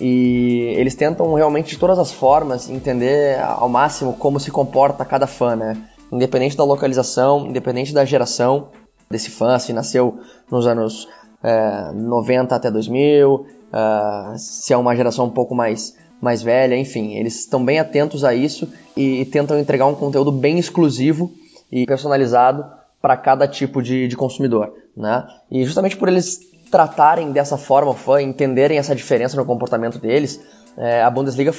E 0.00 0.74
eles 0.76 0.96
tentam 0.96 1.32
realmente, 1.34 1.70
de 1.70 1.78
todas 1.78 2.00
as 2.00 2.10
formas, 2.10 2.68
entender 2.68 3.38
ao 3.40 3.68
máximo 3.68 4.14
como 4.14 4.40
se 4.40 4.50
comporta 4.50 5.04
cada 5.04 5.26
fã, 5.26 5.54
né? 5.54 5.76
Independente 6.10 6.56
da 6.56 6.64
localização, 6.64 7.46
independente 7.46 7.94
da 7.94 8.04
geração 8.04 8.68
desse 9.08 9.30
fã, 9.30 9.58
se 9.58 9.72
nasceu 9.72 10.18
nos 10.50 10.66
anos 10.66 11.06
é, 11.42 11.92
90 11.92 12.56
até 12.56 12.70
2000, 12.70 13.34
uh, 13.34 13.46
é, 13.72 14.38
se 14.38 14.72
é 14.72 14.76
uma 14.76 14.96
geração 14.96 15.26
um 15.26 15.30
pouco 15.30 15.54
mais 15.54 15.94
mais 16.20 16.42
velha, 16.42 16.76
enfim, 16.76 17.14
eles 17.14 17.40
estão 17.40 17.64
bem 17.64 17.78
atentos 17.78 18.24
a 18.24 18.34
isso 18.34 18.68
e, 18.96 19.20
e 19.20 19.24
tentam 19.24 19.58
entregar 19.58 19.86
um 19.86 19.94
conteúdo 19.94 20.30
bem 20.30 20.58
exclusivo 20.58 21.32
e 21.70 21.86
personalizado 21.86 22.64
para 23.00 23.16
cada 23.16 23.48
tipo 23.48 23.82
de, 23.82 24.06
de 24.06 24.16
consumidor, 24.16 24.72
né? 24.96 25.26
E 25.50 25.64
justamente 25.64 25.96
por 25.96 26.08
eles 26.08 26.40
tratarem 26.70 27.32
dessa 27.32 27.56
forma 27.56 27.90
o 27.90 27.94
fã, 27.94 28.20
entenderem 28.20 28.78
essa 28.78 28.94
diferença 28.94 29.36
no 29.36 29.44
comportamento 29.44 29.98
deles, 29.98 30.40
é, 30.76 31.02
a 31.02 31.10
Bundesliga 31.10 31.52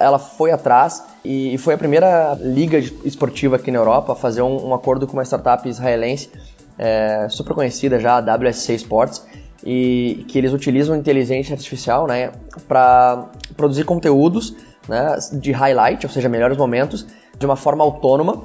ela 0.00 0.18
foi 0.18 0.52
atrás 0.52 1.02
e 1.24 1.58
foi 1.58 1.74
a 1.74 1.78
primeira 1.78 2.38
liga 2.40 2.78
esportiva 2.78 3.56
aqui 3.56 3.70
na 3.70 3.78
Europa 3.78 4.12
a 4.12 4.16
fazer 4.16 4.42
um, 4.42 4.68
um 4.68 4.74
acordo 4.74 5.06
com 5.06 5.14
uma 5.14 5.24
startup 5.24 5.68
israelense 5.68 6.30
é, 6.78 7.26
super 7.28 7.54
conhecida 7.54 7.98
já, 7.98 8.16
a 8.16 8.36
WSC 8.36 8.74
Sports, 8.74 9.24
e 9.64 10.24
que 10.28 10.38
eles 10.38 10.52
utilizam 10.52 10.96
inteligência 10.96 11.54
artificial 11.54 12.06
né, 12.06 12.32
para 12.66 13.30
produzir 13.56 13.84
conteúdos 13.84 14.54
né, 14.88 15.16
de 15.32 15.52
highlight, 15.52 16.04
ou 16.06 16.12
seja, 16.12 16.28
melhores 16.28 16.56
momentos, 16.56 17.06
de 17.38 17.46
uma 17.46 17.56
forma 17.56 17.84
autônoma 17.84 18.44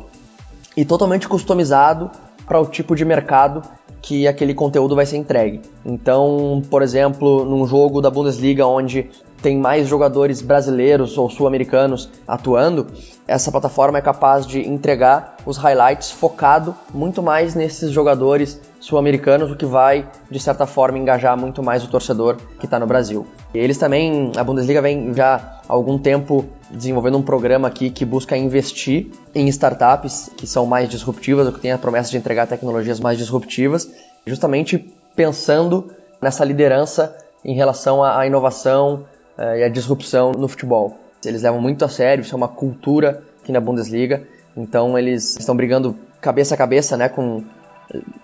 e 0.75 0.86
totalmente 0.86 1.27
customizado 1.27 2.12
para 2.45 2.60
o 2.60 2.65
tipo 2.65 2.95
de 2.95 3.03
mercado 3.03 3.62
que 4.01 4.27
aquele 4.27 4.53
conteúdo 4.53 4.95
vai 4.95 5.06
ser 5.06 5.17
entregue. 5.17 5.62
Então, 5.86 6.62
por 6.69 6.82
exemplo, 6.82 7.43
num 7.43 7.67
jogo 7.67 8.01
da 8.01 8.10
Bundesliga 8.10 8.65
onde 8.65 9.10
tem 9.41 9.58
mais 9.58 9.88
jogadores 9.88 10.41
brasileiros 10.41 11.17
ou 11.17 11.30
sul-americanos 11.30 12.10
atuando, 12.27 12.88
essa 13.27 13.51
plataforma 13.51 13.97
é 13.97 14.01
capaz 14.01 14.45
de 14.45 14.67
entregar 14.67 15.36
os 15.45 15.58
highlights 15.58 16.12
focado 16.12 16.75
muito 16.93 17.21
mais 17.21 17.53
nesses 17.53 17.91
jogadores 17.91 18.60
sul-americanos, 18.88 19.52
o 19.52 19.56
que 19.58 19.65
vai, 19.65 20.08
de 20.32 20.39
certa 20.39 20.65
forma, 20.65 20.97
engajar 20.97 21.38
muito 21.38 21.62
mais 21.62 21.84
o 21.84 21.89
torcedor 21.89 22.38
que 22.58 22.65
está 22.65 22.80
no 22.80 22.88
Brasil. 22.88 23.28
E 23.54 23.58
eles 23.58 23.78
também, 23.78 24.32
a 24.38 24.43
Bundesliga 24.45 24.82
vem 24.82 25.13
já 25.13 25.36
há 25.67 25.73
algum 25.73 25.97
tempo 25.97 26.45
desenvolvendo 26.71 27.17
um 27.17 27.21
programa 27.21 27.67
aqui 27.67 27.89
que 27.89 28.06
busca 28.06 28.38
investir 28.38 29.08
em 29.36 29.45
startups 29.50 30.32
que 30.38 30.47
são 30.47 30.65
mais 30.65 30.88
disruptivas, 30.88 31.47
ou 31.47 31.52
que 31.52 31.60
têm 31.60 31.73
a 31.73 31.78
promessa 31.78 32.10
de 32.12 32.17
entregar 32.17 32.47
tecnologias 32.47 32.97
mais 32.97 33.17
disruptivas, 33.17 33.91
justamente 34.26 34.89
pensando 35.17 35.91
nessa 36.21 36.45
liderança 36.45 37.13
em 37.43 37.56
relação 37.56 38.02
à 38.02 38.26
inovação, 38.26 39.06
eh, 39.38 39.60
e 39.60 39.63
a 39.63 39.69
disrupção 39.69 40.32
no 40.32 40.47
futebol. 40.47 40.97
Eles 41.26 41.41
levam 41.41 41.60
muito 41.60 41.84
a 41.84 41.89
sério, 41.89 42.21
isso 42.21 42.34
é 42.34 42.38
uma 42.38 42.47
cultura 42.47 43.21
aqui 43.43 43.52
na 43.52 43.60
Bundesliga. 43.60 44.23
Então 44.56 44.97
eles 44.97 45.38
estão 45.38 45.58
brigando 45.58 45.93
cabeça 46.21 46.56
a 46.56 46.58
cabeça, 46.58 46.95
né, 46.95 47.10
com 47.10 47.43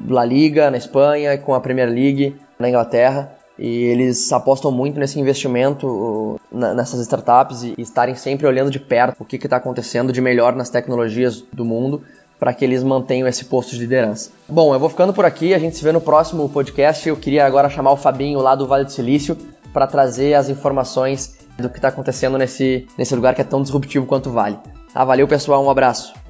La 0.08 0.26
Liga 0.26 0.70
na 0.70 0.78
Espanha, 0.78 1.38
com 1.38 1.54
a 1.54 1.60
Premier 1.60 1.90
League 1.90 2.36
na 2.60 2.70
Inglaterra. 2.70 3.32
E 3.58 3.84
eles 3.84 4.32
apostam 4.34 4.72
muito 4.72 5.00
nesse 5.00 5.20
investimento 5.20 6.40
nessas 6.52 7.00
startups 7.02 7.64
e 7.64 7.76
estarem 7.78 8.16
sempre 8.16 8.48
olhando 8.48 8.72
de 8.72 8.80
perto 8.80 9.22
o 9.22 9.26
que 9.26 9.36
está 9.36 9.58
acontecendo 9.58 10.12
de 10.12 10.22
melhor 10.22 10.56
nas 10.56 10.70
tecnologias 10.70 11.42
do 11.54 11.64
mundo 11.64 12.02
para 12.40 12.54
que 12.54 12.66
eles 12.66 12.84
mantenham 12.84 13.28
esse 13.28 13.46
posto 13.46 13.72
de 13.72 13.80
liderança. 13.80 14.30
Bom, 14.50 14.74
eu 14.74 14.80
vou 14.80 14.90
ficando 14.90 15.14
por 15.14 15.24
aqui, 15.24 15.54
a 15.54 15.60
gente 15.60 15.78
se 15.78 15.84
vê 15.84 15.92
no 15.92 16.02
próximo 16.02 16.50
podcast. 16.50 17.08
Eu 17.08 17.16
queria 17.16 17.46
agora 17.46 17.70
chamar 17.70 17.92
o 17.92 17.98
Fabinho 17.98 18.40
lá 18.40 18.54
do 18.54 18.68
Vale 18.68 18.84
do 18.84 18.92
Silício 18.92 19.38
para 19.72 19.88
trazer 19.88 20.34
as 20.34 20.50
informações 20.50 21.38
do 21.58 21.70
que 21.70 21.78
está 21.78 21.88
acontecendo 21.88 22.38
nesse, 22.38 22.86
nesse 22.98 23.16
lugar 23.16 23.34
que 23.34 23.42
é 23.42 23.46
tão 23.46 23.62
disruptivo 23.62 24.06
quanto 24.06 24.30
o 24.30 24.34
Vale. 24.34 24.60
Ah, 24.94 25.06
valeu 25.06 25.28
pessoal, 25.28 25.64
um 25.64 25.70
abraço. 25.70 26.23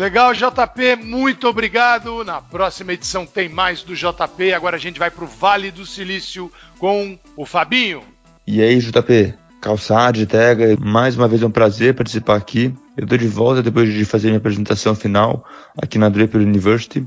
Legal, 0.00 0.32
JP, 0.32 0.96
muito 1.04 1.46
obrigado. 1.46 2.24
Na 2.24 2.40
próxima 2.40 2.94
edição 2.94 3.26
tem 3.26 3.50
mais 3.50 3.82
do 3.82 3.94
JP. 3.94 4.54
Agora 4.54 4.76
a 4.76 4.80
gente 4.80 4.98
vai 4.98 5.10
para 5.10 5.24
o 5.24 5.26
Vale 5.26 5.70
do 5.70 5.84
Silício 5.84 6.50
com 6.78 7.18
o 7.36 7.44
Fabinho. 7.44 8.02
E 8.46 8.62
aí, 8.62 8.78
JP? 8.78 9.34
Calçade, 9.60 10.24
Tega, 10.24 10.74
mais 10.80 11.18
uma 11.18 11.28
vez 11.28 11.42
é 11.42 11.46
um 11.46 11.50
prazer 11.50 11.94
participar 11.94 12.36
aqui. 12.36 12.74
Eu 12.96 13.04
estou 13.04 13.18
de 13.18 13.28
volta 13.28 13.62
depois 13.62 13.92
de 13.92 14.06
fazer 14.06 14.28
minha 14.28 14.38
apresentação 14.38 14.94
final 14.94 15.44
aqui 15.76 15.98
na 15.98 16.08
Draper 16.08 16.40
University. 16.40 17.06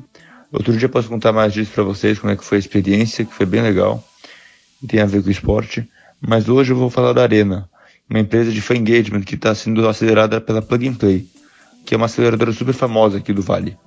Outro 0.51 0.77
dia 0.77 0.87
posso 0.87 1.09
contar 1.09 1.33
mais 1.33 1.51
disso 1.51 1.71
para 1.73 1.83
vocês, 1.83 2.19
como 2.19 2.31
é 2.31 2.35
que 2.35 2.45
foi 2.45 2.57
a 2.57 2.59
experiência, 2.59 3.25
que 3.25 3.33
foi 3.33 3.47
bem 3.47 3.63
legal 3.63 4.07
e 4.83 4.85
tem 4.85 5.01
a 5.01 5.07
ver 5.07 5.23
com 5.23 5.31
esporte. 5.31 5.89
Mas 6.21 6.47
hoje 6.47 6.73
eu 6.73 6.77
vou 6.77 6.91
falar 6.91 7.13
da 7.13 7.23
Arena, 7.23 7.67
uma 8.07 8.19
empresa 8.19 8.51
de 8.51 8.61
fan 8.61 8.75
engagement 8.75 9.21
que 9.21 9.33
está 9.33 9.55
sendo 9.55 9.89
acelerada 9.89 10.39
pela 10.39 10.61
Plug 10.61 10.89
and 10.89 10.93
Play 10.93 11.32
que 11.85 11.93
é 11.93 11.97
uma 11.97 12.05
aceleradora 12.05 12.51
super 12.51 12.73
famosa 12.73 13.17
aqui 13.17 13.33
do 13.33 13.41
Vale. 13.41 13.77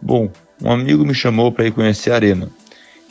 Bom, 0.00 0.30
um 0.62 0.70
amigo 0.70 1.04
me 1.04 1.14
chamou 1.14 1.52
para 1.52 1.66
ir 1.66 1.72
conhecer 1.72 2.10
a 2.10 2.16
Arena, 2.16 2.50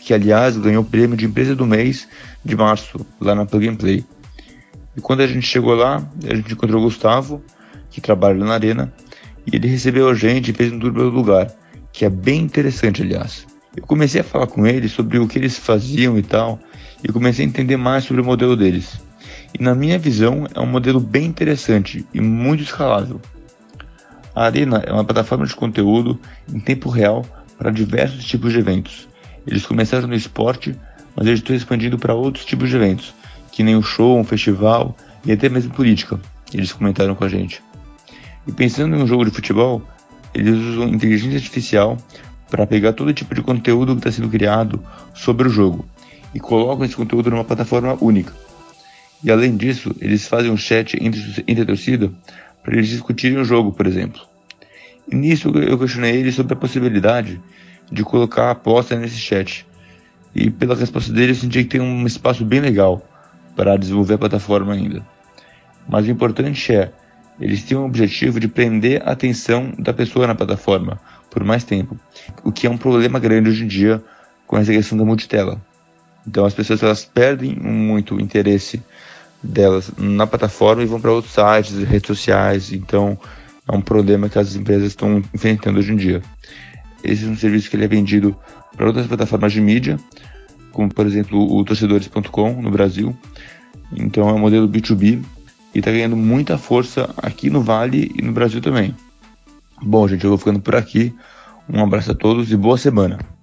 que 0.02 0.14
aliás 0.14 0.58
ganhou 0.58 0.84
o 0.84 0.86
prêmio 0.86 1.18
de 1.18 1.26
empresa 1.26 1.56
do 1.56 1.66
mês 1.66 2.08
de 2.44 2.56
março, 2.56 3.06
lá 3.20 3.34
na 3.34 3.46
Plug 3.46 3.68
and 3.68 3.76
Play. 3.76 4.06
E 4.96 5.02
quando 5.02 5.22
a 5.22 5.28
gente 5.28 5.46
chegou 5.46 5.76
lá, 5.76 6.08
a 6.30 6.36
gente 6.36 6.54
encontrou 6.54 6.82
o 6.82 6.86
Gustavo, 6.86 7.44
que 7.90 8.00
trabalha 8.00 8.44
na 8.44 8.54
Arena, 8.54 8.94
e 9.46 9.56
ele 9.56 9.68
recebeu 9.68 10.10
a 10.10 10.14
gente 10.14 10.52
e 10.52 10.54
fez 10.54 10.72
um 10.72 10.80
tour 10.80 10.94
pelo 10.94 11.10
lugar, 11.10 11.52
que 11.92 12.06
é 12.06 12.10
bem 12.10 12.42
interessante, 12.42 13.02
aliás. 13.02 13.46
Eu 13.76 13.84
comecei 13.84 14.22
a 14.22 14.24
falar 14.24 14.48
com 14.48 14.66
ele 14.66 14.88
sobre 14.88 15.18
o 15.20 15.28
que 15.28 15.38
eles 15.38 15.58
faziam 15.58 16.18
e 16.18 16.24
tal, 16.24 16.60
e 17.04 17.12
comecei 17.12 17.46
a 17.46 17.48
entender 17.48 17.78
mais 17.78 18.04
sobre 18.04 18.22
o 18.22 18.26
modelo 18.26 18.56
deles. 18.56 19.00
E 19.58 19.62
na 19.62 19.74
minha 19.76 19.98
visão, 19.98 20.48
é 20.54 20.60
um 20.60 20.66
modelo 20.66 21.00
bem 21.00 21.26
interessante 21.26 22.06
e 22.14 22.22
muito 22.22 22.64
escalável. 22.64 23.20
A 24.36 24.44
Arena 24.44 24.84
é 24.86 24.92
uma 24.92 25.06
plataforma 25.06 25.46
de 25.46 25.56
conteúdo 25.56 26.20
em 26.54 26.60
tempo 26.60 26.90
real 26.90 27.26
para 27.58 27.72
diversos 27.72 28.26
tipos 28.26 28.52
de 28.52 28.60
eventos. 28.60 29.08
Eles 29.48 29.66
começaram 29.66 30.10
no 30.10 30.14
esporte, 30.14 30.76
mas 31.16 31.26
eles 31.26 31.40
estão 31.40 31.56
expandindo 31.56 31.98
para 31.98 32.14
outros 32.14 32.44
tipos 32.44 32.70
de 32.70 32.76
eventos, 32.76 33.14
que 33.50 33.64
nem 33.64 33.78
o 33.78 33.82
show, 33.82 34.20
um 34.20 34.26
festival 34.26 34.94
e 35.26 35.32
até 35.32 35.48
mesmo 35.48 35.74
política. 35.74 36.20
Eles 36.54 36.74
comentaram 36.74 37.16
com 37.16 37.24
a 37.24 37.30
gente. 37.30 37.64
E 38.46 38.52
pensando 38.52 38.98
em 38.98 39.02
um 39.02 39.08
jogo 39.08 39.24
de 39.24 39.32
futebol, 39.32 39.82
eles 40.34 40.56
usam 40.56 40.90
inteligência 40.90 41.38
artificial 41.38 41.98
para 42.50 42.68
pegar 42.68 42.92
todo 42.92 43.14
tipo 43.14 43.34
de 43.34 43.42
conteúdo 43.42 43.94
que 43.94 44.00
está 44.00 44.12
sendo 44.12 44.28
criado 44.28 44.84
sobre 45.14 45.48
o 45.48 45.50
jogo 45.50 45.86
e 46.34 46.42
colocam 46.42 46.84
esse 46.84 46.96
conteúdo 46.96 47.32
numa 47.32 47.46
plataforma 47.46 47.98
única. 48.02 48.34
E 49.24 49.32
além 49.32 49.56
disso, 49.56 49.96
eles 50.02 50.28
fazem 50.28 50.52
um 50.52 50.58
chat 50.58 50.98
entre, 51.02 51.22
entre 51.48 51.64
a 51.64 51.66
torcida 51.66 52.12
para 52.66 52.76
eles 52.76 52.90
discutirem 52.90 53.38
o 53.38 53.46
jogo, 53.46 53.72
por 53.72 53.86
exemplo. 53.86 54.20
E 55.08 55.16
nisso 55.16 55.50
eu 55.50 55.78
questionei 55.78 56.16
ele 56.16 56.32
sobre 56.32 56.54
a 56.54 56.58
possibilidade 56.58 57.40
de 57.92 58.04
colocar 58.04 58.46
a 58.46 58.52
aposta 58.52 58.96
nesse 58.96 59.18
chat. 59.18 59.68
E 60.34 60.50
pela 60.50 60.76
resposta 60.76 61.14
dele 61.14 61.32
eu 61.32 61.36
senti 61.36 61.64
que 61.64 61.70
tem 61.70 61.82
um 61.82 62.08
espaço 62.08 62.44
bem 62.44 62.60
legal 62.60 63.08
para 63.56 63.78
desenvolver 63.78 64.16
a 64.16 64.18
plataforma 64.18 64.74
ainda. 64.74 65.06
Mas 65.88 66.08
o 66.08 66.12
importante 66.12 66.74
é, 66.74 66.92
eles 67.40 67.64
têm 67.64 67.78
o 67.78 67.86
objetivo 67.86 68.40
de 68.40 68.48
prender 68.48 69.04
a 69.06 69.12
atenção 69.12 69.72
da 69.78 69.94
pessoa 69.94 70.26
na 70.26 70.34
plataforma 70.34 71.00
por 71.30 71.44
mais 71.44 71.64
tempo, 71.64 72.00
o 72.44 72.52
que 72.52 72.66
é 72.66 72.70
um 72.70 72.78
problema 72.78 73.20
grande 73.20 73.50
hoje 73.50 73.64
em 73.64 73.68
dia 73.68 74.02
com 74.48 74.58
essa 74.58 74.72
questão 74.72 74.98
da 74.98 75.06
multitela. 75.06 75.62
Então 76.26 76.46
as 76.46 76.54
pessoas 76.54 76.82
elas 76.82 77.06
perdem 77.06 77.56
muito 77.56 78.20
interesse 78.20 78.82
delas 79.46 79.92
na 79.98 80.28
plataforma 80.28 80.84
e 80.84 80.86
vão 80.86 81.00
para 81.00 81.12
outros 81.12 81.34
sites, 81.34 81.78
redes 81.88 82.08
sociais. 82.08 82.72
Então, 82.72 83.18
é 83.68 83.76
um 83.76 83.82
problema 83.82 84.30
que 84.30 84.38
as 84.38 84.56
empresas 84.56 84.88
estão 84.88 85.22
enfrentando 85.34 85.80
hoje 85.80 85.94
em 85.94 85.96
dia. 85.96 86.22
Esse 87.04 87.26
é 87.26 87.28
um 87.28 87.38
serviço 87.38 87.70
que 87.70 87.76
ele 87.76 87.86
é 87.86 87.88
vendido 87.88 88.36
para 88.76 88.86
outras 88.86 89.08
plataformas 89.08 89.54
de 89.54 89.62
mídia, 89.62 89.98
como 90.72 90.94
por 90.94 91.06
exemplo 91.06 91.40
o 91.56 91.64
torcedores.com 91.64 92.62
no 92.62 92.72
Brasil. 92.72 93.16
Então 93.96 94.28
é 94.28 94.34
um 94.34 94.40
modelo 94.40 94.68
B2B 94.68 95.24
e 95.74 95.80
está 95.80 95.92
ganhando 95.92 96.16
muita 96.16 96.58
força 96.58 97.14
aqui 97.18 97.50
no 97.50 97.62
Vale 97.62 98.12
e 98.16 98.22
no 98.22 98.32
Brasil 98.32 98.62
também. 98.62 98.96
Bom, 99.82 100.08
gente, 100.08 100.24
eu 100.24 100.30
vou 100.30 100.38
ficando 100.38 100.60
por 100.60 100.76
aqui. 100.76 101.14
Um 101.68 101.84
abraço 101.84 102.12
a 102.12 102.16
todos 102.16 102.52
e 102.52 102.56
boa 102.56 102.78
semana. 102.78 103.35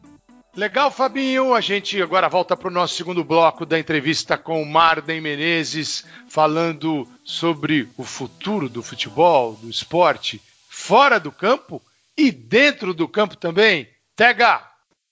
Legal, 0.55 0.91
Fabinho. 0.91 1.55
A 1.55 1.63
gente 1.63 2.01
agora 2.03 2.29
volta 2.29 2.55
para 2.55 2.69
o 2.69 2.71
nosso 2.71 2.95
segundo 2.95 3.25
bloco 3.25 3.65
da 3.65 3.79
entrevista 3.79 4.37
com 4.37 4.61
o 4.61 4.67
Marden 4.67 5.19
Menezes, 5.19 6.05
falando 6.29 7.09
sobre 7.25 7.89
o 7.97 8.05
futuro 8.05 8.69
do 8.69 8.83
futebol, 8.83 9.55
do 9.55 9.71
esporte, 9.71 10.43
fora 10.69 11.19
do 11.19 11.33
campo 11.33 11.81
e 12.15 12.31
dentro 12.31 12.93
do 12.93 13.09
campo 13.09 13.35
também. 13.35 13.89
Tega! 14.15 14.63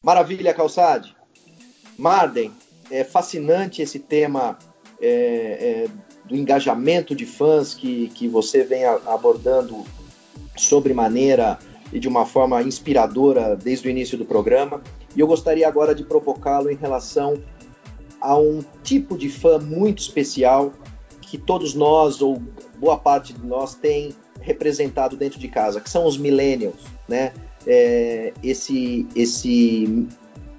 Maravilha, 0.05 0.53
Calçade. 0.53 1.17
Marden, 1.97 2.53
é 2.91 3.03
fascinante 3.03 3.81
esse 3.81 3.99
tema 3.99 4.59
é, 5.01 5.09
é, 5.09 5.89
do 6.27 6.37
engajamento 6.37 7.15
de 7.15 7.25
fãs 7.25 7.73
que, 7.73 8.09
que 8.09 8.29
você 8.29 8.63
vem 8.63 8.85
abordando 8.85 9.87
sobre 10.55 10.93
maneira 10.93 11.59
e 11.91 11.99
de 11.99 12.09
uma 12.09 12.27
forma 12.27 12.63
inspiradora 12.63 13.57
desde 13.57 13.89
o 13.89 13.91
início 13.91 14.19
do 14.19 14.27
programa. 14.27 14.83
E 15.17 15.21
eu 15.21 15.27
gostaria 15.27 15.67
agora 15.67 15.95
de 15.95 16.05
provocá-lo 16.05 16.71
em 16.71 16.77
relação 16.77 17.35
a 18.21 18.37
um 18.37 18.63
tipo 18.83 19.17
de 19.17 19.29
fã 19.29 19.59
muito 19.59 20.01
especial 20.01 20.73
que 21.21 21.39
todos 21.39 21.75
nós, 21.75 22.21
ou 22.21 22.43
boa 22.79 22.99
parte 22.99 23.33
de 23.33 23.47
nós, 23.47 23.75
tem 23.75 24.15
representado 24.41 25.17
dentro 25.17 25.39
de 25.39 25.49
casa, 25.49 25.81
que 25.81 25.89
são 25.89 26.07
os 26.07 26.17
millennials, 26.17 26.83
né? 27.09 27.33
É, 27.67 28.33
esse, 28.43 29.07
esse, 29.15 30.09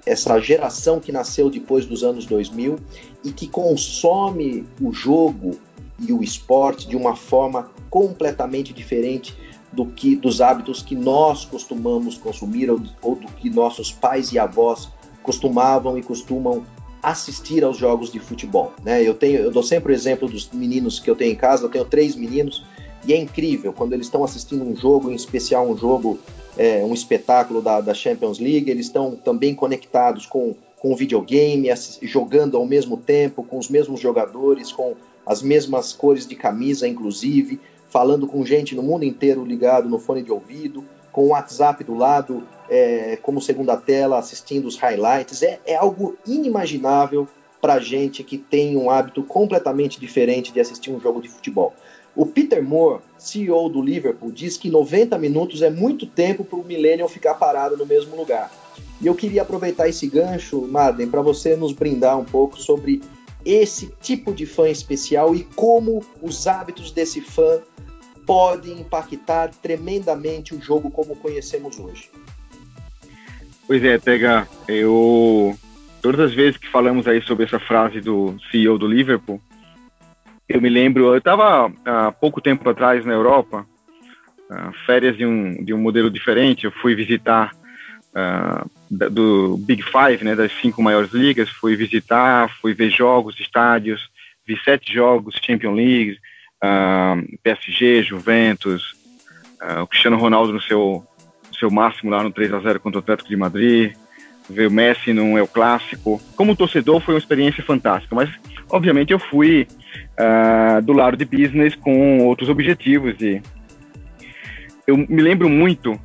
essa 0.06 0.38
geração 0.40 1.00
que 1.00 1.10
nasceu 1.10 1.50
depois 1.50 1.84
dos 1.84 2.04
anos 2.04 2.24
2000 2.26 2.76
e 3.24 3.32
que 3.32 3.48
consome 3.48 4.64
o 4.80 4.92
jogo 4.92 5.58
e 5.98 6.12
o 6.12 6.22
esporte 6.22 6.88
de 6.88 6.96
uma 6.96 7.16
forma 7.16 7.70
completamente 7.90 8.72
diferente 8.72 9.36
do 9.72 9.86
que 9.86 10.14
dos 10.14 10.40
hábitos 10.40 10.82
que 10.82 10.94
nós 10.94 11.44
costumamos 11.44 12.16
consumir 12.18 12.70
ou, 12.70 12.80
ou 13.00 13.16
do 13.16 13.26
que 13.28 13.48
nossos 13.48 13.90
pais 13.90 14.32
e 14.32 14.38
avós 14.38 14.88
costumavam 15.22 15.96
e 15.96 16.02
costumam 16.02 16.64
assistir 17.02 17.64
aos 17.64 17.76
jogos 17.76 18.12
de 18.12 18.18
futebol. 18.18 18.72
Né? 18.84 19.02
Eu 19.02 19.14
tenho, 19.14 19.38
eu 19.38 19.50
dou 19.50 19.62
sempre 19.62 19.92
o 19.92 19.94
exemplo 19.94 20.28
dos 20.28 20.50
meninos 20.52 20.98
que 20.98 21.10
eu 21.10 21.16
tenho 21.16 21.32
em 21.32 21.36
casa. 21.36 21.64
Eu 21.64 21.70
tenho 21.70 21.84
três 21.84 22.14
meninos 22.14 22.64
e 23.06 23.12
é 23.12 23.16
incrível 23.16 23.72
quando 23.72 23.94
eles 23.94 24.06
estão 24.06 24.22
assistindo 24.22 24.62
um 24.62 24.76
jogo, 24.76 25.10
em 25.10 25.14
especial 25.14 25.68
um 25.68 25.76
jogo, 25.76 26.18
é, 26.56 26.84
um 26.84 26.92
espetáculo 26.92 27.60
da, 27.60 27.80
da 27.80 27.94
Champions 27.94 28.38
League. 28.38 28.70
Eles 28.70 28.86
estão 28.86 29.16
também 29.16 29.54
conectados 29.54 30.26
com 30.26 30.54
com 30.82 30.92
o 30.92 30.96
videogame, 30.96 31.68
jogando 32.02 32.56
ao 32.56 32.66
mesmo 32.66 32.96
tempo, 32.96 33.44
com 33.44 33.56
os 33.56 33.68
mesmos 33.68 34.00
jogadores, 34.00 34.72
com 34.72 34.96
as 35.24 35.40
mesmas 35.40 35.92
cores 35.92 36.26
de 36.26 36.34
camisa, 36.34 36.88
inclusive 36.88 37.60
falando 37.92 38.26
com 38.26 38.44
gente 38.44 38.74
no 38.74 38.82
mundo 38.82 39.04
inteiro 39.04 39.44
ligado 39.44 39.86
no 39.86 39.98
fone 39.98 40.22
de 40.22 40.32
ouvido, 40.32 40.82
com 41.12 41.26
o 41.26 41.28
WhatsApp 41.28 41.84
do 41.84 41.94
lado 41.94 42.42
é, 42.70 43.18
como 43.20 43.38
segunda 43.38 43.76
tela, 43.76 44.18
assistindo 44.18 44.66
os 44.66 44.78
highlights. 44.78 45.42
É, 45.42 45.60
é 45.66 45.76
algo 45.76 46.16
inimaginável 46.26 47.28
para 47.60 47.78
gente 47.78 48.24
que 48.24 48.38
tem 48.38 48.78
um 48.78 48.90
hábito 48.90 49.22
completamente 49.22 50.00
diferente 50.00 50.52
de 50.52 50.58
assistir 50.58 50.90
um 50.90 50.98
jogo 50.98 51.20
de 51.20 51.28
futebol. 51.28 51.74
O 52.16 52.24
Peter 52.24 52.62
Moore, 52.62 53.02
CEO 53.18 53.68
do 53.68 53.82
Liverpool, 53.82 54.32
diz 54.32 54.56
que 54.56 54.70
90 54.70 55.18
minutos 55.18 55.60
é 55.60 55.68
muito 55.68 56.06
tempo 56.06 56.44
para 56.44 56.58
o 56.58 56.64
Millennial 56.64 57.08
ficar 57.08 57.34
parado 57.34 57.76
no 57.76 57.84
mesmo 57.84 58.16
lugar. 58.16 58.50
E 59.02 59.06
eu 59.06 59.14
queria 59.14 59.42
aproveitar 59.42 59.88
esse 59.88 60.06
gancho, 60.06 60.62
Marden, 60.62 61.08
para 61.08 61.20
você 61.20 61.56
nos 61.56 61.72
brindar 61.72 62.18
um 62.18 62.24
pouco 62.24 62.58
sobre 62.58 63.02
esse 63.44 63.92
tipo 64.00 64.32
de 64.32 64.46
fã 64.46 64.68
especial 64.68 65.34
e 65.34 65.44
como 65.44 66.04
os 66.20 66.46
hábitos 66.46 66.92
desse 66.92 67.20
fã 67.20 67.60
podem 68.26 68.80
impactar 68.80 69.50
tremendamente 69.50 70.54
o 70.54 70.60
jogo 70.60 70.90
como 70.90 71.16
conhecemos 71.16 71.78
hoje. 71.78 72.10
Pois 73.66 73.82
é, 73.84 73.98
Pega, 73.98 74.46
eu 74.68 75.56
todas 76.00 76.20
as 76.20 76.34
vezes 76.34 76.56
que 76.56 76.68
falamos 76.68 77.06
aí 77.06 77.22
sobre 77.22 77.44
essa 77.44 77.60
frase 77.60 78.00
do 78.00 78.36
CEO 78.50 78.76
do 78.76 78.88
Liverpool, 78.88 79.40
eu 80.48 80.60
me 80.60 80.68
lembro, 80.68 81.06
eu 81.06 81.16
estava 81.16 81.72
há 81.84 82.12
pouco 82.12 82.40
tempo 82.40 82.68
atrás 82.68 83.06
na 83.06 83.12
Europa, 83.12 83.66
uh, 84.50 84.72
férias 84.84 85.16
de 85.16 85.24
um, 85.24 85.64
de 85.64 85.72
um 85.72 85.78
modelo 85.78 86.10
diferente, 86.10 86.64
eu 86.64 86.72
fui 86.72 86.94
visitar 86.94 87.52
uh, 88.14 88.70
do 88.90 89.56
Big 89.58 89.82
Five, 89.82 90.24
né, 90.24 90.34
das 90.34 90.52
cinco 90.60 90.82
maiores 90.82 91.12
ligas, 91.12 91.48
fui 91.48 91.76
visitar, 91.76 92.48
fui 92.60 92.74
ver 92.74 92.90
jogos, 92.90 93.38
estádios, 93.40 94.08
vi 94.46 94.58
sete 94.64 94.92
jogos, 94.92 95.38
Champions 95.42 95.76
League, 95.76 96.18
uh, 96.62 97.38
PSG, 97.42 98.02
Juventus, 98.02 99.00
o 99.80 99.86
Cristiano 99.86 100.16
Ronaldo 100.16 100.52
no 100.52 100.60
seu, 100.60 101.06
seu 101.56 101.70
máximo 101.70 102.10
lá 102.10 102.20
no 102.20 102.32
3 102.32 102.52
a 102.52 102.58
0 102.58 102.80
contra 102.80 102.98
o 102.98 103.02
Atlético 103.02 103.28
de 103.28 103.36
Madrid, 103.36 103.92
ver 104.48 104.66
o 104.66 104.70
Messi 104.70 105.12
no 105.12 105.38
El 105.38 105.46
Clássico. 105.46 106.20
Como 106.36 106.56
torcedor 106.56 107.00
foi 107.00 107.14
uma 107.14 107.20
experiência 107.20 107.62
fantástica, 107.62 108.14
mas 108.14 108.28
obviamente 108.70 109.12
eu 109.12 109.18
fui 109.18 109.66
uh, 110.18 110.82
do 110.82 110.92
lado 110.92 111.16
de 111.16 111.24
business 111.24 111.74
com 111.74 112.26
outros 112.26 112.48
objetivos 112.48 113.20
e 113.20 113.40
eu 114.86 114.96
me 114.96 115.22
lembro 115.22 115.48
muito 115.48 115.98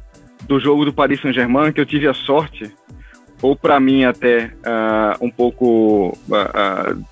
do 0.46 0.60
jogo 0.60 0.86
do 0.86 0.94
Paris 0.94 1.22
Saint-Germain 1.22 1.72
que 1.72 1.82
eu 1.82 1.86
tive 1.86 2.08
a 2.08 2.14
sorte 2.14 2.72
ou 3.42 3.56
para 3.56 3.80
mim 3.80 4.04
até 4.04 4.46
uh, 4.46 5.24
um 5.24 5.30
pouco 5.30 6.18
uh, 6.30 7.06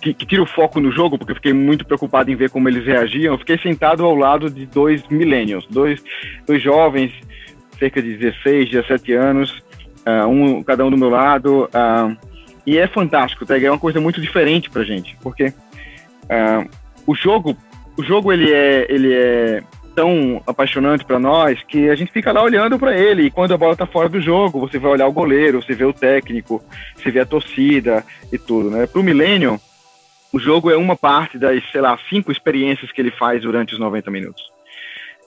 que, 0.00 0.14
que 0.14 0.26
tira 0.26 0.42
o 0.42 0.46
foco 0.46 0.80
no 0.80 0.92
jogo, 0.92 1.18
porque 1.18 1.32
eu 1.32 1.36
fiquei 1.36 1.52
muito 1.52 1.84
preocupado 1.84 2.30
em 2.30 2.36
ver 2.36 2.50
como 2.50 2.68
eles 2.68 2.84
reagiam. 2.84 3.34
Eu 3.34 3.38
fiquei 3.38 3.58
sentado 3.58 4.04
ao 4.04 4.14
lado 4.14 4.48
de 4.48 4.66
dois 4.66 5.06
millennials, 5.08 5.66
dois, 5.68 6.02
dois 6.46 6.62
jovens 6.62 7.12
cerca 7.78 8.02
de 8.02 8.16
16, 8.16 8.70
17 8.70 9.12
anos, 9.14 9.62
uh, 10.06 10.28
um, 10.28 10.62
cada 10.62 10.84
um 10.84 10.90
do 10.90 10.98
meu 10.98 11.08
lado. 11.08 11.64
Uh, 11.64 12.16
e 12.66 12.76
é 12.78 12.86
fantástico, 12.86 13.46
tá? 13.46 13.58
É 13.58 13.70
uma 13.70 13.78
coisa 13.78 14.00
muito 14.00 14.20
diferente 14.20 14.70
pra 14.70 14.84
gente, 14.84 15.16
porque 15.22 15.46
uh, 15.46 16.70
o 17.06 17.14
jogo, 17.14 17.56
o 17.96 18.02
jogo 18.02 18.32
ele 18.32 18.52
é, 18.52 18.86
ele 18.88 19.12
é 19.12 19.62
tão 19.94 20.42
apaixonante 20.46 21.04
para 21.04 21.18
nós 21.18 21.62
que 21.62 21.88
a 21.88 21.94
gente 21.94 22.12
fica 22.12 22.32
lá 22.32 22.42
olhando 22.42 22.78
para 22.78 22.96
ele. 22.96 23.24
E 23.24 23.30
quando 23.30 23.52
a 23.52 23.58
bola 23.58 23.76
tá 23.76 23.86
fora 23.86 24.08
do 24.08 24.20
jogo, 24.20 24.60
você 24.60 24.78
vai 24.78 24.92
olhar 24.92 25.06
o 25.06 25.12
goleiro, 25.12 25.62
você 25.62 25.74
vê 25.74 25.84
o 25.84 25.92
técnico, 25.92 26.62
você 26.96 27.10
vê 27.10 27.20
a 27.20 27.26
torcida 27.26 28.04
e 28.32 28.38
tudo, 28.38 28.70
né? 28.70 28.86
Pro 28.86 29.02
Millennium, 29.02 29.58
o 30.32 30.38
jogo 30.38 30.70
é 30.70 30.76
uma 30.76 30.96
parte 30.96 31.38
das, 31.38 31.62
sei 31.70 31.80
lá, 31.80 31.98
cinco 32.08 32.30
experiências 32.30 32.92
que 32.92 33.00
ele 33.00 33.10
faz 33.10 33.42
durante 33.42 33.74
os 33.74 33.80
90 33.80 34.10
minutos. 34.10 34.50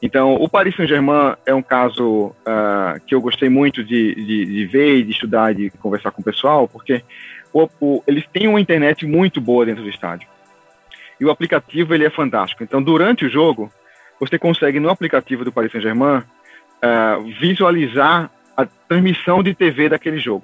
Então, 0.01 0.35
o 0.35 0.49
Paris 0.49 0.75
Saint-Germain 0.75 1.35
é 1.45 1.53
um 1.53 1.61
caso 1.61 2.27
uh, 2.27 2.99
que 3.05 3.15
eu 3.15 3.21
gostei 3.21 3.47
muito 3.47 3.83
de, 3.83 4.13
de, 4.15 4.45
de, 4.45 4.65
ver 4.65 5.01
de 5.03 5.11
estudar 5.11 5.53
de 5.53 5.69
conversar 5.69 6.11
com 6.11 6.21
o 6.21 6.25
pessoal, 6.25 6.67
porque 6.67 7.01
o, 7.53 7.69
o, 7.79 8.03
eles 8.05 8.25
têm 8.33 8.49
uma 8.49 8.59
internet 8.59 9.05
muito 9.05 9.39
boa 9.39 9.65
dentro 9.65 9.81
do 9.81 9.89
estádio. 9.89 10.27
E 11.19 11.23
o 11.23 11.31
aplicativo 11.31 11.93
ele 11.93 12.05
é 12.05 12.09
fantástico. 12.09 12.63
Então, 12.63 12.83
durante 12.83 13.25
o 13.25 13.29
jogo, 13.29 13.71
você 14.25 14.39
consegue 14.39 14.79
no 14.79 14.89
aplicativo 14.89 15.43
do 15.43 15.51
Paris 15.51 15.71
Saint-Germain 15.71 16.19
uh, 16.19 17.23
visualizar 17.39 18.29
a 18.55 18.65
transmissão 18.65 19.41
de 19.41 19.53
TV 19.53 19.89
daquele 19.89 20.19
jogo. 20.19 20.43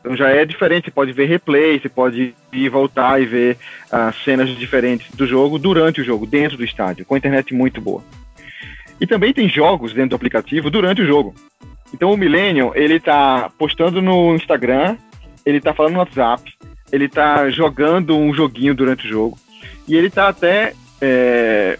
Então 0.00 0.16
já 0.16 0.30
é 0.30 0.44
diferente, 0.46 0.86
você 0.86 0.90
pode 0.90 1.12
ver 1.12 1.26
replay, 1.26 1.78
você 1.78 1.88
pode 1.88 2.34
ir 2.52 2.68
voltar 2.70 3.20
e 3.20 3.26
ver 3.26 3.58
uh, 3.92 4.12
cenas 4.24 4.48
diferentes 4.48 5.10
do 5.14 5.26
jogo 5.26 5.58
durante 5.58 6.00
o 6.00 6.04
jogo, 6.04 6.26
dentro 6.26 6.56
do 6.56 6.64
estádio, 6.64 7.04
com 7.04 7.14
a 7.14 7.18
internet 7.18 7.52
muito 7.52 7.80
boa. 7.80 8.02
E 8.98 9.06
também 9.06 9.32
tem 9.32 9.48
jogos 9.48 9.92
dentro 9.92 10.10
do 10.10 10.16
aplicativo 10.16 10.70
durante 10.70 11.02
o 11.02 11.06
jogo. 11.06 11.34
Então 11.92 12.12
o 12.12 12.16
Millennium, 12.16 12.72
ele 12.74 12.98
tá 12.98 13.50
postando 13.58 14.00
no 14.00 14.34
Instagram, 14.34 14.96
ele 15.44 15.60
tá 15.60 15.74
falando 15.74 15.94
no 15.94 15.98
WhatsApp, 15.98 16.50
ele 16.92 17.08
tá 17.08 17.50
jogando 17.50 18.16
um 18.16 18.32
joguinho 18.32 18.74
durante 18.74 19.06
o 19.06 19.08
jogo. 19.08 19.38
E 19.86 19.96
ele 19.96 20.08
tá 20.08 20.28
até, 20.28 20.72
é, 21.00 21.78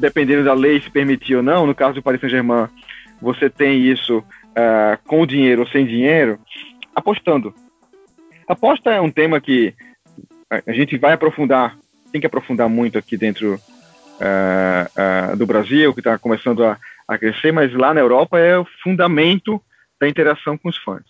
dependendo 0.00 0.44
da 0.44 0.54
lei 0.54 0.80
se 0.80 0.90
permitir 0.90 1.36
ou 1.36 1.42
não, 1.42 1.66
no 1.66 1.74
caso 1.74 1.94
do 1.94 2.02
Paris 2.02 2.20
Saint-Germain, 2.20 2.68
você 3.20 3.50
tem 3.50 3.80
isso 3.86 4.18
uh, 4.18 4.98
com 5.06 5.26
dinheiro 5.26 5.62
ou 5.62 5.68
sem 5.68 5.86
dinheiro, 5.86 6.38
apostando. 6.94 7.54
Aposta 8.48 8.90
é 8.90 9.00
um 9.00 9.10
tema 9.10 9.40
que 9.40 9.74
a 10.66 10.72
gente 10.72 10.96
vai 10.96 11.12
aprofundar, 11.12 11.76
tem 12.10 12.20
que 12.20 12.26
aprofundar 12.26 12.68
muito 12.68 12.98
aqui 12.98 13.16
dentro 13.16 13.54
uh, 13.54 15.32
uh, 15.32 15.36
do 15.36 15.46
Brasil, 15.46 15.92
que 15.94 16.00
está 16.00 16.18
começando 16.18 16.64
a, 16.64 16.76
a, 17.06 17.18
crescer, 17.18 17.52
mas 17.52 17.72
lá 17.72 17.94
na 17.94 18.00
Europa 18.00 18.38
é 18.38 18.58
o 18.58 18.66
fundamento 18.82 19.62
da 20.00 20.08
interação 20.08 20.58
com 20.58 20.68
os 20.68 20.76
fãs. 20.78 21.04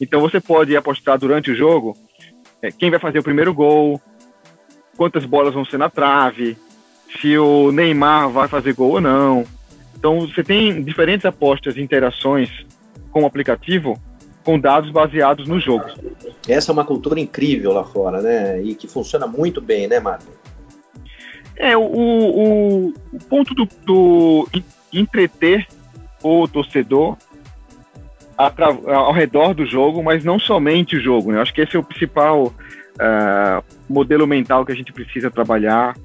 Então 0.00 0.20
você 0.20 0.40
pode 0.40 0.74
apostar 0.76 1.18
durante 1.18 1.50
o 1.50 1.56
jogo 1.56 1.96
é, 2.62 2.70
quem 2.70 2.90
vai 2.90 2.98
fazer 2.98 3.18
o 3.18 3.24
primeiro 3.24 3.52
gol, 3.52 4.00
quantas 4.96 5.24
bolas 5.26 5.52
vão 5.52 5.64
ser 5.64 5.78
na 5.78 5.90
trave, 5.90 6.56
se 7.20 7.36
o 7.38 7.72
Neymar 7.72 8.30
vai 8.30 8.48
fazer 8.48 8.74
gol 8.74 8.92
ou 8.92 9.00
não. 9.00 9.44
Então 9.96 10.20
você 10.20 10.42
tem 10.42 10.82
diferentes 10.82 11.24
apostas 11.24 11.76
e 11.76 11.80
interações 11.80 12.50
com 13.10 13.22
o 13.22 13.26
aplicativo 13.26 13.98
com 14.44 14.58
dados 14.58 14.90
baseados 14.90 15.48
no 15.48 15.58
jogo. 15.58 15.86
Essa 16.48 16.70
é 16.70 16.72
uma 16.72 16.84
cultura 16.84 17.18
incrível 17.18 17.72
lá 17.72 17.82
fora, 17.82 18.22
né? 18.22 18.62
E 18.62 18.74
que 18.76 18.86
funciona 18.86 19.26
muito 19.26 19.60
bem, 19.60 19.88
né, 19.88 19.98
Marco? 19.98 20.30
É, 21.56 21.76
o, 21.76 21.82
o, 21.82 22.88
o 23.12 23.18
ponto 23.28 23.54
do, 23.54 23.66
do, 23.84 24.48
entreter 24.92 25.66
o 26.22 26.46
torcedor 26.46 27.16
ao 28.36 29.12
redor 29.12 29.54
do 29.54 29.64
jogo, 29.64 30.02
mas 30.02 30.22
não 30.22 30.38
somente 30.38 30.96
o 30.96 31.00
jogo. 31.00 31.32
Né? 31.32 31.40
Acho 31.40 31.54
que 31.54 31.62
esse 31.62 31.74
é 31.74 31.78
o 31.78 31.82
principal 31.82 32.46
uh, 32.48 33.64
modelo 33.88 34.26
mental 34.26 34.64
que 34.64 34.72
a 34.72 34.76
gente 34.76 34.92
precisa 34.92 35.30
trabalhar 35.30 35.96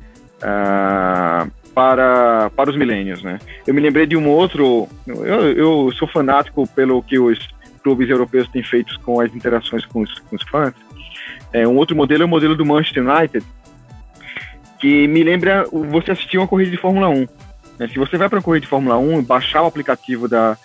uh, 0.42 1.52
para, 1.74 2.50
para 2.56 2.70
os 2.70 2.78
milênios. 2.78 3.24
Né? 3.24 3.40
Eu 3.66 3.74
me 3.74 3.82
lembrei 3.82 4.06
de 4.06 4.16
um 4.16 4.28
outro. 4.30 4.88
Eu, 5.08 5.52
eu 5.52 5.92
sou 5.94 6.08
fanático 6.08 6.68
pelo 6.68 7.02
que 7.02 7.18
os 7.18 7.50
clubes 7.84 8.10
europeus 8.10 8.48
têm 8.50 8.64
feito 8.64 9.00
com 9.02 9.20
as 9.20 9.34
interações 9.34 9.86
com 9.86 10.02
os, 10.02 10.20
com 10.20 10.36
os 10.36 10.44
fãs. 10.44 10.74
É, 11.54 11.68
um 11.68 11.76
outro 11.76 11.96
modelo 11.96 12.24
é 12.24 12.26
o 12.26 12.30
modelo 12.30 12.56
do 12.56 12.66
Manchester 12.66 13.04
United, 13.06 13.46
que 14.80 15.08
me 15.08 15.24
lembra 15.24 15.66
você 15.72 16.12
assistir 16.12 16.38
uma 16.38 16.48
corrida 16.48 16.72
de 16.72 16.78
Fórmula 16.78 17.10
1. 17.10 17.28
Né? 17.78 17.88
Se 17.88 18.00
você 18.00 18.18
vai 18.18 18.30
para 18.30 18.38
uma 18.38 18.44
corrida 18.44 18.62
de 18.62 18.70
Fórmula 18.70 18.98
1 18.98 19.24
baixar 19.24 19.64
o 19.64 19.66
aplicativo 19.66 20.28
da, 20.28 20.58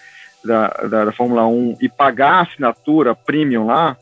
da, 0.44 0.68
da, 0.68 1.04
da, 1.06 1.12
Fórmula 1.12 1.46
1 1.46 1.78
e 1.80 1.88
pagar 1.88 2.34
a 2.34 2.40
assinatura 2.42 3.14
premium 3.14 3.66
lá, 3.66 3.96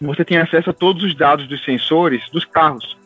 você 0.00 0.24
tem 0.24 0.38
acesso 0.38 0.70
a 0.70 0.74
todos 0.74 1.02
os 1.02 1.14
dados 1.14 1.48
dos 1.48 1.64
sensores 1.64 2.28
dos 2.30 2.44
carros. 2.44 2.97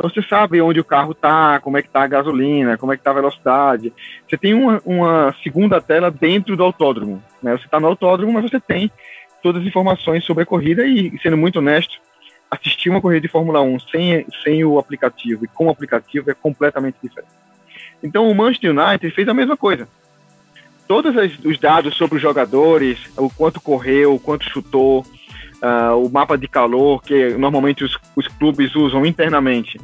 Então 0.00 0.08
você 0.08 0.22
sabe 0.26 0.62
onde 0.62 0.80
o 0.80 0.84
carro 0.84 1.12
está, 1.12 1.60
como 1.60 1.76
é 1.76 1.82
que 1.82 1.88
está 1.88 2.02
a 2.02 2.06
gasolina, 2.06 2.78
como 2.78 2.90
é 2.90 2.96
que 2.96 3.02
está 3.02 3.10
a 3.10 3.14
velocidade. 3.14 3.92
Você 4.26 4.38
tem 4.38 4.54
uma, 4.54 4.80
uma 4.86 5.36
segunda 5.42 5.78
tela 5.78 6.10
dentro 6.10 6.56
do 6.56 6.64
autódromo. 6.64 7.22
Né? 7.42 7.52
Você 7.52 7.66
está 7.66 7.78
no 7.78 7.86
autódromo, 7.86 8.32
mas 8.32 8.50
você 8.50 8.58
tem 8.58 8.90
todas 9.42 9.60
as 9.60 9.68
informações 9.68 10.24
sobre 10.24 10.44
a 10.44 10.46
corrida 10.46 10.86
e, 10.86 11.12
sendo 11.22 11.36
muito 11.36 11.58
honesto, 11.58 12.00
assistir 12.50 12.88
uma 12.88 13.02
corrida 13.02 13.20
de 13.20 13.28
Fórmula 13.28 13.60
1 13.60 13.78
sem, 13.80 14.26
sem 14.42 14.64
o 14.64 14.78
aplicativo 14.78 15.44
e 15.44 15.48
com 15.48 15.66
o 15.66 15.70
aplicativo 15.70 16.30
é 16.30 16.34
completamente 16.34 16.96
diferente. 17.02 17.32
Então 18.02 18.26
o 18.26 18.34
Manchester 18.34 18.70
United 18.70 19.14
fez 19.14 19.28
a 19.28 19.34
mesma 19.34 19.54
coisa. 19.54 19.86
Todos 20.88 21.14
os 21.44 21.58
dados 21.58 21.94
sobre 21.94 22.16
os 22.16 22.22
jogadores, 22.22 22.98
o 23.18 23.28
quanto 23.28 23.60
correu, 23.60 24.14
o 24.14 24.18
quanto 24.18 24.48
chutou, 24.48 25.04
uh, 25.62 25.94
o 26.02 26.08
mapa 26.10 26.38
de 26.38 26.48
calor, 26.48 27.02
que 27.02 27.34
normalmente 27.34 27.84
os, 27.84 27.98
os 28.16 28.26
clubes 28.26 28.74
usam 28.74 29.04
internamente 29.04 29.78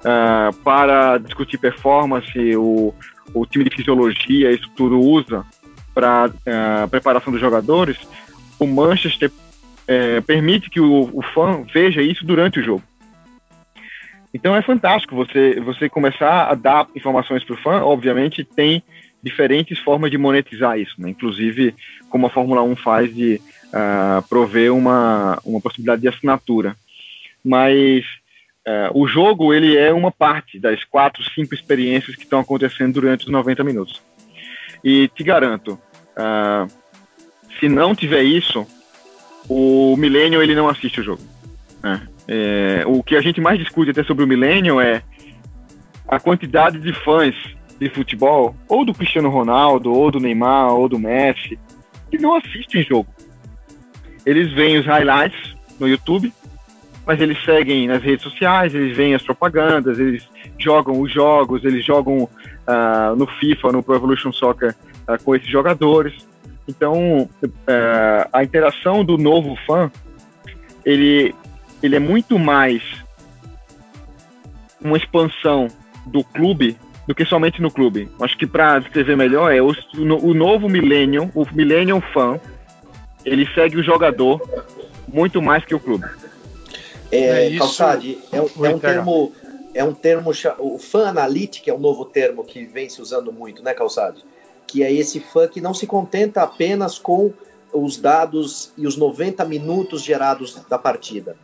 uh, 0.00 0.54
para 0.62 1.18
discutir 1.18 1.58
performance, 1.58 2.56
o, 2.56 2.94
o 3.34 3.46
time 3.46 3.64
de 3.64 3.76
fisiologia, 3.76 4.50
isso 4.50 4.70
tudo 4.76 5.00
usa 5.00 5.44
para 5.94 6.26
uh, 6.28 6.88
preparação 6.88 7.32
dos 7.32 7.40
jogadores, 7.40 7.98
o 8.58 8.66
Manchester 8.66 9.30
é, 9.88 10.20
permite 10.20 10.68
que 10.68 10.80
o, 10.80 11.10
o, 11.12 11.22
fã 11.22 11.64
veja 11.72 12.02
isso 12.02 12.24
durante 12.24 12.60
o 12.60 12.62
jogo. 12.62 12.82
Então 14.32 14.54
é 14.54 14.60
fantástico 14.60 15.16
você, 15.16 15.58
você 15.60 15.88
começar 15.88 16.44
a 16.50 16.54
dar 16.54 16.86
informações 16.94 17.42
para 17.42 17.54
o 17.54 17.58
fã. 17.58 17.82
Obviamente 17.82 18.44
tem 18.44 18.82
diferentes 19.22 19.78
formas 19.78 20.10
de 20.10 20.18
monetizar 20.18 20.78
isso, 20.78 20.94
né? 20.98 21.08
inclusive 21.10 21.74
como 22.10 22.26
a 22.26 22.30
Fórmula 22.30 22.62
1 22.62 22.76
faz 22.76 23.14
de 23.14 23.40
uh, 23.68 24.22
prover 24.28 24.72
uma, 24.72 25.40
uma 25.44 25.60
possibilidade 25.60 26.02
de 26.02 26.08
assinatura. 26.08 26.76
Mas 27.42 28.04
uh, 28.68 29.00
o 29.00 29.06
jogo 29.06 29.54
ele 29.54 29.76
é 29.76 29.92
uma 29.92 30.12
parte 30.12 30.58
das 30.58 30.84
quatro, 30.84 31.22
cinco 31.34 31.54
experiências 31.54 32.14
que 32.14 32.24
estão 32.24 32.40
acontecendo 32.40 32.94
durante 32.94 33.24
os 33.24 33.32
90 33.32 33.64
minutos. 33.64 34.02
E 34.84 35.08
te 35.08 35.24
garanto, 35.24 35.78
uh, 36.16 36.70
se 37.58 37.68
não 37.68 37.94
tiver 37.94 38.22
isso, 38.22 38.66
o 39.48 39.96
Millennium 39.96 40.42
ele 40.42 40.54
não 40.54 40.68
assiste 40.68 41.00
o 41.00 41.04
jogo. 41.04 41.22
Né? 41.82 42.06
É, 42.28 42.84
o 42.86 43.02
que 43.02 43.16
a 43.16 43.20
gente 43.22 43.40
mais 43.40 43.58
discute 43.58 43.90
até 43.90 44.04
sobre 44.04 44.22
o 44.22 44.26
Millennium 44.26 44.80
é 44.80 45.02
a 46.06 46.20
quantidade 46.20 46.78
de 46.78 46.92
fãs 46.92 47.34
de 47.78 47.88
futebol, 47.88 48.54
ou 48.68 48.84
do 48.84 48.92
Cristiano 48.92 49.30
Ronaldo, 49.30 49.92
ou 49.92 50.10
do 50.10 50.20
Neymar, 50.20 50.74
ou 50.74 50.88
do 50.88 50.98
Messi, 50.98 51.58
que 52.10 52.18
não 52.18 52.36
assistem 52.36 52.82
jogo. 52.82 53.08
Eles 54.26 54.52
veem 54.52 54.78
os 54.78 54.86
highlights 54.86 55.56
no 55.78 55.88
YouTube, 55.88 56.32
mas 57.08 57.22
eles 57.22 57.42
seguem 57.42 57.88
nas 57.88 58.02
redes 58.02 58.22
sociais, 58.22 58.74
eles 58.74 58.94
veem 58.94 59.14
as 59.14 59.22
propagandas, 59.22 59.98
eles 59.98 60.28
jogam 60.58 61.00
os 61.00 61.10
jogos, 61.10 61.64
eles 61.64 61.82
jogam 61.82 62.24
uh, 62.24 63.16
no 63.16 63.26
FIFA, 63.26 63.72
no 63.72 63.82
Pro 63.82 63.94
Evolution 63.94 64.30
Soccer 64.30 64.76
uh, 65.08 65.24
com 65.24 65.34
esses 65.34 65.48
jogadores. 65.48 66.28
Então, 66.68 67.22
uh, 67.42 68.28
a 68.30 68.44
interação 68.44 69.02
do 69.02 69.16
novo 69.16 69.56
fã, 69.66 69.90
ele, 70.84 71.34
ele 71.82 71.96
é 71.96 71.98
muito 71.98 72.38
mais 72.38 72.82
uma 74.78 74.98
expansão 74.98 75.68
do 76.04 76.22
clube 76.22 76.76
do 77.06 77.14
que 77.14 77.24
somente 77.24 77.62
no 77.62 77.70
clube. 77.70 78.06
Acho 78.20 78.36
que 78.36 78.46
para 78.46 78.80
descrever 78.80 79.16
melhor 79.16 79.50
é 79.50 79.62
o, 79.62 79.72
o 79.96 80.34
novo 80.34 80.68
Millennium, 80.68 81.30
o 81.34 81.46
Millennium 81.54 82.02
Fan, 82.12 82.38
ele 83.24 83.48
segue 83.54 83.78
o 83.78 83.82
jogador 83.82 84.42
muito 85.10 85.40
mais 85.40 85.64
que 85.64 85.74
o 85.74 85.80
clube. 85.80 86.04
É, 87.10 87.46
é 87.46 87.58
Calçade, 87.58 88.18
é, 88.30 88.40
um, 88.40 88.48
é 88.64 88.68
um 88.68 88.78
termo, 88.78 89.32
é 89.74 89.84
um 89.84 89.94
termo, 89.94 90.30
o 90.58 90.78
fan 90.78 91.08
analytic 91.08 91.66
é 91.68 91.74
um 91.74 91.78
novo 91.78 92.04
termo 92.04 92.44
que 92.44 92.64
vem 92.64 92.88
se 92.88 93.00
usando 93.00 93.32
muito, 93.32 93.62
né, 93.62 93.72
Calçade? 93.72 94.24
Que 94.66 94.82
é 94.82 94.92
esse 94.92 95.20
fã 95.20 95.48
que 95.48 95.60
não 95.60 95.72
se 95.72 95.86
contenta 95.86 96.42
apenas 96.42 96.98
com 96.98 97.32
os 97.72 97.96
dados 97.96 98.72
e 98.76 98.86
os 98.86 98.96
90 98.96 99.44
minutos 99.44 100.02
gerados 100.02 100.54
da 100.68 100.78
partida. 100.78 101.36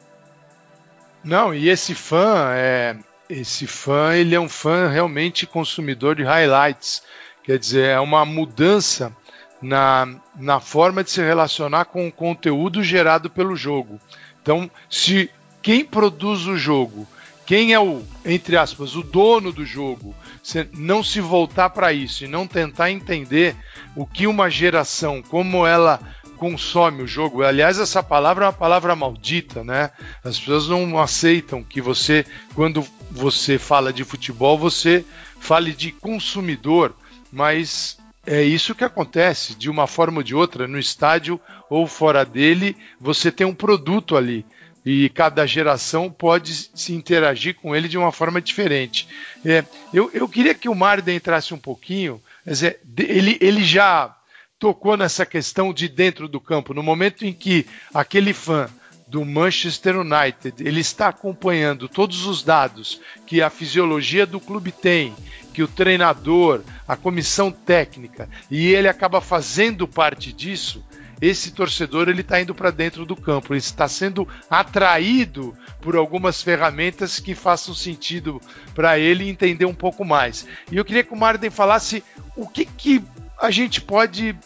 Não, 1.22 1.54
e 1.54 1.70
esse 1.70 1.94
fã 1.94 2.52
é 2.54 2.96
esse 3.28 3.66
fã, 3.66 4.14
ele 4.14 4.34
é 4.34 4.40
um 4.40 4.48
fã 4.48 4.88
realmente 4.88 5.46
consumidor 5.46 6.14
de 6.14 6.22
highlights. 6.22 7.02
Quer 7.42 7.58
dizer, 7.58 7.86
é 7.86 8.00
uma 8.00 8.24
mudança 8.24 9.14
na, 9.60 10.20
na 10.36 10.60
forma 10.60 11.02
de 11.02 11.10
se 11.10 11.22
relacionar 11.22 11.86
com 11.86 12.06
o 12.06 12.12
conteúdo 12.12 12.82
gerado 12.82 13.30
pelo 13.30 13.56
jogo. 13.56 13.98
Então, 14.42 14.70
se 14.90 15.30
quem 15.64 15.82
produz 15.82 16.46
o 16.46 16.58
jogo, 16.58 17.08
quem 17.46 17.72
é 17.72 17.80
o, 17.80 18.02
entre 18.22 18.54
aspas, 18.54 18.94
o 18.94 19.02
dono 19.02 19.50
do 19.50 19.64
jogo, 19.64 20.14
se 20.42 20.68
não 20.74 21.02
se 21.02 21.22
voltar 21.22 21.70
para 21.70 21.90
isso 21.90 22.22
e 22.22 22.28
não 22.28 22.46
tentar 22.46 22.90
entender 22.90 23.56
o 23.96 24.04
que 24.06 24.26
uma 24.26 24.50
geração, 24.50 25.22
como 25.22 25.66
ela 25.66 25.98
consome 26.36 27.02
o 27.02 27.06
jogo. 27.06 27.42
Aliás, 27.42 27.78
essa 27.78 28.02
palavra 28.02 28.44
é 28.44 28.48
uma 28.48 28.52
palavra 28.52 28.94
maldita, 28.94 29.64
né? 29.64 29.90
As 30.22 30.38
pessoas 30.38 30.68
não 30.68 30.98
aceitam 30.98 31.62
que 31.62 31.80
você, 31.80 32.26
quando 32.54 32.86
você 33.10 33.58
fala 33.58 33.90
de 33.90 34.04
futebol, 34.04 34.58
você 34.58 35.02
fale 35.40 35.72
de 35.72 35.92
consumidor, 35.92 36.94
mas 37.32 37.96
é 38.26 38.42
isso 38.42 38.74
que 38.74 38.84
acontece, 38.84 39.54
de 39.54 39.70
uma 39.70 39.86
forma 39.86 40.18
ou 40.18 40.22
de 40.22 40.34
outra, 40.34 40.68
no 40.68 40.78
estádio 40.78 41.40
ou 41.70 41.86
fora 41.86 42.22
dele, 42.22 42.76
você 43.00 43.32
tem 43.32 43.46
um 43.46 43.54
produto 43.54 44.14
ali. 44.14 44.44
E 44.84 45.08
cada 45.08 45.46
geração 45.46 46.10
pode 46.10 46.52
se 46.74 46.92
interagir 46.92 47.54
com 47.54 47.74
ele 47.74 47.88
de 47.88 47.96
uma 47.96 48.12
forma 48.12 48.40
diferente. 48.40 49.08
É, 49.44 49.64
eu, 49.92 50.10
eu 50.12 50.28
queria 50.28 50.54
que 50.54 50.68
o 50.68 50.74
Marden 50.74 51.16
entrasse 51.16 51.54
um 51.54 51.58
pouquinho. 51.58 52.20
Dizer, 52.46 52.80
ele, 52.98 53.38
ele 53.40 53.64
já 53.64 54.14
tocou 54.58 54.96
nessa 54.96 55.24
questão 55.24 55.72
de 55.72 55.88
dentro 55.88 56.28
do 56.28 56.40
campo, 56.40 56.74
no 56.74 56.82
momento 56.82 57.24
em 57.24 57.32
que 57.32 57.66
aquele 57.92 58.32
fã 58.32 58.68
do 59.06 59.24
Manchester 59.24 60.00
United, 60.00 60.66
ele 60.66 60.80
está 60.80 61.08
acompanhando 61.08 61.88
todos 61.88 62.26
os 62.26 62.42
dados 62.42 63.00
que 63.26 63.42
a 63.42 63.50
fisiologia 63.50 64.26
do 64.26 64.40
clube 64.40 64.72
tem, 64.72 65.14
que 65.52 65.62
o 65.62 65.68
treinador, 65.68 66.62
a 66.88 66.96
comissão 66.96 67.50
técnica, 67.50 68.28
e 68.50 68.72
ele 68.72 68.88
acaba 68.88 69.20
fazendo 69.20 69.86
parte 69.86 70.32
disso, 70.32 70.84
esse 71.20 71.52
torcedor 71.52 72.08
ele 72.08 72.20
está 72.20 72.40
indo 72.40 72.54
para 72.54 72.70
dentro 72.70 73.04
do 73.06 73.16
campo, 73.16 73.52
ele 73.52 73.58
está 73.58 73.88
sendo 73.88 74.26
atraído 74.50 75.56
por 75.80 75.96
algumas 75.96 76.42
ferramentas 76.42 77.18
que 77.18 77.34
façam 77.34 77.74
sentido 77.74 78.40
para 78.74 78.98
ele 78.98 79.28
entender 79.28 79.64
um 79.64 79.74
pouco 79.74 80.04
mais. 80.04 80.46
E 80.70 80.76
eu 80.76 80.84
queria 80.84 81.04
que 81.04 81.12
o 81.12 81.16
Marden 81.16 81.50
falasse 81.50 82.02
o 82.36 82.48
que, 82.48 82.64
que 82.64 83.02
a 83.40 83.50
gente 83.50 83.80
pode 83.80 84.36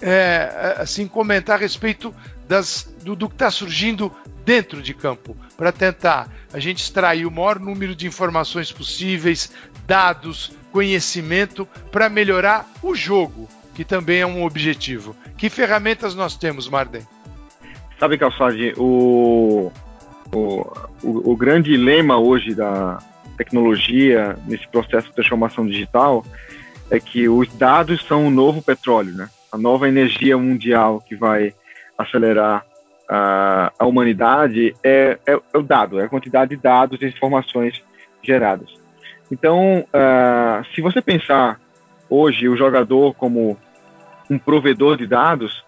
é, 0.00 0.76
assim 0.78 1.06
comentar 1.06 1.56
a 1.56 1.60
respeito 1.60 2.14
das, 2.48 2.92
do, 3.02 3.14
do 3.14 3.28
que 3.28 3.34
está 3.34 3.50
surgindo 3.50 4.14
dentro 4.44 4.82
de 4.82 4.92
campo, 4.92 5.36
para 5.56 5.70
tentar 5.70 6.28
a 6.52 6.58
gente 6.58 6.82
extrair 6.82 7.24
o 7.24 7.30
maior 7.30 7.58
número 7.60 7.94
de 7.94 8.06
informações 8.06 8.72
possíveis, 8.72 9.52
dados, 9.86 10.52
conhecimento, 10.72 11.66
para 11.90 12.08
melhorar 12.08 12.68
o 12.82 12.94
jogo, 12.94 13.48
que 13.74 13.84
também 13.84 14.20
é 14.20 14.26
um 14.26 14.44
objetivo. 14.44 15.16
Que 15.36 15.48
ferramentas 15.48 16.14
nós 16.14 16.36
temos, 16.36 16.68
Marden? 16.68 17.02
Sabe, 17.98 18.18
Calçade, 18.18 18.74
o, 18.76 19.70
o, 20.32 20.38
o, 21.02 21.32
o 21.32 21.36
grande 21.36 21.76
lema 21.76 22.18
hoje 22.18 22.54
da 22.54 22.98
tecnologia, 23.36 24.36
nesse 24.46 24.66
processo 24.68 25.08
de 25.08 25.14
transformação 25.14 25.66
digital, 25.66 26.24
é 26.90 27.00
que 27.00 27.28
os 27.28 27.48
dados 27.54 28.04
são 28.04 28.26
o 28.26 28.30
novo 28.30 28.60
petróleo, 28.60 29.14
né? 29.14 29.28
A 29.50 29.58
nova 29.58 29.88
energia 29.88 30.36
mundial 30.36 31.00
que 31.00 31.14
vai 31.14 31.54
acelerar 31.96 32.64
a, 33.08 33.72
a 33.78 33.86
humanidade 33.86 34.74
é, 34.82 35.18
é, 35.26 35.32
é, 35.32 35.58
o 35.58 35.62
dado, 35.62 36.00
é 36.00 36.04
a 36.04 36.08
quantidade 36.08 36.56
de 36.56 36.62
dados 36.62 37.00
e 37.02 37.06
informações 37.06 37.82
geradas. 38.22 38.68
Então, 39.30 39.86
uh, 39.88 40.64
se 40.74 40.80
você 40.80 41.00
pensar 41.00 41.60
hoje 42.12 42.48
o 42.48 42.56
jogador 42.56 43.14
como 43.14 43.56
um 44.28 44.38
provedor 44.38 44.96
de 44.96 45.06
dados, 45.06 45.64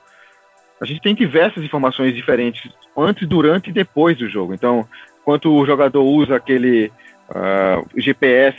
a 0.80 0.84
gente 0.84 1.00
tem 1.00 1.14
diversas 1.14 1.64
informações 1.64 2.14
diferentes 2.14 2.70
antes, 2.96 3.26
durante 3.26 3.70
e 3.70 3.72
depois 3.72 4.18
do 4.18 4.28
jogo. 4.28 4.52
Então, 4.52 4.86
quanto 5.24 5.50
o 5.50 5.64
jogador 5.64 6.02
usa 6.02 6.36
aquele 6.36 6.92
uh, 7.30 8.00
GPS 8.00 8.58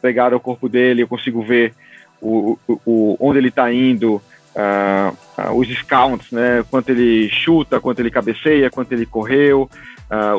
pegado 0.00 0.34
ao 0.34 0.40
corpo 0.40 0.68
dele, 0.68 1.02
eu 1.02 1.08
consigo 1.08 1.42
ver 1.42 1.74
o, 2.20 2.58
o, 2.86 3.16
onde 3.20 3.38
ele 3.38 3.48
está 3.48 3.72
indo, 3.72 4.14
uh, 4.14 5.16
uh, 5.38 5.58
os 5.58 5.68
scouts, 5.68 6.30
né, 6.30 6.64
quanto 6.70 6.90
ele 6.90 7.28
chuta, 7.28 7.80
quanto 7.80 7.98
ele 7.98 8.10
cabeceia, 8.10 8.70
quanto 8.70 8.92
ele 8.92 9.06
correu, 9.06 9.68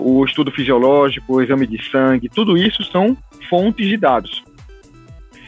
o 0.02 0.24
estudo 0.24 0.52
fisiológico, 0.52 1.34
o 1.34 1.42
exame 1.42 1.68
de 1.68 1.84
sangue, 1.90 2.30
tudo 2.30 2.58
isso 2.58 2.82
são 2.86 3.18
fontes 3.50 3.86
de 3.86 3.98
dados. 3.98 4.42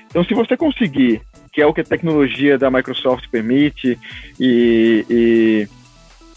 Então, 0.10 0.22
se 0.26 0.34
você 0.34 0.58
conseguir, 0.58 1.22
que 1.58 1.62
é 1.64 1.66
o 1.66 1.74
que 1.74 1.82
a 1.82 1.84
tecnologia 1.84 2.56
da 2.56 2.70
Microsoft 2.70 3.28
permite, 3.32 3.98
e, 4.40 5.04
e 5.10 5.68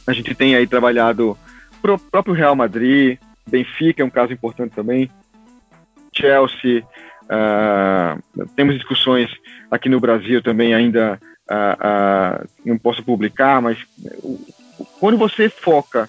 a 0.06 0.14
gente 0.14 0.34
tem 0.34 0.54
aí 0.54 0.66
trabalhado 0.66 1.36
pro 1.82 1.98
próprio 1.98 2.32
Real 2.32 2.56
Madrid, 2.56 3.18
Benfica 3.46 4.02
é 4.02 4.06
um 4.06 4.08
caso 4.08 4.32
importante 4.32 4.74
também, 4.74 5.10
Chelsea, 6.16 6.82
uh, 7.24 8.46
temos 8.56 8.76
discussões 8.76 9.28
aqui 9.70 9.90
no 9.90 10.00
Brasil 10.00 10.42
também 10.42 10.72
ainda 10.72 11.20
uh, 11.50 12.42
uh, 12.42 12.48
não 12.64 12.78
posso 12.78 13.02
publicar, 13.04 13.60
mas 13.60 13.76
quando 14.98 15.18
você 15.18 15.50
foca 15.50 16.08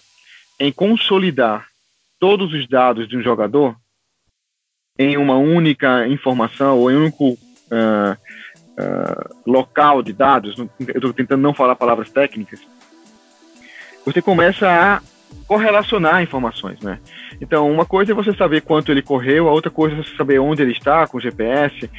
em 0.57 0.71
consolidar 0.71 1.67
todos 2.17 2.53
os 2.53 2.65
dados 2.65 3.09
de 3.09 3.17
um 3.17 3.21
jogador 3.21 3.75
em 4.97 5.17
uma 5.17 5.35
única 5.35 6.07
informação 6.07 6.79
ou 6.79 6.89
em 6.89 6.95
um 6.95 7.01
único 7.01 7.37
uh, 8.79 9.35
local 9.45 10.01
de 10.01 10.13
dados, 10.13 10.57
eu 10.57 10.69
estou 10.95 11.13
tentando 11.13 11.41
não 11.41 11.53
falar 11.53 11.75
palavras 11.75 12.09
técnicas, 12.09 12.59
você 14.05 14.21
começa 14.21 14.67
a 14.67 15.01
correlacionar 15.47 16.21
informações, 16.21 16.79
né? 16.81 16.99
Então, 17.39 17.71
uma 17.71 17.85
coisa 17.85 18.11
é 18.11 18.15
você 18.15 18.33
saber 18.33 18.61
quanto 18.61 18.91
ele 18.91 19.01
correu, 19.01 19.47
a 19.47 19.51
outra 19.51 19.71
coisa 19.71 19.95
é 19.95 20.03
você 20.03 20.15
saber 20.15 20.39
onde 20.39 20.61
ele 20.61 20.73
está 20.73 21.07
com 21.07 21.17
o 21.17 21.21
GPS, 21.21 21.89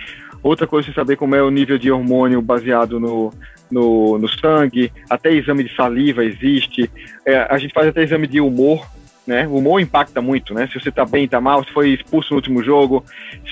Outra 0.42 0.66
coisa 0.66 0.90
é 0.90 0.92
saber 0.92 1.16
como 1.16 1.36
é 1.36 1.42
o 1.42 1.50
nível 1.50 1.78
de 1.78 1.90
hormônio 1.90 2.42
baseado 2.42 2.98
no, 2.98 3.32
no, 3.70 4.18
no 4.18 4.28
sangue, 4.28 4.92
até 5.08 5.32
exame 5.32 5.62
de 5.62 5.74
saliva 5.74 6.24
existe. 6.24 6.90
É, 7.24 7.46
a 7.48 7.56
gente 7.58 7.72
faz 7.72 7.86
até 7.86 8.02
exame 8.02 8.26
de 8.26 8.40
humor, 8.40 8.84
né? 9.26 9.46
O 9.46 9.56
humor 9.56 9.80
impacta 9.80 10.20
muito, 10.20 10.54
né? 10.54 10.66
Se 10.66 10.80
você 10.80 10.90
tá 10.90 11.04
bem, 11.04 11.28
tá 11.28 11.40
mal, 11.40 11.64
se 11.64 11.72
foi 11.72 11.90
expulso 11.90 12.30
no 12.30 12.36
último 12.36 12.62
jogo, 12.62 13.04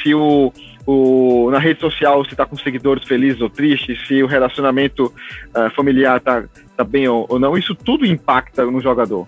se 0.03 0.14
o, 0.14 0.53
o 0.87 1.51
na 1.51 1.59
rede 1.59 1.81
social 1.81 2.25
você 2.25 2.35
tá 2.35 2.45
com 2.45 2.57
seguidores 2.57 3.05
felizes 3.05 3.41
ou 3.41 3.49
tristes, 3.49 4.07
se 4.07 4.23
o 4.23 4.27
relacionamento 4.27 5.12
uh, 5.55 5.71
familiar 5.75 6.21
tá, 6.21 6.45
tá 6.77 6.85
bem 6.85 7.09
ou, 7.09 7.27
ou 7.29 7.39
não, 7.39 7.57
isso 7.57 7.75
tudo 7.75 8.05
impacta 8.05 8.64
no 8.64 8.81
jogador. 8.81 9.27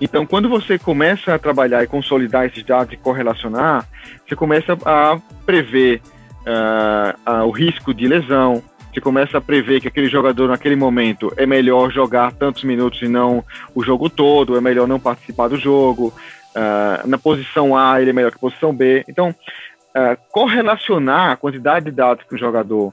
Então, 0.00 0.24
quando 0.24 0.48
você 0.48 0.78
começa 0.78 1.34
a 1.34 1.38
trabalhar 1.38 1.84
e 1.84 1.86
consolidar 1.86 2.46
esses 2.46 2.64
dados 2.64 2.94
e 2.94 2.96
correlacionar, 2.96 3.86
você 4.26 4.34
começa 4.34 4.72
a 4.86 5.20
prever 5.44 6.00
uh, 6.46 7.30
uh, 7.30 7.44
o 7.46 7.50
risco 7.50 7.92
de 7.92 8.08
lesão, 8.08 8.62
você 8.92 9.00
começa 9.00 9.38
a 9.38 9.40
prever 9.40 9.80
que 9.80 9.86
aquele 9.86 10.08
jogador 10.08 10.48
naquele 10.48 10.74
momento 10.74 11.32
é 11.36 11.46
melhor 11.46 11.92
jogar 11.92 12.32
tantos 12.32 12.64
minutos 12.64 13.00
e 13.02 13.08
não 13.08 13.44
o 13.72 13.84
jogo 13.84 14.10
todo, 14.10 14.56
é 14.56 14.60
melhor 14.60 14.88
não 14.88 14.98
participar 14.98 15.48
do 15.48 15.56
jogo. 15.56 16.12
Uh, 16.50 17.06
na 17.06 17.16
posição 17.16 17.76
A 17.76 18.00
ele 18.00 18.10
é 18.10 18.12
melhor 18.12 18.32
que 18.32 18.38
posição 18.38 18.74
B. 18.74 19.04
Então, 19.08 19.30
uh, 19.30 20.18
correlacionar 20.32 21.30
a 21.30 21.36
quantidade 21.36 21.84
de 21.84 21.92
dados 21.92 22.24
que 22.28 22.34
o 22.34 22.38
jogador 22.38 22.92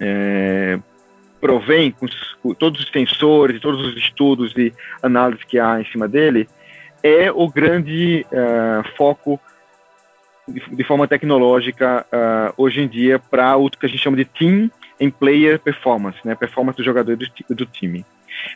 é, 0.00 0.78
provém 1.40 1.90
com, 1.90 2.06
com, 2.42 2.54
todos 2.54 2.82
os 2.82 2.90
sensores, 2.90 3.60
todos 3.60 3.84
os 3.84 3.96
estudos 3.96 4.54
e 4.56 4.72
análises 5.02 5.42
que 5.44 5.58
há 5.58 5.80
em 5.80 5.86
cima 5.86 6.06
dele, 6.06 6.46
é 7.02 7.32
o 7.32 7.48
grande 7.48 8.26
uh, 8.30 8.96
foco 8.96 9.40
de, 10.46 10.60
de, 10.60 10.84
forma 10.84 11.08
tecnológica 11.08 12.06
hoje 12.56 12.80
em 12.80 12.88
dia 12.88 13.18
para 13.18 13.56
o 13.56 13.68
que 13.70 13.84
a 13.84 13.88
gente 13.88 14.02
chama 14.02 14.16
de 14.16 14.24
team 14.24 14.70
and 15.00 15.10
player 15.10 15.58
performance, 15.58 16.18
né? 16.24 16.34
Performance 16.34 16.76
do 16.76 16.84
jogador 16.84 17.16
do, 17.16 17.26
do 17.54 17.66
time. 17.66 18.04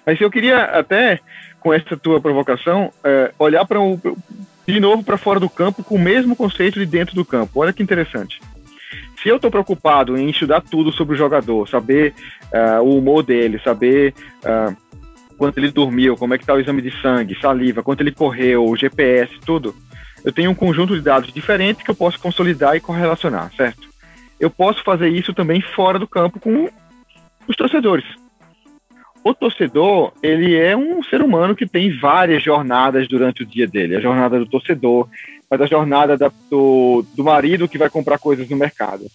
Mas 0.06 0.20
eu 0.20 0.30
queria 0.30 0.64
até, 0.64 1.20
com 1.60 1.72
essa 1.72 1.96
tua 1.96 2.20
provocação, 2.20 2.92
uh, 2.98 3.34
olhar 3.38 3.64
para 3.64 3.80
de 4.66 4.80
novo 4.80 5.02
para 5.02 5.16
fora 5.16 5.40
do 5.40 5.50
campo 5.50 5.82
com 5.82 5.96
o 5.96 5.98
mesmo 5.98 6.36
conceito 6.36 6.78
de 6.78 6.86
dentro 6.86 7.14
do 7.14 7.24
campo. 7.24 7.60
Olha 7.60 7.72
que 7.72 7.82
interessante. 7.82 8.40
Se 9.22 9.28
eu 9.28 9.36
estou 9.36 9.50
preocupado 9.50 10.16
em 10.16 10.30
estudar 10.30 10.60
tudo 10.60 10.90
sobre 10.90 11.14
o 11.14 11.18
jogador, 11.18 11.68
saber 11.68 12.14
uh, 12.52 12.82
o 12.82 12.98
humor 12.98 13.22
dele, 13.22 13.60
saber 13.62 14.14
uh, 14.44 14.76
quanto 15.36 15.58
ele 15.58 15.70
dormiu, 15.70 16.16
como 16.16 16.34
é 16.34 16.38
que 16.38 16.44
está 16.44 16.54
o 16.54 16.60
exame 16.60 16.82
de 16.82 16.90
sangue, 17.00 17.38
saliva, 17.40 17.82
quanto 17.82 18.00
ele 18.00 18.12
correu, 18.12 18.64
o 18.64 18.76
GPS, 18.76 19.32
tudo, 19.44 19.74
eu 20.24 20.32
tenho 20.32 20.50
um 20.50 20.54
conjunto 20.54 20.94
de 20.94 21.02
dados 21.02 21.32
diferentes 21.32 21.82
que 21.82 21.90
eu 21.90 21.94
posso 21.94 22.18
consolidar 22.18 22.76
e 22.76 22.80
correlacionar, 22.80 23.52
certo? 23.56 23.91
Eu 24.42 24.50
posso 24.50 24.82
fazer 24.82 25.08
isso 25.08 25.32
também 25.32 25.60
fora 25.60 26.00
do 26.00 26.08
campo 26.08 26.40
com 26.40 26.68
os 27.46 27.54
torcedores. 27.54 28.04
O 29.22 29.32
torcedor, 29.32 30.12
ele 30.20 30.56
é 30.56 30.76
um 30.76 31.00
ser 31.00 31.22
humano 31.22 31.54
que 31.54 31.64
tem 31.64 31.96
várias 31.96 32.42
jornadas 32.42 33.06
durante 33.06 33.44
o 33.44 33.46
dia 33.46 33.68
dele. 33.68 33.94
A 33.94 34.00
jornada 34.00 34.40
do 34.40 34.46
torcedor, 34.46 35.08
mas 35.48 35.60
a 35.60 35.66
jornada 35.66 36.18
da, 36.18 36.28
do, 36.50 37.04
do 37.14 37.22
marido 37.22 37.68
que 37.68 37.78
vai 37.78 37.88
comprar 37.88 38.18
coisas 38.18 38.48
no 38.50 38.56
mercado. 38.56 39.06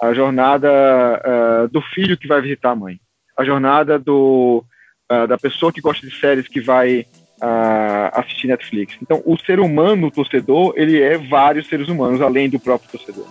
A 0.00 0.14
jornada 0.14 0.70
uh, 0.72 1.68
do 1.68 1.82
filho 1.82 2.16
que 2.16 2.26
vai 2.26 2.40
visitar 2.40 2.70
a 2.70 2.76
mãe. 2.76 2.98
A 3.36 3.44
jornada 3.44 3.98
do, 3.98 4.64
uh, 5.12 5.26
da 5.26 5.36
pessoa 5.36 5.70
que 5.70 5.82
gosta 5.82 6.06
de 6.06 6.18
séries 6.18 6.48
que 6.48 6.62
vai 6.62 7.00
uh, 7.42 8.08
assistir 8.14 8.46
Netflix. 8.46 8.96
Então, 9.02 9.22
o 9.26 9.36
ser 9.36 9.60
humano, 9.60 10.06
o 10.06 10.10
torcedor, 10.10 10.72
ele 10.78 10.98
é 10.98 11.18
vários 11.18 11.66
seres 11.66 11.88
humanos, 11.88 12.22
além 12.22 12.48
do 12.48 12.58
próprio 12.58 12.90
torcedor. 12.90 13.26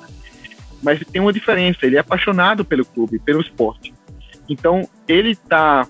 Mas 0.82 1.00
tem 1.06 1.22
uma 1.22 1.34
diferença, 1.34 1.86
ele 1.86 1.96
é 1.96 2.00
apaixonado 2.00 2.66
pelo 2.66 2.86
clube, 2.86 3.20
pelo 3.20 3.42
esporte. 3.42 3.94
Então, 4.50 4.88
ele 5.08 5.32
está 5.32 5.88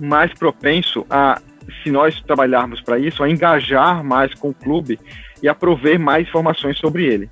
mais 0.00 0.32
propenso 0.34 1.06
a, 1.08 1.40
se 1.82 1.90
nós 1.90 2.20
trabalharmos 2.22 2.80
para 2.80 2.98
isso, 2.98 3.22
a 3.22 3.30
engajar 3.30 4.02
mais 4.02 4.34
com 4.34 4.50
o 4.50 4.54
clube 4.54 4.98
e 5.42 5.48
a 5.48 5.54
prover 5.54 5.98
mais 5.98 6.26
informações 6.26 6.78
sobre 6.78 7.04
ele. 7.04 7.30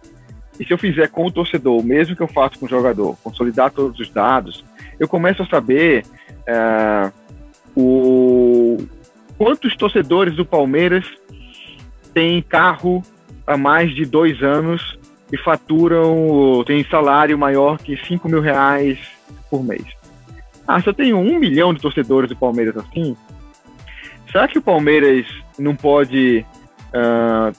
E 0.58 0.64
se 0.64 0.72
eu 0.72 0.78
fizer 0.78 1.08
com 1.08 1.26
o 1.26 1.30
torcedor, 1.30 1.80
o 1.80 1.84
mesmo 1.84 2.14
que 2.14 2.22
eu 2.22 2.28
faço 2.28 2.58
com 2.58 2.66
o 2.66 2.68
jogador, 2.68 3.16
consolidar 3.22 3.70
todos 3.70 3.98
os 3.98 4.10
dados, 4.10 4.64
eu 4.98 5.08
começo 5.08 5.42
a 5.42 5.46
saber 5.46 6.04
é, 6.46 7.10
o, 7.74 8.78
quantos 9.36 9.74
torcedores 9.76 10.36
do 10.36 10.44
Palmeiras 10.44 11.04
têm 12.14 12.42
carro 12.42 13.02
há 13.46 13.56
mais 13.56 13.94
de 13.94 14.04
dois 14.04 14.42
anos 14.42 14.98
e 15.32 15.38
faturam, 15.38 16.62
têm 16.66 16.84
salário 16.84 17.38
maior 17.38 17.78
que 17.78 17.96
5 17.96 18.28
mil 18.28 18.42
reais 18.42 18.98
por 19.50 19.64
mês. 19.64 19.84
Ah, 20.68 20.80
se 20.80 20.88
eu 20.88 20.94
tenho 20.94 21.16
um 21.16 21.38
milhão 21.38 21.72
de 21.72 21.80
torcedores 21.80 22.28
do 22.28 22.36
Palmeiras 22.36 22.76
assim, 22.76 23.16
será 24.30 24.46
que 24.46 24.58
o 24.58 24.62
Palmeiras 24.62 25.26
não 25.58 25.74
pode 25.74 26.44
uh, 26.94 27.56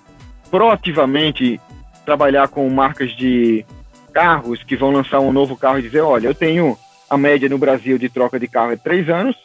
proativamente 0.52 1.60
trabalhar 2.06 2.48
com 2.48 2.70
marcas 2.70 3.12
de 3.16 3.66
carros 4.14 4.62
que 4.62 4.76
vão 4.76 4.92
lançar 4.92 5.20
um 5.20 5.32
novo 5.32 5.58
carro 5.58 5.80
e 5.80 5.82
dizer, 5.82 6.02
olha, 6.02 6.28
eu 6.28 6.36
tenho 6.36 6.78
a 7.10 7.18
média 7.18 7.50
no 7.50 7.58
Brasil 7.58 7.98
de 7.98 8.08
troca 8.08 8.40
de 8.40 8.48
carro 8.48 8.72
é 8.72 8.78
três 8.78 9.10
anos, 9.10 9.36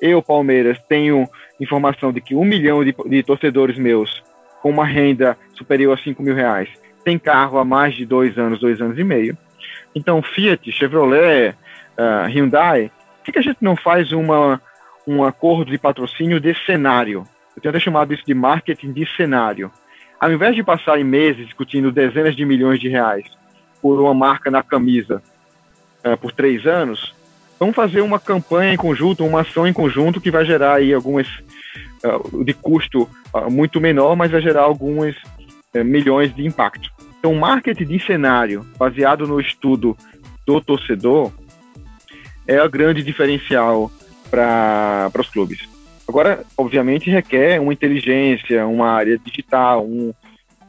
eu, 0.00 0.20
Palmeiras, 0.22 0.78
tenho 0.88 1.28
informação 1.60 2.12
de 2.12 2.20
que 2.20 2.34
um 2.34 2.44
milhão 2.44 2.84
de, 2.84 2.94
de 3.06 3.22
torcedores 3.22 3.78
meus 3.78 4.22
com 4.62 4.70
uma 4.70 4.84
renda 4.84 5.36
superior 5.54 5.96
a 5.96 6.02
5 6.02 6.20
mil 6.22 6.34
reais 6.34 6.68
tem 7.08 7.18
carro 7.18 7.58
há 7.58 7.64
mais 7.64 7.94
de 7.94 8.04
dois 8.04 8.38
anos, 8.38 8.60
dois 8.60 8.80
anos 8.80 8.98
e 8.98 9.04
meio. 9.04 9.36
Então, 9.94 10.22
Fiat, 10.22 10.70
Chevrolet, 10.70 11.54
uh, 11.96 12.28
Hyundai 12.28 12.90
que, 13.28 13.32
que 13.32 13.38
a 13.38 13.42
gente 13.42 13.58
não 13.60 13.76
faz 13.76 14.12
uma, 14.12 14.60
um 15.06 15.22
acordo 15.22 15.70
de 15.70 15.78
patrocínio 15.78 16.40
de 16.40 16.54
cenário? 16.64 17.24
Eu 17.54 17.62
tenho 17.62 17.70
até 17.70 17.80
chamado 17.80 18.12
isso 18.12 18.24
de 18.26 18.34
marketing 18.34 18.92
de 18.92 19.06
cenário. 19.16 19.70
Ao 20.18 20.32
invés 20.32 20.54
de 20.54 20.62
passar 20.62 20.98
meses 21.04 21.46
discutindo 21.46 21.92
dezenas 21.92 22.34
de 22.34 22.44
milhões 22.44 22.80
de 22.80 22.88
reais 22.88 23.26
por 23.80 24.00
uma 24.00 24.14
marca 24.14 24.50
na 24.50 24.62
camisa 24.62 25.22
uh, 26.04 26.16
por 26.16 26.32
três 26.32 26.66
anos, 26.66 27.14
vamos 27.60 27.76
fazer 27.76 28.00
uma 28.00 28.18
campanha 28.18 28.72
em 28.72 28.76
conjunto, 28.76 29.24
uma 29.24 29.42
ação 29.42 29.66
em 29.66 29.72
conjunto 29.72 30.20
que 30.20 30.30
vai 30.30 30.44
gerar 30.44 30.74
aí 30.74 30.92
algumas 30.92 31.28
uh, 32.04 32.44
de 32.44 32.54
custo 32.54 33.08
uh, 33.32 33.50
muito 33.50 33.80
menor, 33.80 34.16
mas 34.16 34.30
vai 34.30 34.40
gerar 34.40 34.62
alguns 34.62 35.14
milhões 35.84 36.34
de 36.34 36.46
impacto. 36.46 36.90
Então, 37.18 37.34
marketing 37.34 37.84
de 37.84 37.98
cenário 37.98 38.66
baseado 38.78 39.26
no 39.26 39.40
estudo 39.40 39.96
do 40.46 40.60
torcedor 40.60 41.32
é 42.46 42.62
o 42.62 42.70
grande 42.70 43.02
diferencial 43.02 43.90
para 44.30 45.10
os 45.18 45.28
clubes. 45.28 45.68
Agora, 46.08 46.44
obviamente, 46.56 47.10
requer 47.10 47.60
uma 47.60 47.72
inteligência, 47.72 48.66
uma 48.66 48.88
área 48.88 49.18
digital, 49.18 49.84
uma 49.84 50.14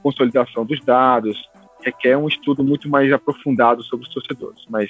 consolidação 0.03 0.65
dos 0.65 0.83
dados, 0.83 1.37
requer 1.81 2.17
um 2.17 2.27
estudo 2.27 2.63
muito 2.63 2.89
mais 2.89 3.11
aprofundado 3.13 3.83
sobre 3.83 4.05
os 4.05 4.13
torcedores. 4.13 4.65
Mas 4.69 4.89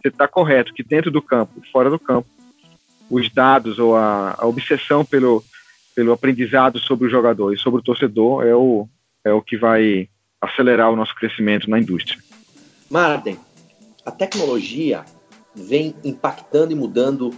você 0.00 0.08
está 0.08 0.28
correto 0.28 0.72
que 0.72 0.84
dentro 0.84 1.10
do 1.10 1.20
campo, 1.20 1.60
fora 1.72 1.90
do 1.90 1.98
campo, 1.98 2.28
os 3.10 3.28
dados 3.32 3.78
ou 3.78 3.96
a, 3.96 4.36
a 4.38 4.46
obsessão 4.46 5.04
pelo, 5.04 5.42
pelo 5.96 6.12
aprendizado 6.12 6.78
sobre 6.78 7.08
o 7.08 7.10
jogador 7.10 7.52
e 7.52 7.58
sobre 7.58 7.80
o 7.80 7.82
torcedor 7.82 8.46
é 8.46 8.54
o, 8.54 8.86
é 9.24 9.32
o 9.32 9.42
que 9.42 9.56
vai 9.56 10.08
acelerar 10.40 10.90
o 10.90 10.96
nosso 10.96 11.14
crescimento 11.14 11.68
na 11.68 11.78
indústria. 11.78 12.18
Marden, 12.90 13.38
a 14.04 14.10
tecnologia 14.10 15.04
vem 15.54 15.94
impactando 16.04 16.72
e 16.72 16.76
mudando 16.76 17.34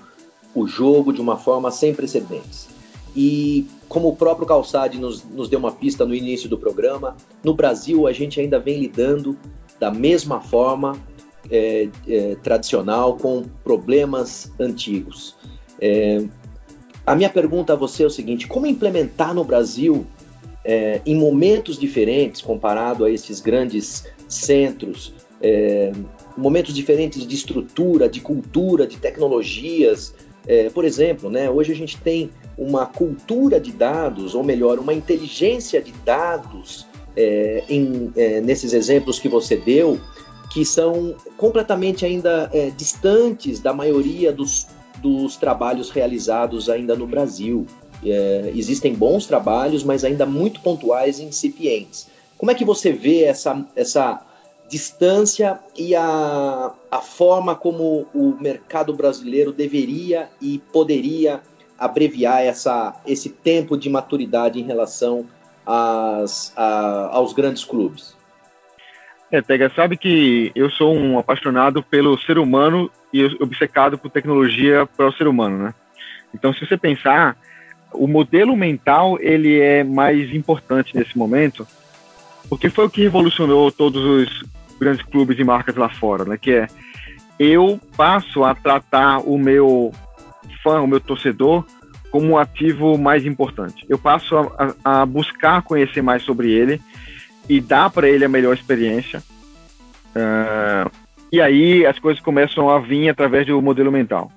o 0.54 0.66
jogo 0.66 1.12
de 1.12 1.20
uma 1.20 1.36
forma 1.36 1.70
sem 1.70 1.94
precedentes. 1.94 2.68
E 3.14 3.66
como 3.88 4.08
o 4.08 4.16
próprio 4.16 4.46
Calçade 4.46 4.98
nos, 4.98 5.24
nos 5.24 5.48
deu 5.48 5.58
uma 5.58 5.72
pista 5.72 6.04
no 6.04 6.14
início 6.14 6.48
do 6.48 6.56
programa, 6.56 7.16
no 7.42 7.54
Brasil 7.54 8.06
a 8.06 8.12
gente 8.12 8.40
ainda 8.40 8.58
vem 8.58 8.80
lidando 8.80 9.36
da 9.80 9.90
mesma 9.90 10.40
forma 10.40 10.96
é, 11.50 11.88
é, 12.06 12.36
tradicional 12.36 13.16
com 13.16 13.42
problemas 13.64 14.52
antigos. 14.60 15.36
É, 15.80 16.22
a 17.04 17.16
minha 17.16 17.30
pergunta 17.30 17.72
a 17.72 17.76
você 17.76 18.04
é 18.04 18.06
o 18.06 18.10
seguinte: 18.10 18.46
como 18.46 18.66
implementar 18.66 19.34
no 19.34 19.42
Brasil, 19.42 20.06
é, 20.64 21.00
em 21.06 21.14
momentos 21.14 21.78
diferentes, 21.78 22.40
comparado 22.40 23.04
a 23.04 23.10
esses 23.10 23.40
grandes 23.40 24.06
centros, 24.28 25.14
é, 25.42 25.92
momentos 26.36 26.74
diferentes 26.74 27.26
de 27.26 27.34
estrutura, 27.34 28.08
de 28.08 28.20
cultura, 28.20 28.86
de 28.86 28.98
tecnologias. 28.98 30.14
É, 30.46 30.68
por 30.70 30.84
exemplo, 30.84 31.30
né, 31.30 31.50
hoje 31.50 31.72
a 31.72 31.76
gente 31.76 31.98
tem 31.98 32.30
uma 32.56 32.86
cultura 32.86 33.58
de 33.58 33.72
dados, 33.72 34.34
ou 34.34 34.44
melhor, 34.44 34.78
uma 34.78 34.92
inteligência 34.92 35.80
de 35.80 35.92
dados 36.04 36.86
é, 37.16 37.64
em, 37.68 38.12
é, 38.16 38.40
nesses 38.40 38.72
exemplos 38.72 39.18
que 39.18 39.28
você 39.28 39.56
deu, 39.56 39.98
que 40.50 40.64
são 40.64 41.14
completamente 41.36 42.04
ainda 42.04 42.50
é, 42.52 42.70
distantes 42.70 43.60
da 43.60 43.72
maioria 43.72 44.32
dos, 44.32 44.66
dos 45.00 45.36
trabalhos 45.36 45.90
realizados 45.90 46.68
ainda 46.68 46.94
no 46.94 47.06
Brasil. 47.06 47.66
É, 48.04 48.52
existem 48.54 48.94
bons 48.94 49.26
trabalhos, 49.26 49.84
mas 49.84 50.04
ainda 50.04 50.24
muito 50.24 50.60
pontuais 50.60 51.18
e 51.18 51.24
incipientes. 51.24 52.08
Como 52.38 52.50
é 52.50 52.54
que 52.54 52.64
você 52.64 52.92
vê 52.92 53.24
essa, 53.24 53.66
essa 53.76 54.20
distância 54.68 55.58
e 55.76 55.94
a, 55.94 56.72
a 56.90 56.98
forma 56.98 57.54
como 57.54 58.06
o 58.14 58.36
mercado 58.40 58.94
brasileiro 58.94 59.52
deveria 59.52 60.28
e 60.40 60.58
poderia 60.72 61.40
abreviar 61.78 62.42
essa, 62.42 62.94
esse 63.06 63.30
tempo 63.30 63.76
de 63.76 63.90
maturidade 63.90 64.60
em 64.60 64.64
relação 64.64 65.26
às, 65.66 66.52
a, 66.56 67.10
aos 67.12 67.32
grandes 67.32 67.64
clubes? 67.64 68.16
É, 69.30 69.40
Tega, 69.40 69.70
sabe 69.74 69.96
que 69.96 70.50
eu 70.54 70.70
sou 70.70 70.94
um 70.94 71.18
apaixonado 71.18 71.82
pelo 71.82 72.18
ser 72.18 72.38
humano 72.38 72.90
e 73.12 73.24
obcecado 73.42 73.96
por 73.96 74.10
tecnologia 74.10 74.88
para 74.96 75.08
o 75.08 75.12
ser 75.12 75.26
humano, 75.26 75.64
né? 75.64 75.74
Então, 76.34 76.52
se 76.52 76.66
você 76.66 76.76
pensar, 76.76 77.36
o 77.92 78.06
modelo 78.06 78.56
mental 78.56 79.18
ele 79.20 79.58
é 79.60 79.84
mais 79.84 80.34
importante 80.34 80.96
nesse 80.96 81.16
momento, 81.16 81.66
porque 82.48 82.70
foi 82.70 82.86
o 82.86 82.90
que 82.90 83.02
revolucionou 83.02 83.70
todos 83.70 84.02
os 84.04 84.44
grandes 84.78 85.04
clubes 85.04 85.38
e 85.38 85.44
marcas 85.44 85.76
lá 85.76 85.88
fora, 85.88 86.24
né? 86.24 86.36
Que 86.36 86.52
é 86.52 86.66
eu 87.38 87.80
passo 87.96 88.44
a 88.44 88.54
tratar 88.54 89.18
o 89.20 89.38
meu 89.38 89.92
fã, 90.62 90.82
o 90.82 90.86
meu 90.86 91.00
torcedor, 91.00 91.64
como 92.10 92.26
um 92.26 92.38
ativo 92.38 92.98
mais 92.98 93.24
importante. 93.24 93.86
Eu 93.88 93.98
passo 93.98 94.36
a, 94.36 94.74
a 94.84 95.06
buscar 95.06 95.62
conhecer 95.62 96.02
mais 96.02 96.22
sobre 96.22 96.50
ele 96.50 96.80
e 97.48 97.60
dar 97.60 97.88
para 97.88 98.08
ele 98.08 98.24
a 98.24 98.28
melhor 98.28 98.52
experiência. 98.52 99.22
Uh, 100.14 100.90
e 101.32 101.40
aí 101.40 101.86
as 101.86 101.98
coisas 101.98 102.22
começam 102.22 102.68
a 102.68 102.78
vir 102.78 103.08
através 103.08 103.46
do 103.46 103.62
modelo 103.62 103.90
mental. 103.90 104.30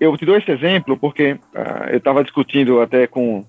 Eu 0.00 0.16
te 0.16 0.24
dou 0.24 0.36
esse 0.36 0.50
exemplo 0.50 0.96
porque 0.96 1.32
uh, 1.32 1.90
eu 1.90 1.98
estava 1.98 2.22
discutindo 2.22 2.80
até 2.80 3.06
com 3.06 3.44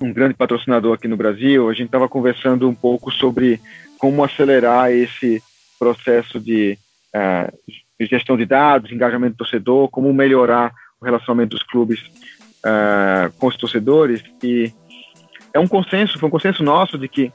um 0.00 0.12
grande 0.12 0.34
patrocinador 0.34 0.94
aqui 0.94 1.08
no 1.08 1.16
Brasil, 1.16 1.68
a 1.68 1.72
gente 1.72 1.86
estava 1.86 2.08
conversando 2.08 2.68
um 2.68 2.74
pouco 2.74 3.10
sobre 3.10 3.60
como 3.98 4.24
acelerar 4.24 4.90
esse 4.90 5.42
processo 5.78 6.40
de 6.40 6.78
uh, 7.14 7.52
gestão 8.00 8.36
de 8.36 8.46
dados, 8.46 8.90
engajamento 8.90 9.34
do 9.34 9.38
torcedor, 9.38 9.88
como 9.88 10.12
melhorar 10.12 10.72
o 11.00 11.04
relacionamento 11.04 11.56
dos 11.56 11.62
clubes 11.62 12.00
uh, 12.64 13.32
com 13.38 13.46
os 13.46 13.56
torcedores. 13.56 14.22
E 14.42 14.72
é 15.52 15.58
um 15.58 15.68
consenso, 15.68 16.18
foi 16.18 16.28
um 16.28 16.32
consenso 16.32 16.62
nosso 16.62 16.98
de 16.98 17.08
que 17.08 17.32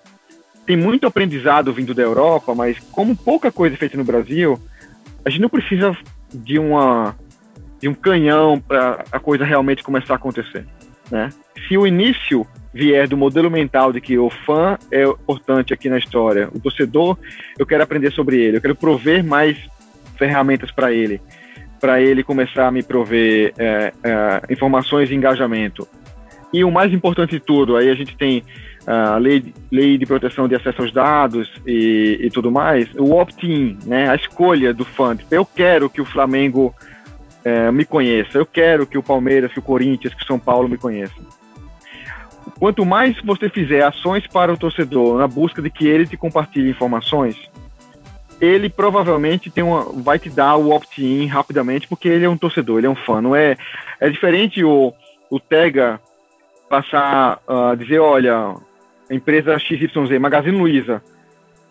tem 0.66 0.76
muito 0.76 1.06
aprendizado 1.06 1.74
vindo 1.74 1.94
da 1.94 2.02
Europa, 2.02 2.56
mas 2.56 2.80
como 2.92 3.16
pouca 3.16 3.52
coisa 3.52 3.76
é 3.76 3.78
feita 3.78 3.98
no 3.98 4.04
Brasil, 4.04 4.60
a 5.24 5.30
gente 5.30 5.42
não 5.42 5.50
precisa 5.50 5.96
de 6.34 6.58
uma 6.58 7.16
de 7.80 7.88
um 7.88 7.94
canhão 7.94 8.60
para 8.60 9.04
a 9.12 9.20
coisa 9.20 9.44
realmente 9.44 9.84
começar 9.84 10.14
a 10.14 10.18
acontecer, 10.18 10.66
né? 11.12 11.30
Se 11.68 11.78
o 11.78 11.86
início 11.86 12.46
vier 12.74 13.08
do 13.08 13.16
modelo 13.16 13.50
mental 13.50 13.94
de 13.94 14.02
que 14.02 14.18
o 14.18 14.30
fã 14.30 14.78
é 14.92 15.04
importante 15.04 15.74
aqui 15.74 15.90
na 15.90 15.98
história, 15.98 16.50
o 16.54 16.60
torcedor, 16.60 17.18
eu 17.58 17.66
quero 17.66 17.84
aprender 17.84 18.12
sobre 18.12 18.38
ele, 18.38 18.58
eu 18.58 18.62
quero 18.62 18.76
prover 18.76 19.24
mais 19.24 19.58
ferramentas 20.18 20.72
para 20.72 20.92
ele, 20.92 21.22
para 21.80 22.02
ele 22.02 22.24
começar 22.24 22.68
a 22.68 22.72
me 22.72 22.84
prover 22.84 23.54
é, 23.58 23.94
é, 24.04 24.54
informações 24.54 25.10
e 25.10 25.16
engajamento. 25.16 25.88
E 26.52 26.64
o 26.64 26.72
mais 26.72 26.94
importante 26.94 27.32
de 27.32 27.40
tudo, 27.40 27.78
aí 27.78 27.90
a 27.90 27.96
gente 27.96 28.16
tem 28.18 28.44
a 28.86 29.18
lei, 29.18 29.54
lei 29.72 29.98
de 29.98 30.06
proteção 30.06 30.48
de 30.48 30.56
acesso 30.56 30.82
aos 30.82 30.92
dados 30.92 31.50
e, 31.66 32.20
e 32.22 32.30
tudo 32.30 32.52
mais, 32.52 32.88
o 32.96 33.14
opt-in, 33.16 33.78
né, 33.86 34.10
a 34.10 34.16
escolha 34.16 34.74
do 34.74 34.86
fã. 34.86 35.18
Eu 35.32 35.46
quero 35.46 35.90
que 35.90 36.02
o 36.02 36.06
Flamengo 36.06 36.74
é, 37.46 37.72
me 37.72 37.86
conheça, 37.86 38.40
eu 38.40 38.46
quero 38.46 38.88
que 38.88 38.98
o 38.98 39.04
Palmeiras, 39.04 39.54
que 39.54 39.60
o 39.60 39.62
Corinthians, 39.62 40.16
que 40.16 40.24
o 40.24 40.26
São 40.26 40.40
Paulo 40.40 40.68
me 40.68 40.78
conheçam. 40.78 41.24
Quanto 42.60 42.84
mais 42.84 43.16
você 43.22 43.50
fizer 43.50 43.84
ações 43.84 44.26
para 44.26 44.52
o 44.52 44.58
torcedor 44.58 45.20
na 45.20 45.28
busca 45.28 45.62
de 45.62 45.70
que 45.70 45.88
ele 45.88 46.08
te 46.08 46.18
compartilhe 46.18 46.72
informações, 46.72 47.38
ele 48.42 48.68
provavelmente 48.68 49.52
tem 49.52 49.64
uma, 49.64 49.84
vai 50.02 50.18
te 50.18 50.30
dar 50.30 50.56
o 50.56 50.72
opt-in 50.72 51.28
rapidamente, 51.28 51.88
porque 51.88 52.08
ele 52.08 52.26
é 52.26 52.30
um 52.30 52.38
torcedor, 52.38 52.80
ele 52.80 52.88
é 52.88 52.90
um 52.90 52.96
fã. 52.96 53.22
Não 53.22 53.36
é, 53.36 53.56
é 54.00 54.10
diferente 54.10 54.64
o, 54.64 54.92
o 55.30 55.40
Tega 55.40 56.00
passar 56.68 57.40
a 57.48 57.72
uh, 57.72 57.78
dizer, 57.78 58.00
olha, 58.00 58.56
empresa 59.10 59.60
XYZ, 59.60 60.20
Magazine 60.20 60.58
Luiza, 60.58 61.02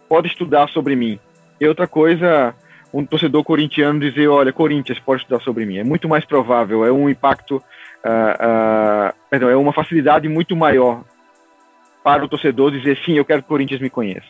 pode 0.08 0.28
estudar 0.28 0.68
sobre 0.68 0.94
mim. 0.94 1.18
E 1.60 1.66
outra 1.66 1.88
coisa, 1.88 2.54
um 2.94 3.04
torcedor 3.04 3.42
corintiano 3.42 3.98
dizer, 3.98 4.28
olha, 4.28 4.52
Corinthians 4.52 5.00
pode 5.00 5.22
estudar 5.22 5.42
sobre 5.42 5.66
mim. 5.66 5.78
É 5.78 5.84
muito 5.84 6.08
mais 6.08 6.24
provável, 6.24 6.84
é 6.84 6.92
um 6.92 7.10
impacto, 7.10 7.56
uh, 7.56 7.60
uh, 7.60 9.14
perdão, 9.28 9.50
é 9.50 9.56
uma 9.56 9.72
facilidade 9.72 10.28
muito 10.28 10.54
maior 10.54 11.02
para 12.04 12.24
o 12.24 12.28
torcedor 12.28 12.70
dizer, 12.70 12.96
sim, 13.04 13.14
eu 13.14 13.24
quero 13.24 13.42
que 13.42 13.46
o 13.46 13.48
Corinthians 13.48 13.80
me 13.80 13.90
conheça. 13.90 14.26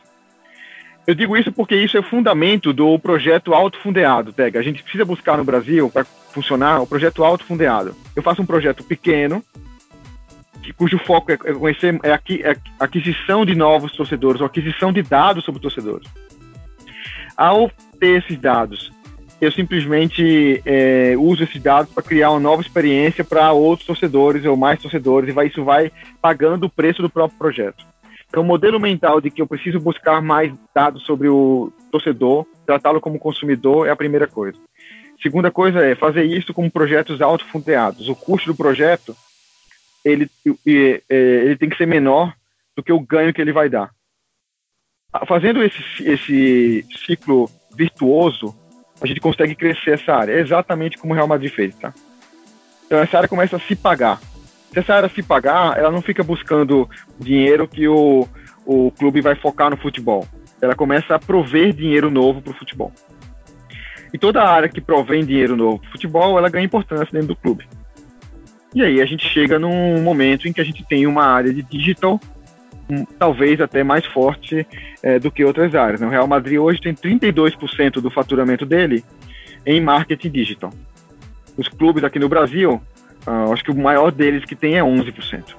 Eu 1.07 1.15
digo 1.15 1.37
isso 1.37 1.53
porque 1.53 1.77
isso 1.77 1.99
é 1.99 2.01
o 2.01 2.05
fundamento 2.05 2.73
do 2.73 2.99
projeto 2.99 3.53
autofundeado, 3.53 4.33
Tega. 4.33 4.59
A 4.59 4.63
gente 4.63 4.83
precisa 4.83 5.05
buscar 5.05 5.37
no 5.37 5.45
Brasil, 5.45 5.91
para 5.91 6.05
funcionar, 6.05 6.81
o 6.81 6.87
projeto 6.87 7.23
autofundeado. 7.23 7.95
Eu 8.17 8.23
faço 8.23 8.41
um 8.41 8.47
projeto 8.47 8.83
pequeno, 8.83 9.45
cujo 10.79 10.97
foco 11.01 11.33
é, 11.33 11.37
conhecer, 11.37 12.01
é, 12.03 12.51
é 12.51 12.57
aquisição 12.81 13.45
de 13.45 13.55
novos 13.55 13.93
torcedores, 13.93 14.41
ou 14.41 14.47
aquisição 14.47 14.91
de 14.91 15.03
dados 15.03 15.45
sobre 15.45 15.61
torcedores. 15.61 16.09
Ao 17.37 17.71
ter 17.95 18.23
esses 18.23 18.39
dados, 18.39 18.93
eu 19.41 19.51
simplesmente 19.51 20.63
é, 20.65 21.15
uso 21.17 21.45
esses 21.45 21.61
dados 21.63 21.93
para 21.93 22.03
criar 22.03 22.31
uma 22.31 22.41
nova 22.41 22.63
experiência 22.63 23.25
para 23.25 23.53
outros 23.53 23.87
torcedores 23.87 24.45
ou 24.45 24.57
mais 24.57 24.81
torcedores, 24.81 25.29
e 25.29 25.33
vai, 25.33 25.47
isso 25.47 25.65
vai 25.65 25.91
pagando 26.21 26.67
o 26.67 26.71
preço 26.71 27.03
do 27.03 27.11
próprio 27.11 27.39
projeto. 27.39 27.85
Então, 28.29 28.43
o 28.43 28.47
modelo 28.47 28.81
mental 28.81 29.21
de 29.21 29.31
que 29.31 29.41
eu 29.41 29.47
preciso 29.47 29.79
buscar 29.79 30.21
mais 30.21 30.53
dados 30.75 31.05
sobre 31.05 31.29
o 31.29 31.73
torcedor, 31.93 32.47
tratá-lo 32.67 33.01
como 33.01 33.19
consumidor, 33.19 33.87
é 33.87 33.91
a 33.91 33.97
primeira 33.97 34.27
coisa. 34.27 34.59
Segunda 35.23 35.51
coisa 35.51 35.85
é 35.85 35.95
fazer 35.95 36.25
isso 36.25 36.53
com 36.53 36.69
projetos 36.69 37.23
autofundeados. 37.23 38.09
O 38.09 38.17
custo 38.17 38.51
do 38.51 38.57
projeto 38.57 39.17
ele, 40.05 40.29
é, 40.67 41.03
ele 41.09 41.57
tem 41.57 41.69
que 41.69 41.77
ser 41.77 41.87
menor 41.87 42.35
do 42.77 42.83
que 42.83 42.93
o 42.93 43.01
ganho 43.01 43.33
que 43.33 43.41
ele 43.41 43.53
vai 43.53 43.69
dar. 43.69 43.91
Fazendo 45.27 45.63
esse, 45.63 45.81
esse 46.01 46.87
ciclo 47.07 47.49
virtuoso, 47.77 48.55
a 49.01 49.07
gente 49.07 49.21
consegue 49.21 49.55
crescer 49.55 49.93
essa 49.93 50.13
área. 50.13 50.33
É 50.33 50.41
exatamente 50.41 50.97
como 50.99 51.13
o 51.13 51.17
Real 51.17 51.29
Madrid 51.29 51.53
fez, 51.53 51.75
tá? 51.77 51.93
Então 52.87 52.99
essa 52.99 53.17
área 53.17 53.29
começa 53.29 53.57
a 53.57 53.61
se 53.61 53.75
pagar. 53.75 54.21
Se 54.73 54.79
essa 54.79 54.95
área 54.95 55.09
se 55.09 55.23
pagar, 55.23 55.79
ela 55.79 55.91
não 55.91 56.03
fica 56.03 56.23
buscando 56.23 56.89
dinheiro 57.19 57.69
que 57.69 57.87
o, 57.87 58.27
o 58.67 58.91
clube 58.93 59.21
vai 59.21 59.35
focar 59.35 59.71
no 59.71 59.77
futebol. 59.77 60.27
Ela 60.61 60.75
começa 60.75 61.15
a 61.15 61.19
prover 61.19 61.73
dinheiro 61.73 62.11
novo 62.11 62.41
para 62.41 62.53
o 62.53 62.57
futebol. 62.57 62.93
E 64.13 64.19
toda 64.19 64.43
área 64.43 64.69
que 64.69 64.81
provém 64.81 65.25
dinheiro 65.25 65.57
novo 65.57 65.79
para 65.81 65.89
o 65.89 65.93
futebol, 65.93 66.39
ela 66.39 66.49
ganha 66.49 66.65
importância 66.65 67.09
dentro 67.13 67.29
do 67.29 67.37
clube. 67.37 67.67
E 68.75 68.83
aí 68.83 69.01
a 69.01 69.07
gente 69.07 69.29
chega 69.29 69.59
num 69.59 70.03
momento 70.03 70.49
em 70.49 70.53
que 70.53 70.61
a 70.61 70.65
gente 70.65 70.85
tem 70.85 71.07
uma 71.07 71.25
área 71.25 71.53
de 71.53 71.63
digital 71.63 72.21
talvez 73.19 73.61
até 73.61 73.83
mais 73.83 74.05
forte 74.07 74.67
é, 75.03 75.19
do 75.19 75.31
que 75.31 75.45
outras 75.45 75.75
áreas. 75.75 76.01
Né? 76.01 76.07
O 76.07 76.11
Real 76.11 76.27
Madrid 76.27 76.59
hoje 76.59 76.81
tem 76.81 76.95
32% 76.95 78.01
do 78.01 78.11
faturamento 78.11 78.67
dele 78.67 79.05
em 79.67 79.81
marketing 79.81 80.31
digital. 80.31 80.71
Os 81.57 81.69
clubes 81.69 82.05
aqui 82.05 82.19
no 82.19 82.29
Brasil, 82.29 82.81
uh, 83.27 83.53
acho 83.53 83.65
que 83.65 83.71
o 83.71 83.77
maior 83.77 84.11
deles 84.11 84.45
que 84.45 84.57
tem 84.57 84.77
é 84.77 84.83
11%. 84.83 85.55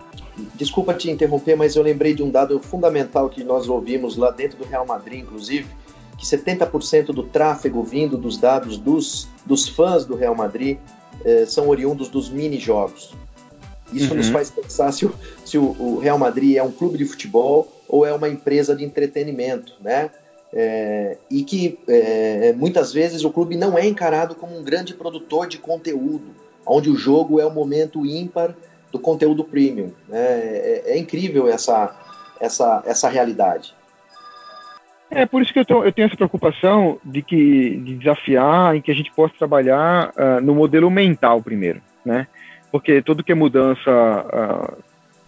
Desculpa 0.55 0.93
te 0.93 1.09
interromper, 1.09 1.55
mas 1.55 1.75
eu 1.75 1.83
lembrei 1.83 2.13
de 2.13 2.21
um 2.21 2.29
dado 2.29 2.59
fundamental 2.59 3.29
que 3.29 3.43
nós 3.43 3.69
ouvimos 3.69 4.17
lá 4.17 4.31
dentro 4.31 4.57
do 4.57 4.65
Real 4.65 4.85
Madrid, 4.85 5.21
inclusive, 5.21 5.65
que 6.17 6.25
70% 6.25 7.07
do 7.07 7.23
tráfego 7.23 7.81
vindo 7.83 8.17
dos 8.17 8.37
dados 8.37 8.77
dos, 8.77 9.29
dos 9.45 9.67
fãs 9.67 10.05
do 10.05 10.15
Real 10.15 10.35
Madrid 10.35 10.77
eh, 11.23 11.45
são 11.45 11.69
oriundos 11.69 12.09
dos 12.09 12.29
mini-jogos. 12.29 13.13
Isso 13.93 14.11
uhum. 14.11 14.17
nos 14.17 14.29
faz 14.29 14.49
pensar 14.49 14.91
se, 14.91 15.05
o, 15.05 15.13
se 15.45 15.57
o, 15.57 15.75
o, 15.79 15.99
Real 15.99 16.17
Madrid 16.17 16.57
é 16.57 16.63
um 16.63 16.71
clube 16.71 16.97
de 16.97 17.05
futebol 17.05 17.71
ou 17.87 18.05
é 18.05 18.13
uma 18.13 18.27
empresa 18.27 18.75
de 18.75 18.83
entretenimento, 18.83 19.73
né? 19.81 20.09
É, 20.53 21.17
e 21.29 21.43
que 21.43 21.77
é, 21.87 22.53
muitas 22.53 22.93
vezes 22.93 23.25
o 23.25 23.29
clube 23.29 23.57
não 23.57 23.77
é 23.77 23.85
encarado 23.85 24.35
como 24.35 24.57
um 24.57 24.63
grande 24.63 24.93
produtor 24.93 25.47
de 25.47 25.57
conteúdo, 25.57 26.33
onde 26.65 26.89
o 26.89 26.95
jogo 26.95 27.41
é 27.41 27.45
o 27.45 27.51
momento 27.51 28.05
ímpar 28.05 28.55
do 28.91 28.99
conteúdo 28.99 29.43
premium. 29.43 29.91
Né? 30.07 30.17
É, 30.17 30.83
é, 30.87 30.97
incrível 30.97 31.47
essa, 31.49 31.93
essa, 32.39 32.81
essa 32.85 33.09
realidade. 33.09 33.73
É 35.11 35.25
por 35.25 35.41
isso 35.41 35.53
que 35.53 35.59
eu, 35.59 35.65
tô, 35.65 35.83
eu 35.83 35.91
tenho 35.91 36.07
essa 36.07 36.15
preocupação 36.15 36.99
de 37.03 37.21
que 37.21 37.77
de 37.77 37.95
desafiar 37.95 38.75
em 38.75 38.81
que 38.81 38.91
a 38.91 38.95
gente 38.95 39.11
possa 39.11 39.33
trabalhar 39.37 40.11
uh, 40.11 40.41
no 40.41 40.55
modelo 40.55 40.89
mental 40.89 41.41
primeiro, 41.41 41.81
né? 42.03 42.27
Porque 42.75 43.01
tudo 43.01 43.23
que 43.23 43.31
é 43.31 43.35
mudança, 43.35 43.89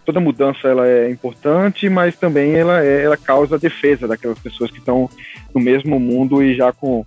toda 0.04 0.20
mudança 0.20 0.68
ela 0.68 0.86
é 0.86 1.10
importante, 1.10 1.88
mas 1.88 2.14
também 2.14 2.54
ela 2.54 2.84
é, 2.84 3.04
ela 3.04 3.16
causa 3.16 3.58
defesa 3.58 4.06
daquelas 4.06 4.38
pessoas 4.38 4.70
que 4.70 4.76
estão 4.76 5.08
no 5.54 5.58
mesmo 5.58 5.98
mundo 5.98 6.42
e 6.42 6.54
já 6.54 6.74
com 6.74 7.06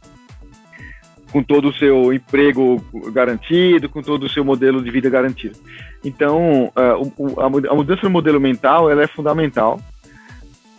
com 1.31 1.43
todo 1.43 1.69
o 1.69 1.73
seu 1.73 2.11
emprego 2.11 2.83
garantido, 3.13 3.87
com 3.87 4.01
todo 4.01 4.23
o 4.23 4.29
seu 4.29 4.43
modelo 4.43 4.83
de 4.83 4.89
vida 4.89 5.11
garantido. 5.11 5.59
Então, 6.03 6.73
a, 6.75 7.69
a 7.69 7.75
mudança 7.75 8.01
no 8.01 8.09
modelo 8.09 8.41
mental 8.41 8.89
ela 8.89 9.03
é 9.03 9.07
fundamental 9.07 9.79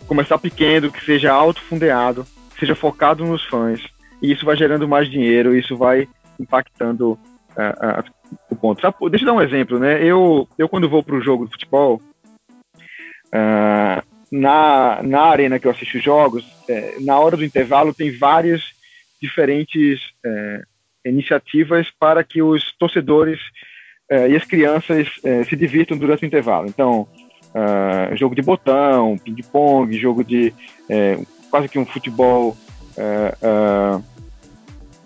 começar 0.05 0.37
pequeno, 0.39 0.91
que 0.91 1.05
seja 1.05 1.31
autofundeado, 1.31 2.27
seja 2.59 2.75
focado 2.75 3.23
nos 3.23 3.45
fãs, 3.45 3.79
e 4.21 4.29
isso 4.29 4.45
vai 4.45 4.57
gerando 4.57 4.89
mais 4.89 5.09
dinheiro, 5.09 5.55
isso 5.55 5.77
vai 5.77 6.05
impactando 6.37 7.11
uh, 7.11 8.03
o 8.49 8.55
ponto. 8.55 8.81
Sabe, 8.81 8.95
deixa 9.09 9.25
eu 9.25 9.27
dar 9.27 9.33
um 9.33 9.41
exemplo, 9.41 9.79
né? 9.79 10.03
Eu, 10.03 10.47
eu 10.57 10.69
quando 10.69 10.89
vou 10.89 11.03
para 11.03 11.15
o 11.15 11.21
jogo 11.21 11.45
de 11.45 11.51
futebol, 11.51 12.01
uh, 13.27 14.03
na, 14.31 15.01
na 15.03 15.21
arena 15.21 15.59
que 15.59 15.67
eu 15.67 15.71
assisto 15.71 15.99
jogos, 15.99 16.45
é, 16.67 16.95
na 17.01 17.19
hora 17.19 17.37
do 17.37 17.45
intervalo 17.45 17.93
tem 17.93 18.11
várias 18.17 18.61
diferentes 19.21 20.01
é, 20.25 20.63
iniciativas 21.05 21.87
para 21.99 22.23
que 22.23 22.41
os 22.41 22.73
torcedores 22.77 23.39
é, 24.09 24.29
e 24.29 24.35
as 24.35 24.43
crianças 24.43 25.07
se 25.47 25.55
divirtam 25.55 25.97
durante 25.97 26.23
o 26.23 26.25
intervalo. 26.25 26.67
Então, 26.67 27.07
uh, 27.53 28.15
jogo 28.15 28.35
de 28.35 28.41
botão, 28.41 29.17
ping-pong, 29.17 29.97
jogo 29.97 30.23
de 30.23 30.53
é, 30.89 31.17
quase 31.49 31.69
que 31.69 31.79
um 31.79 31.85
futebol 31.85 32.57
uh, 32.97 33.97
uh, 33.97 34.03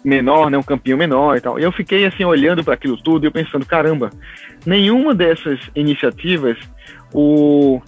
menor, 0.07 0.49
né, 0.49 0.57
um 0.57 0.63
campinho 0.63 0.97
menor 0.97 1.35
e 1.35 1.41
tal. 1.41 1.59
E 1.59 1.63
eu 1.63 1.71
fiquei 1.71 2.05
assim 2.05 2.23
olhando 2.23 2.63
para 2.63 2.75
aquilo 2.75 2.95
tudo 2.95 3.25
e 3.25 3.27
eu 3.27 3.31
pensando, 3.31 3.65
caramba, 3.65 4.09
nenhuma 4.65 5.13
dessas 5.13 5.59
iniciativas 5.75 6.57
o 7.13 7.81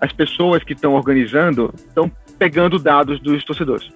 as 0.00 0.12
pessoas 0.12 0.62
que 0.62 0.72
estão 0.72 0.94
organizando 0.94 1.72
estão 1.76 2.10
pegando 2.36 2.78
dados 2.78 3.20
dos 3.20 3.44
torcedores. 3.44 3.90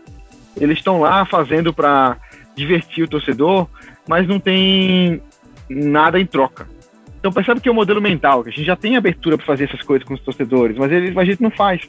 Eles 0.57 0.78
estão 0.78 1.00
lá 1.00 1.24
fazendo 1.24 1.72
para 1.72 2.16
divertir 2.55 3.05
o 3.05 3.09
torcedor, 3.09 3.68
mas 4.09 4.26
não 4.26 4.38
tem 4.38 5.20
nada 5.68 6.20
em 6.20 6.26
troca. 6.26 6.68
Então 7.23 7.31
percebe 7.31 7.61
que 7.61 7.68
é 7.68 7.70
o 7.70 7.73
um 7.73 7.77
modelo 7.77 8.03
mental, 8.03 8.43
que 8.43 8.49
a 8.49 8.53
gente 8.53 8.64
já 8.64 8.75
tem 8.75 8.97
abertura 8.97 9.37
para 9.37 9.47
fazer 9.47 9.66
essas 9.66 9.81
coisas 9.81 10.05
com 10.05 10.12
os 10.12 10.20
torcedores, 10.23 10.77
mas 10.77 10.91
eles, 10.91 11.16
a 11.16 11.25
gente 11.25 11.41
não 11.41 11.53
faz. 11.53 11.89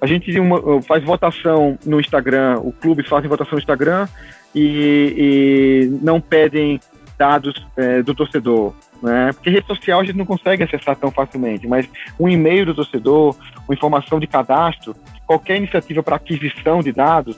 A 0.00 0.06
gente 0.06 0.40
uma, 0.40 0.80
faz 0.80 1.04
votação 1.04 1.78
no 1.84 2.00
Instagram, 2.00 2.58
o 2.58 2.72
clube 2.72 3.06
faz 3.06 3.22
votação 3.26 3.52
no 3.52 3.58
Instagram 3.58 4.08
e, 4.54 5.90
e 5.92 5.98
não 6.02 6.22
pedem 6.22 6.80
dados 7.18 7.52
é, 7.76 8.02
do 8.02 8.14
torcedor. 8.14 8.72
Né? 9.02 9.30
Porque 9.34 9.50
rede 9.50 9.66
social 9.66 10.00
a 10.00 10.04
gente 10.04 10.16
não 10.16 10.24
consegue 10.24 10.62
acessar 10.62 10.96
tão 10.96 11.10
facilmente, 11.10 11.66
mas 11.66 11.86
um 12.18 12.26
e-mail 12.26 12.64
do 12.64 12.74
torcedor, 12.74 13.36
uma 13.68 13.74
informação 13.74 14.18
de 14.18 14.26
cadastro, 14.26 14.96
qualquer 15.26 15.58
iniciativa 15.58 16.02
para 16.02 16.16
aquisição 16.16 16.80
de 16.80 16.92
dados 16.92 17.36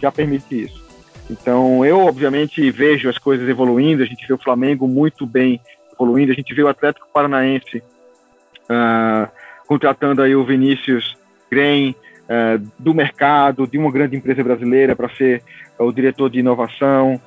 já 0.00 0.10
permite 0.10 0.62
isso. 0.62 0.82
Então, 1.28 1.84
eu, 1.84 2.00
obviamente, 2.06 2.70
vejo 2.70 3.08
as 3.10 3.18
coisas 3.18 3.46
evoluindo, 3.46 4.02
a 4.02 4.06
gente 4.06 4.26
vê 4.26 4.32
o 4.32 4.38
Flamengo 4.38 4.88
muito 4.88 5.26
bem 5.26 5.60
evoluindo, 6.00 6.32
a 6.32 6.34
gente 6.34 6.54
vê 6.54 6.62
o 6.62 6.68
Atlético 6.68 7.06
Paranaense 7.12 7.78
uh, 7.78 9.30
contratando 9.66 10.22
aí 10.22 10.34
o 10.34 10.44
Vinícius 10.44 11.16
Grem 11.50 11.94
uh, 12.24 12.70
do 12.78 12.94
mercado, 12.94 13.66
de 13.66 13.76
uma 13.76 13.92
grande 13.92 14.16
empresa 14.16 14.42
brasileira 14.42 14.96
para 14.96 15.10
ser 15.10 15.42
uh, 15.78 15.84
o 15.84 15.92
diretor 15.92 16.30
de 16.30 16.38
inovação. 16.38 17.20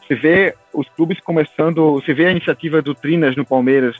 você 0.00 0.14
vê 0.14 0.54
os 0.72 0.88
clubes 0.90 1.18
começando, 1.20 1.94
você 1.94 2.14
vê 2.14 2.26
a 2.26 2.30
iniciativa 2.30 2.80
do 2.80 2.94
Trinas 2.94 3.34
no 3.34 3.44
Palmeiras 3.44 3.96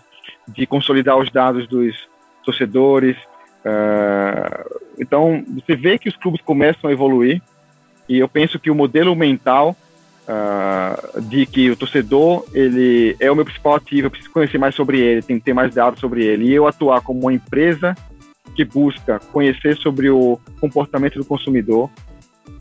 de 0.46 0.66
consolidar 0.66 1.18
os 1.18 1.30
dados 1.30 1.66
dos 1.66 2.08
torcedores. 2.44 3.16
então, 4.98 5.44
você 5.54 5.74
vê 5.74 5.98
que 5.98 6.08
os 6.08 6.16
clubes 6.16 6.40
começam 6.40 6.88
a 6.88 6.92
evoluir 6.92 7.42
e 8.08 8.18
eu 8.18 8.28
penso 8.28 8.58
que 8.58 8.70
o 8.70 8.74
modelo 8.74 9.14
mental 9.16 9.76
uh, 10.28 11.20
de 11.20 11.46
que 11.46 11.70
o 11.70 11.76
torcedor 11.76 12.44
ele 12.52 13.16
é 13.18 13.30
o 13.30 13.34
meu 13.34 13.44
principal 13.44 13.74
ativo, 13.74 14.06
eu 14.06 14.10
preciso 14.10 14.32
conhecer 14.32 14.58
mais 14.58 14.74
sobre 14.74 15.00
ele, 15.00 15.22
tem 15.22 15.38
que 15.38 15.44
ter 15.44 15.54
mais 15.54 15.74
dados 15.74 16.00
sobre 16.00 16.24
ele. 16.24 16.46
E 16.46 16.52
eu 16.52 16.66
atuar 16.66 17.00
como 17.00 17.20
uma 17.20 17.32
empresa 17.32 17.94
que 18.54 18.64
busca 18.64 19.18
conhecer 19.32 19.76
sobre 19.76 20.10
o 20.10 20.38
comportamento 20.60 21.18
do 21.18 21.24
consumidor 21.24 21.90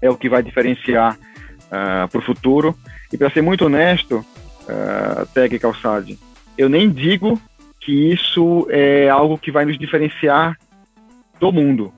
é 0.02 0.10
o 0.10 0.16
que 0.16 0.30
vai 0.30 0.42
diferenciar 0.42 1.18
uh, 1.18 2.08
para 2.08 2.20
o 2.20 2.24
futuro. 2.24 2.76
E 3.12 3.18
para 3.18 3.30
ser 3.30 3.42
muito 3.42 3.66
honesto, 3.66 4.18
uh, 4.18 5.26
Tag 5.34 5.60
Calçade, 5.60 6.18
eu 6.58 6.70
nem 6.70 6.90
digo 6.90 7.40
que 7.80 8.12
isso 8.12 8.68
é 8.70 9.10
algo 9.10 9.38
que 9.38 9.52
vai 9.52 9.66
nos 9.66 9.78
diferenciar 9.78 10.58
do 11.40 11.52
mundo 11.52 11.92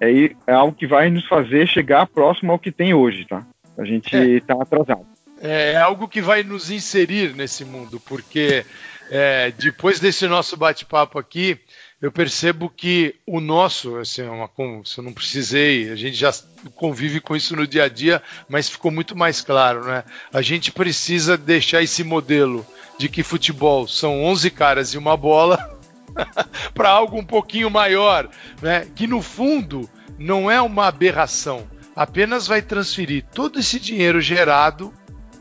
é, 0.00 0.30
é 0.46 0.52
algo 0.52 0.76
que 0.76 0.86
vai 0.86 1.10
nos 1.10 1.26
fazer 1.26 1.66
chegar 1.66 2.06
próximo 2.06 2.52
ao 2.52 2.58
que 2.58 2.70
tem 2.70 2.94
hoje, 2.94 3.24
tá? 3.24 3.44
A 3.78 3.84
gente 3.84 4.14
está 4.14 4.54
é. 4.54 4.62
atrasado. 4.62 5.06
É, 5.40 5.72
é 5.72 5.76
algo 5.76 6.08
que 6.08 6.22
vai 6.22 6.42
nos 6.42 6.70
inserir 6.70 7.34
nesse 7.34 7.64
mundo, 7.64 8.00
porque 8.00 8.64
é, 9.10 9.52
depois 9.58 10.00
desse 10.00 10.26
nosso 10.26 10.56
bate-papo 10.56 11.18
aqui, 11.18 11.58
eu 12.00 12.12
percebo 12.12 12.68
que 12.68 13.14
o 13.26 13.40
nosso, 13.40 13.96
assim, 13.96 14.22
é 14.22 14.30
uma, 14.30 14.50
se 14.84 14.98
eu 14.98 15.04
não 15.04 15.12
precisei, 15.12 15.90
a 15.90 15.96
gente 15.96 16.14
já 16.14 16.32
convive 16.74 17.20
com 17.20 17.34
isso 17.34 17.56
no 17.56 17.66
dia 17.66 17.84
a 17.84 17.88
dia, 17.88 18.22
mas 18.48 18.68
ficou 18.68 18.90
muito 18.90 19.16
mais 19.16 19.40
claro, 19.40 19.84
né? 19.84 20.04
A 20.32 20.42
gente 20.42 20.70
precisa 20.70 21.38
deixar 21.38 21.82
esse 21.82 22.04
modelo 22.04 22.66
de 22.98 23.08
que 23.08 23.22
futebol 23.22 23.88
são 23.88 24.24
11 24.24 24.50
caras 24.50 24.94
e 24.94 24.98
uma 24.98 25.16
bola 25.16 25.78
para 26.74 26.90
algo 26.90 27.18
um 27.18 27.24
pouquinho 27.24 27.70
maior, 27.70 28.28
né? 28.60 28.86
Que 28.94 29.06
no 29.06 29.22
fundo 29.22 29.88
não 30.18 30.50
é 30.50 30.60
uma 30.60 30.86
aberração, 30.86 31.66
apenas 31.96 32.46
vai 32.46 32.60
transferir 32.60 33.24
todo 33.34 33.58
esse 33.58 33.80
dinheiro 33.80 34.20
gerado 34.20 34.92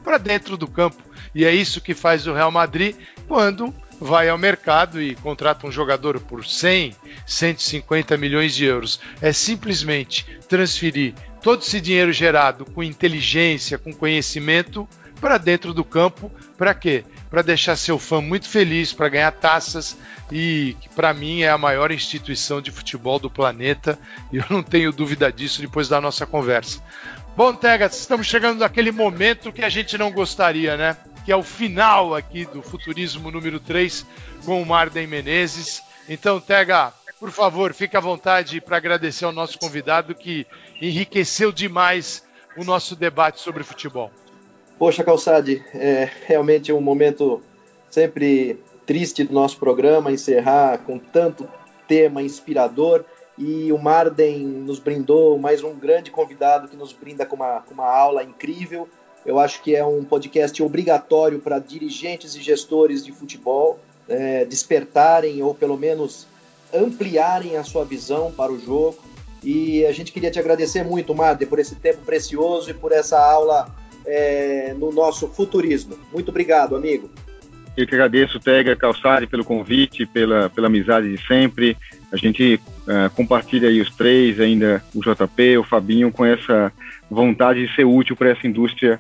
para 0.03 0.17
dentro 0.17 0.55
do 0.55 0.67
campo. 0.67 1.03
E 1.33 1.43
é 1.43 1.53
isso 1.53 1.81
que 1.81 1.93
faz 1.93 2.25
o 2.25 2.33
Real 2.33 2.49
Madrid 2.49 2.95
quando 3.27 3.75
vai 3.99 4.29
ao 4.29 4.37
mercado 4.37 5.01
e 5.01 5.15
contrata 5.15 5.67
um 5.67 5.71
jogador 5.71 6.19
por 6.19 6.45
100, 6.45 6.95
150 7.25 8.15
milhões 8.17 8.55
de 8.55 8.63
euros. 8.63 8.99
É 9.21 9.33
simplesmente 9.33 10.25
transferir 10.47 11.13
todo 11.41 11.61
esse 11.61 11.81
dinheiro 11.81 12.13
gerado 12.13 12.65
com 12.65 12.81
inteligência, 12.81 13.77
com 13.77 13.93
conhecimento 13.93 14.87
para 15.19 15.37
dentro 15.37 15.73
do 15.73 15.83
campo, 15.83 16.31
para 16.57 16.73
quê? 16.73 17.03
Para 17.29 17.41
deixar 17.41 17.75
seu 17.75 17.97
fã 17.97 18.21
muito 18.21 18.47
feliz, 18.47 18.93
para 18.93 19.09
ganhar 19.09 19.31
taças 19.31 19.97
e 20.31 20.75
que 20.81 20.89
para 20.89 21.13
mim 21.13 21.41
é 21.41 21.49
a 21.49 21.57
maior 21.57 21.91
instituição 21.91 22.61
de 22.61 22.71
futebol 22.71 23.19
do 23.19 23.29
planeta 23.29 23.99
e 24.31 24.37
eu 24.37 24.45
não 24.49 24.63
tenho 24.63 24.91
dúvida 24.91 25.31
disso 25.31 25.61
depois 25.61 25.87
da 25.87 26.01
nossa 26.01 26.25
conversa. 26.25 26.81
Bom, 27.35 27.53
Tegas, 27.53 27.99
estamos 27.99 28.27
chegando 28.27 28.59
naquele 28.59 28.91
momento 28.91 29.51
que 29.51 29.63
a 29.63 29.69
gente 29.69 29.97
não 29.97 30.11
gostaria, 30.11 30.77
né? 30.77 30.95
Que 31.25 31.31
é 31.31 31.35
o 31.35 31.43
final 31.43 32.15
aqui 32.15 32.45
do 32.45 32.61
Futurismo 32.61 33.29
número 33.29 33.59
3 33.59 34.05
com 34.45 34.61
o 34.61 34.65
Marden 34.65 35.05
Menezes. 35.05 35.83
Então, 36.07 36.39
Tega, 36.39 36.93
por 37.19 37.31
favor, 37.31 37.73
fique 37.73 37.97
à 37.97 37.99
vontade 37.99 38.61
para 38.61 38.77
agradecer 38.77 39.25
ao 39.25 39.31
nosso 39.31 39.59
convidado 39.59 40.15
que 40.15 40.47
enriqueceu 40.81 41.51
demais 41.51 42.23
o 42.55 42.63
nosso 42.63 42.95
debate 42.95 43.41
sobre 43.41 43.63
futebol. 43.63 44.11
Poxa, 44.77 45.03
Calçade, 45.03 45.63
é 45.73 46.09
realmente 46.27 46.71
um 46.71 46.81
momento 46.81 47.41
sempre 47.89 48.59
triste 48.85 49.23
do 49.23 49.33
nosso 49.33 49.57
programa 49.57 50.11
encerrar 50.11 50.79
com 50.79 50.99
tanto 50.99 51.47
tema 51.87 52.21
inspirador 52.21 53.03
e 53.37 53.71
o 53.71 53.77
Marden 53.77 54.39
nos 54.39 54.79
brindou 54.79 55.37
mais 55.37 55.63
um 55.63 55.73
grande 55.73 56.09
convidado 56.09 56.67
que 56.67 56.75
nos 56.75 56.93
brinda 56.93 57.25
com 57.25 57.35
uma, 57.35 57.61
com 57.61 57.73
uma 57.73 57.87
aula 57.87 58.23
incrível. 58.23 58.87
Eu 59.25 59.39
acho 59.39 59.61
que 59.61 59.75
é 59.75 59.83
um 59.83 60.03
podcast 60.03 60.61
obrigatório 60.61 61.39
para 61.39 61.59
dirigentes 61.59 62.35
e 62.35 62.41
gestores 62.41 63.03
de 63.03 63.11
futebol 63.11 63.79
é, 64.07 64.45
despertarem 64.45 65.41
ou 65.41 65.53
pelo 65.53 65.77
menos 65.77 66.27
ampliarem 66.73 67.57
a 67.57 67.63
sua 67.63 67.83
visão 67.83 68.31
para 68.31 68.51
o 68.51 68.59
jogo. 68.59 68.97
E 69.43 69.85
a 69.85 69.91
gente 69.91 70.11
queria 70.11 70.31
te 70.31 70.39
agradecer 70.39 70.83
muito, 70.83 71.13
Marden, 71.13 71.47
por 71.47 71.59
esse 71.59 71.75
tempo 71.75 71.99
precioso 72.05 72.69
e 72.69 72.73
por 72.73 72.91
essa 72.91 73.19
aula 73.19 73.67
é, 74.05 74.73
no 74.77 74.91
nosso 74.91 75.27
futurismo. 75.27 75.97
Muito 76.11 76.29
obrigado, 76.29 76.75
amigo. 76.75 77.09
Eu 77.77 77.85
que 77.85 77.93
agradeço, 77.93 78.39
Tega 78.39 78.75
Calçari, 78.75 79.27
pelo 79.27 79.43
convite, 79.43 80.05
pela, 80.05 80.49
pela 80.49 80.67
amizade 80.67 81.13
de 81.13 81.27
sempre. 81.27 81.75
A 82.09 82.15
gente 82.15 82.59
uh, 82.87 83.09
compartilha 83.13 83.67
aí 83.67 83.81
os 83.81 83.93
três, 83.93 84.39
ainda 84.39 84.81
o 84.93 85.01
JP, 85.01 85.57
o 85.57 85.63
Fabinho, 85.63 86.09
com 86.09 86.25
essa 86.25 86.71
vontade 87.09 87.67
de 87.67 87.75
ser 87.75 87.83
útil 87.83 88.15
para 88.15 88.29
essa 88.29 88.47
indústria 88.47 88.99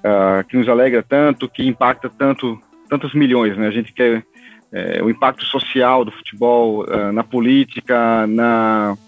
uh, 0.00 0.46
que 0.46 0.56
nos 0.56 0.68
alegra 0.68 1.02
tanto, 1.02 1.48
que 1.48 1.66
impacta 1.66 2.10
tanto, 2.10 2.60
tantos 2.90 3.14
milhões. 3.14 3.56
Né? 3.56 3.66
A 3.66 3.70
gente 3.70 3.90
quer 3.90 4.18
uh, 4.18 5.04
o 5.04 5.08
impacto 5.08 5.46
social 5.46 6.04
do 6.04 6.12
futebol 6.12 6.84
uh, 6.84 7.12
na 7.12 7.24
política, 7.24 8.26
na, 8.26 8.98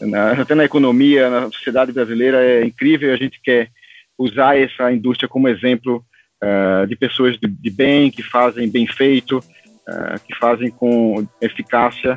na, 0.00 0.32
até 0.32 0.56
na 0.56 0.64
economia, 0.64 1.30
na 1.30 1.42
sociedade 1.52 1.92
brasileira 1.92 2.42
é 2.42 2.64
incrível. 2.64 3.12
A 3.12 3.16
gente 3.16 3.40
quer 3.40 3.70
usar 4.18 4.58
essa 4.58 4.90
indústria 4.92 5.28
como 5.28 5.48
exemplo 5.48 6.04
uh, 6.42 6.86
de 6.86 6.96
pessoas 6.96 7.38
de, 7.38 7.48
de, 7.48 7.70
bem, 7.70 8.10
que 8.10 8.22
fazem 8.22 8.68
bem 8.68 8.86
feito, 8.86 9.38
uh, 9.38 10.20
que 10.26 10.34
fazem 10.38 10.70
com 10.70 11.26
eficácia 11.40 12.14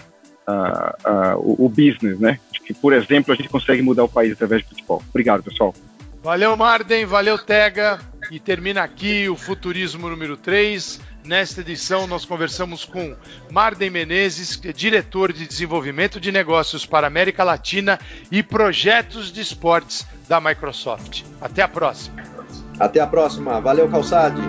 uh, 0.47 1.37
o, 1.37 1.65
o, 1.65 1.69
business, 1.69 2.19
né? 2.19 2.39
Que, 2.65 2.73
por 2.73 2.93
exemplo, 2.93 3.33
a 3.33 3.35
gente 3.35 3.49
consegue 3.49 3.81
mudar 3.81 4.03
o 4.03 4.09
país 4.09 4.31
através 4.33 4.63
do 4.63 4.69
futebol. 4.69 5.03
Obrigado, 5.09 5.43
pessoal. 5.43 5.73
Valeu, 6.23 6.55
Marden, 6.55 7.05
valeu, 7.05 7.37
Tega. 7.37 7.99
E 8.29 8.39
termina 8.39 8.83
aqui 8.83 9.27
o 9.27 9.35
Futurismo 9.35 10.07
número 10.07 10.37
3. 10.37 11.01
Nesta 11.23 11.61
edição, 11.61 12.07
nós 12.07 12.25
conversamos 12.25 12.85
com 12.85 13.15
Marden 13.51 13.89
Menezes, 13.89 14.55
que 14.55 14.69
é 14.69 14.73
diretor 14.73 15.31
de 15.31 15.47
desenvolvimento 15.47 16.19
de 16.19 16.31
negócios 16.31 16.85
para 16.85 17.07
América 17.07 17.43
Latina 17.43 17.99
e 18.31 18.41
projetos 18.41 19.31
de 19.31 19.41
esportes 19.41 20.07
da 20.27 20.39
Microsoft. 20.39 21.23
Até 21.39 21.61
a 21.61 21.67
próxima. 21.67 22.40
Até 22.81 22.99
a 22.99 23.05
próxima. 23.05 23.61
Valeu, 23.61 23.87
Calçade. 23.87 24.41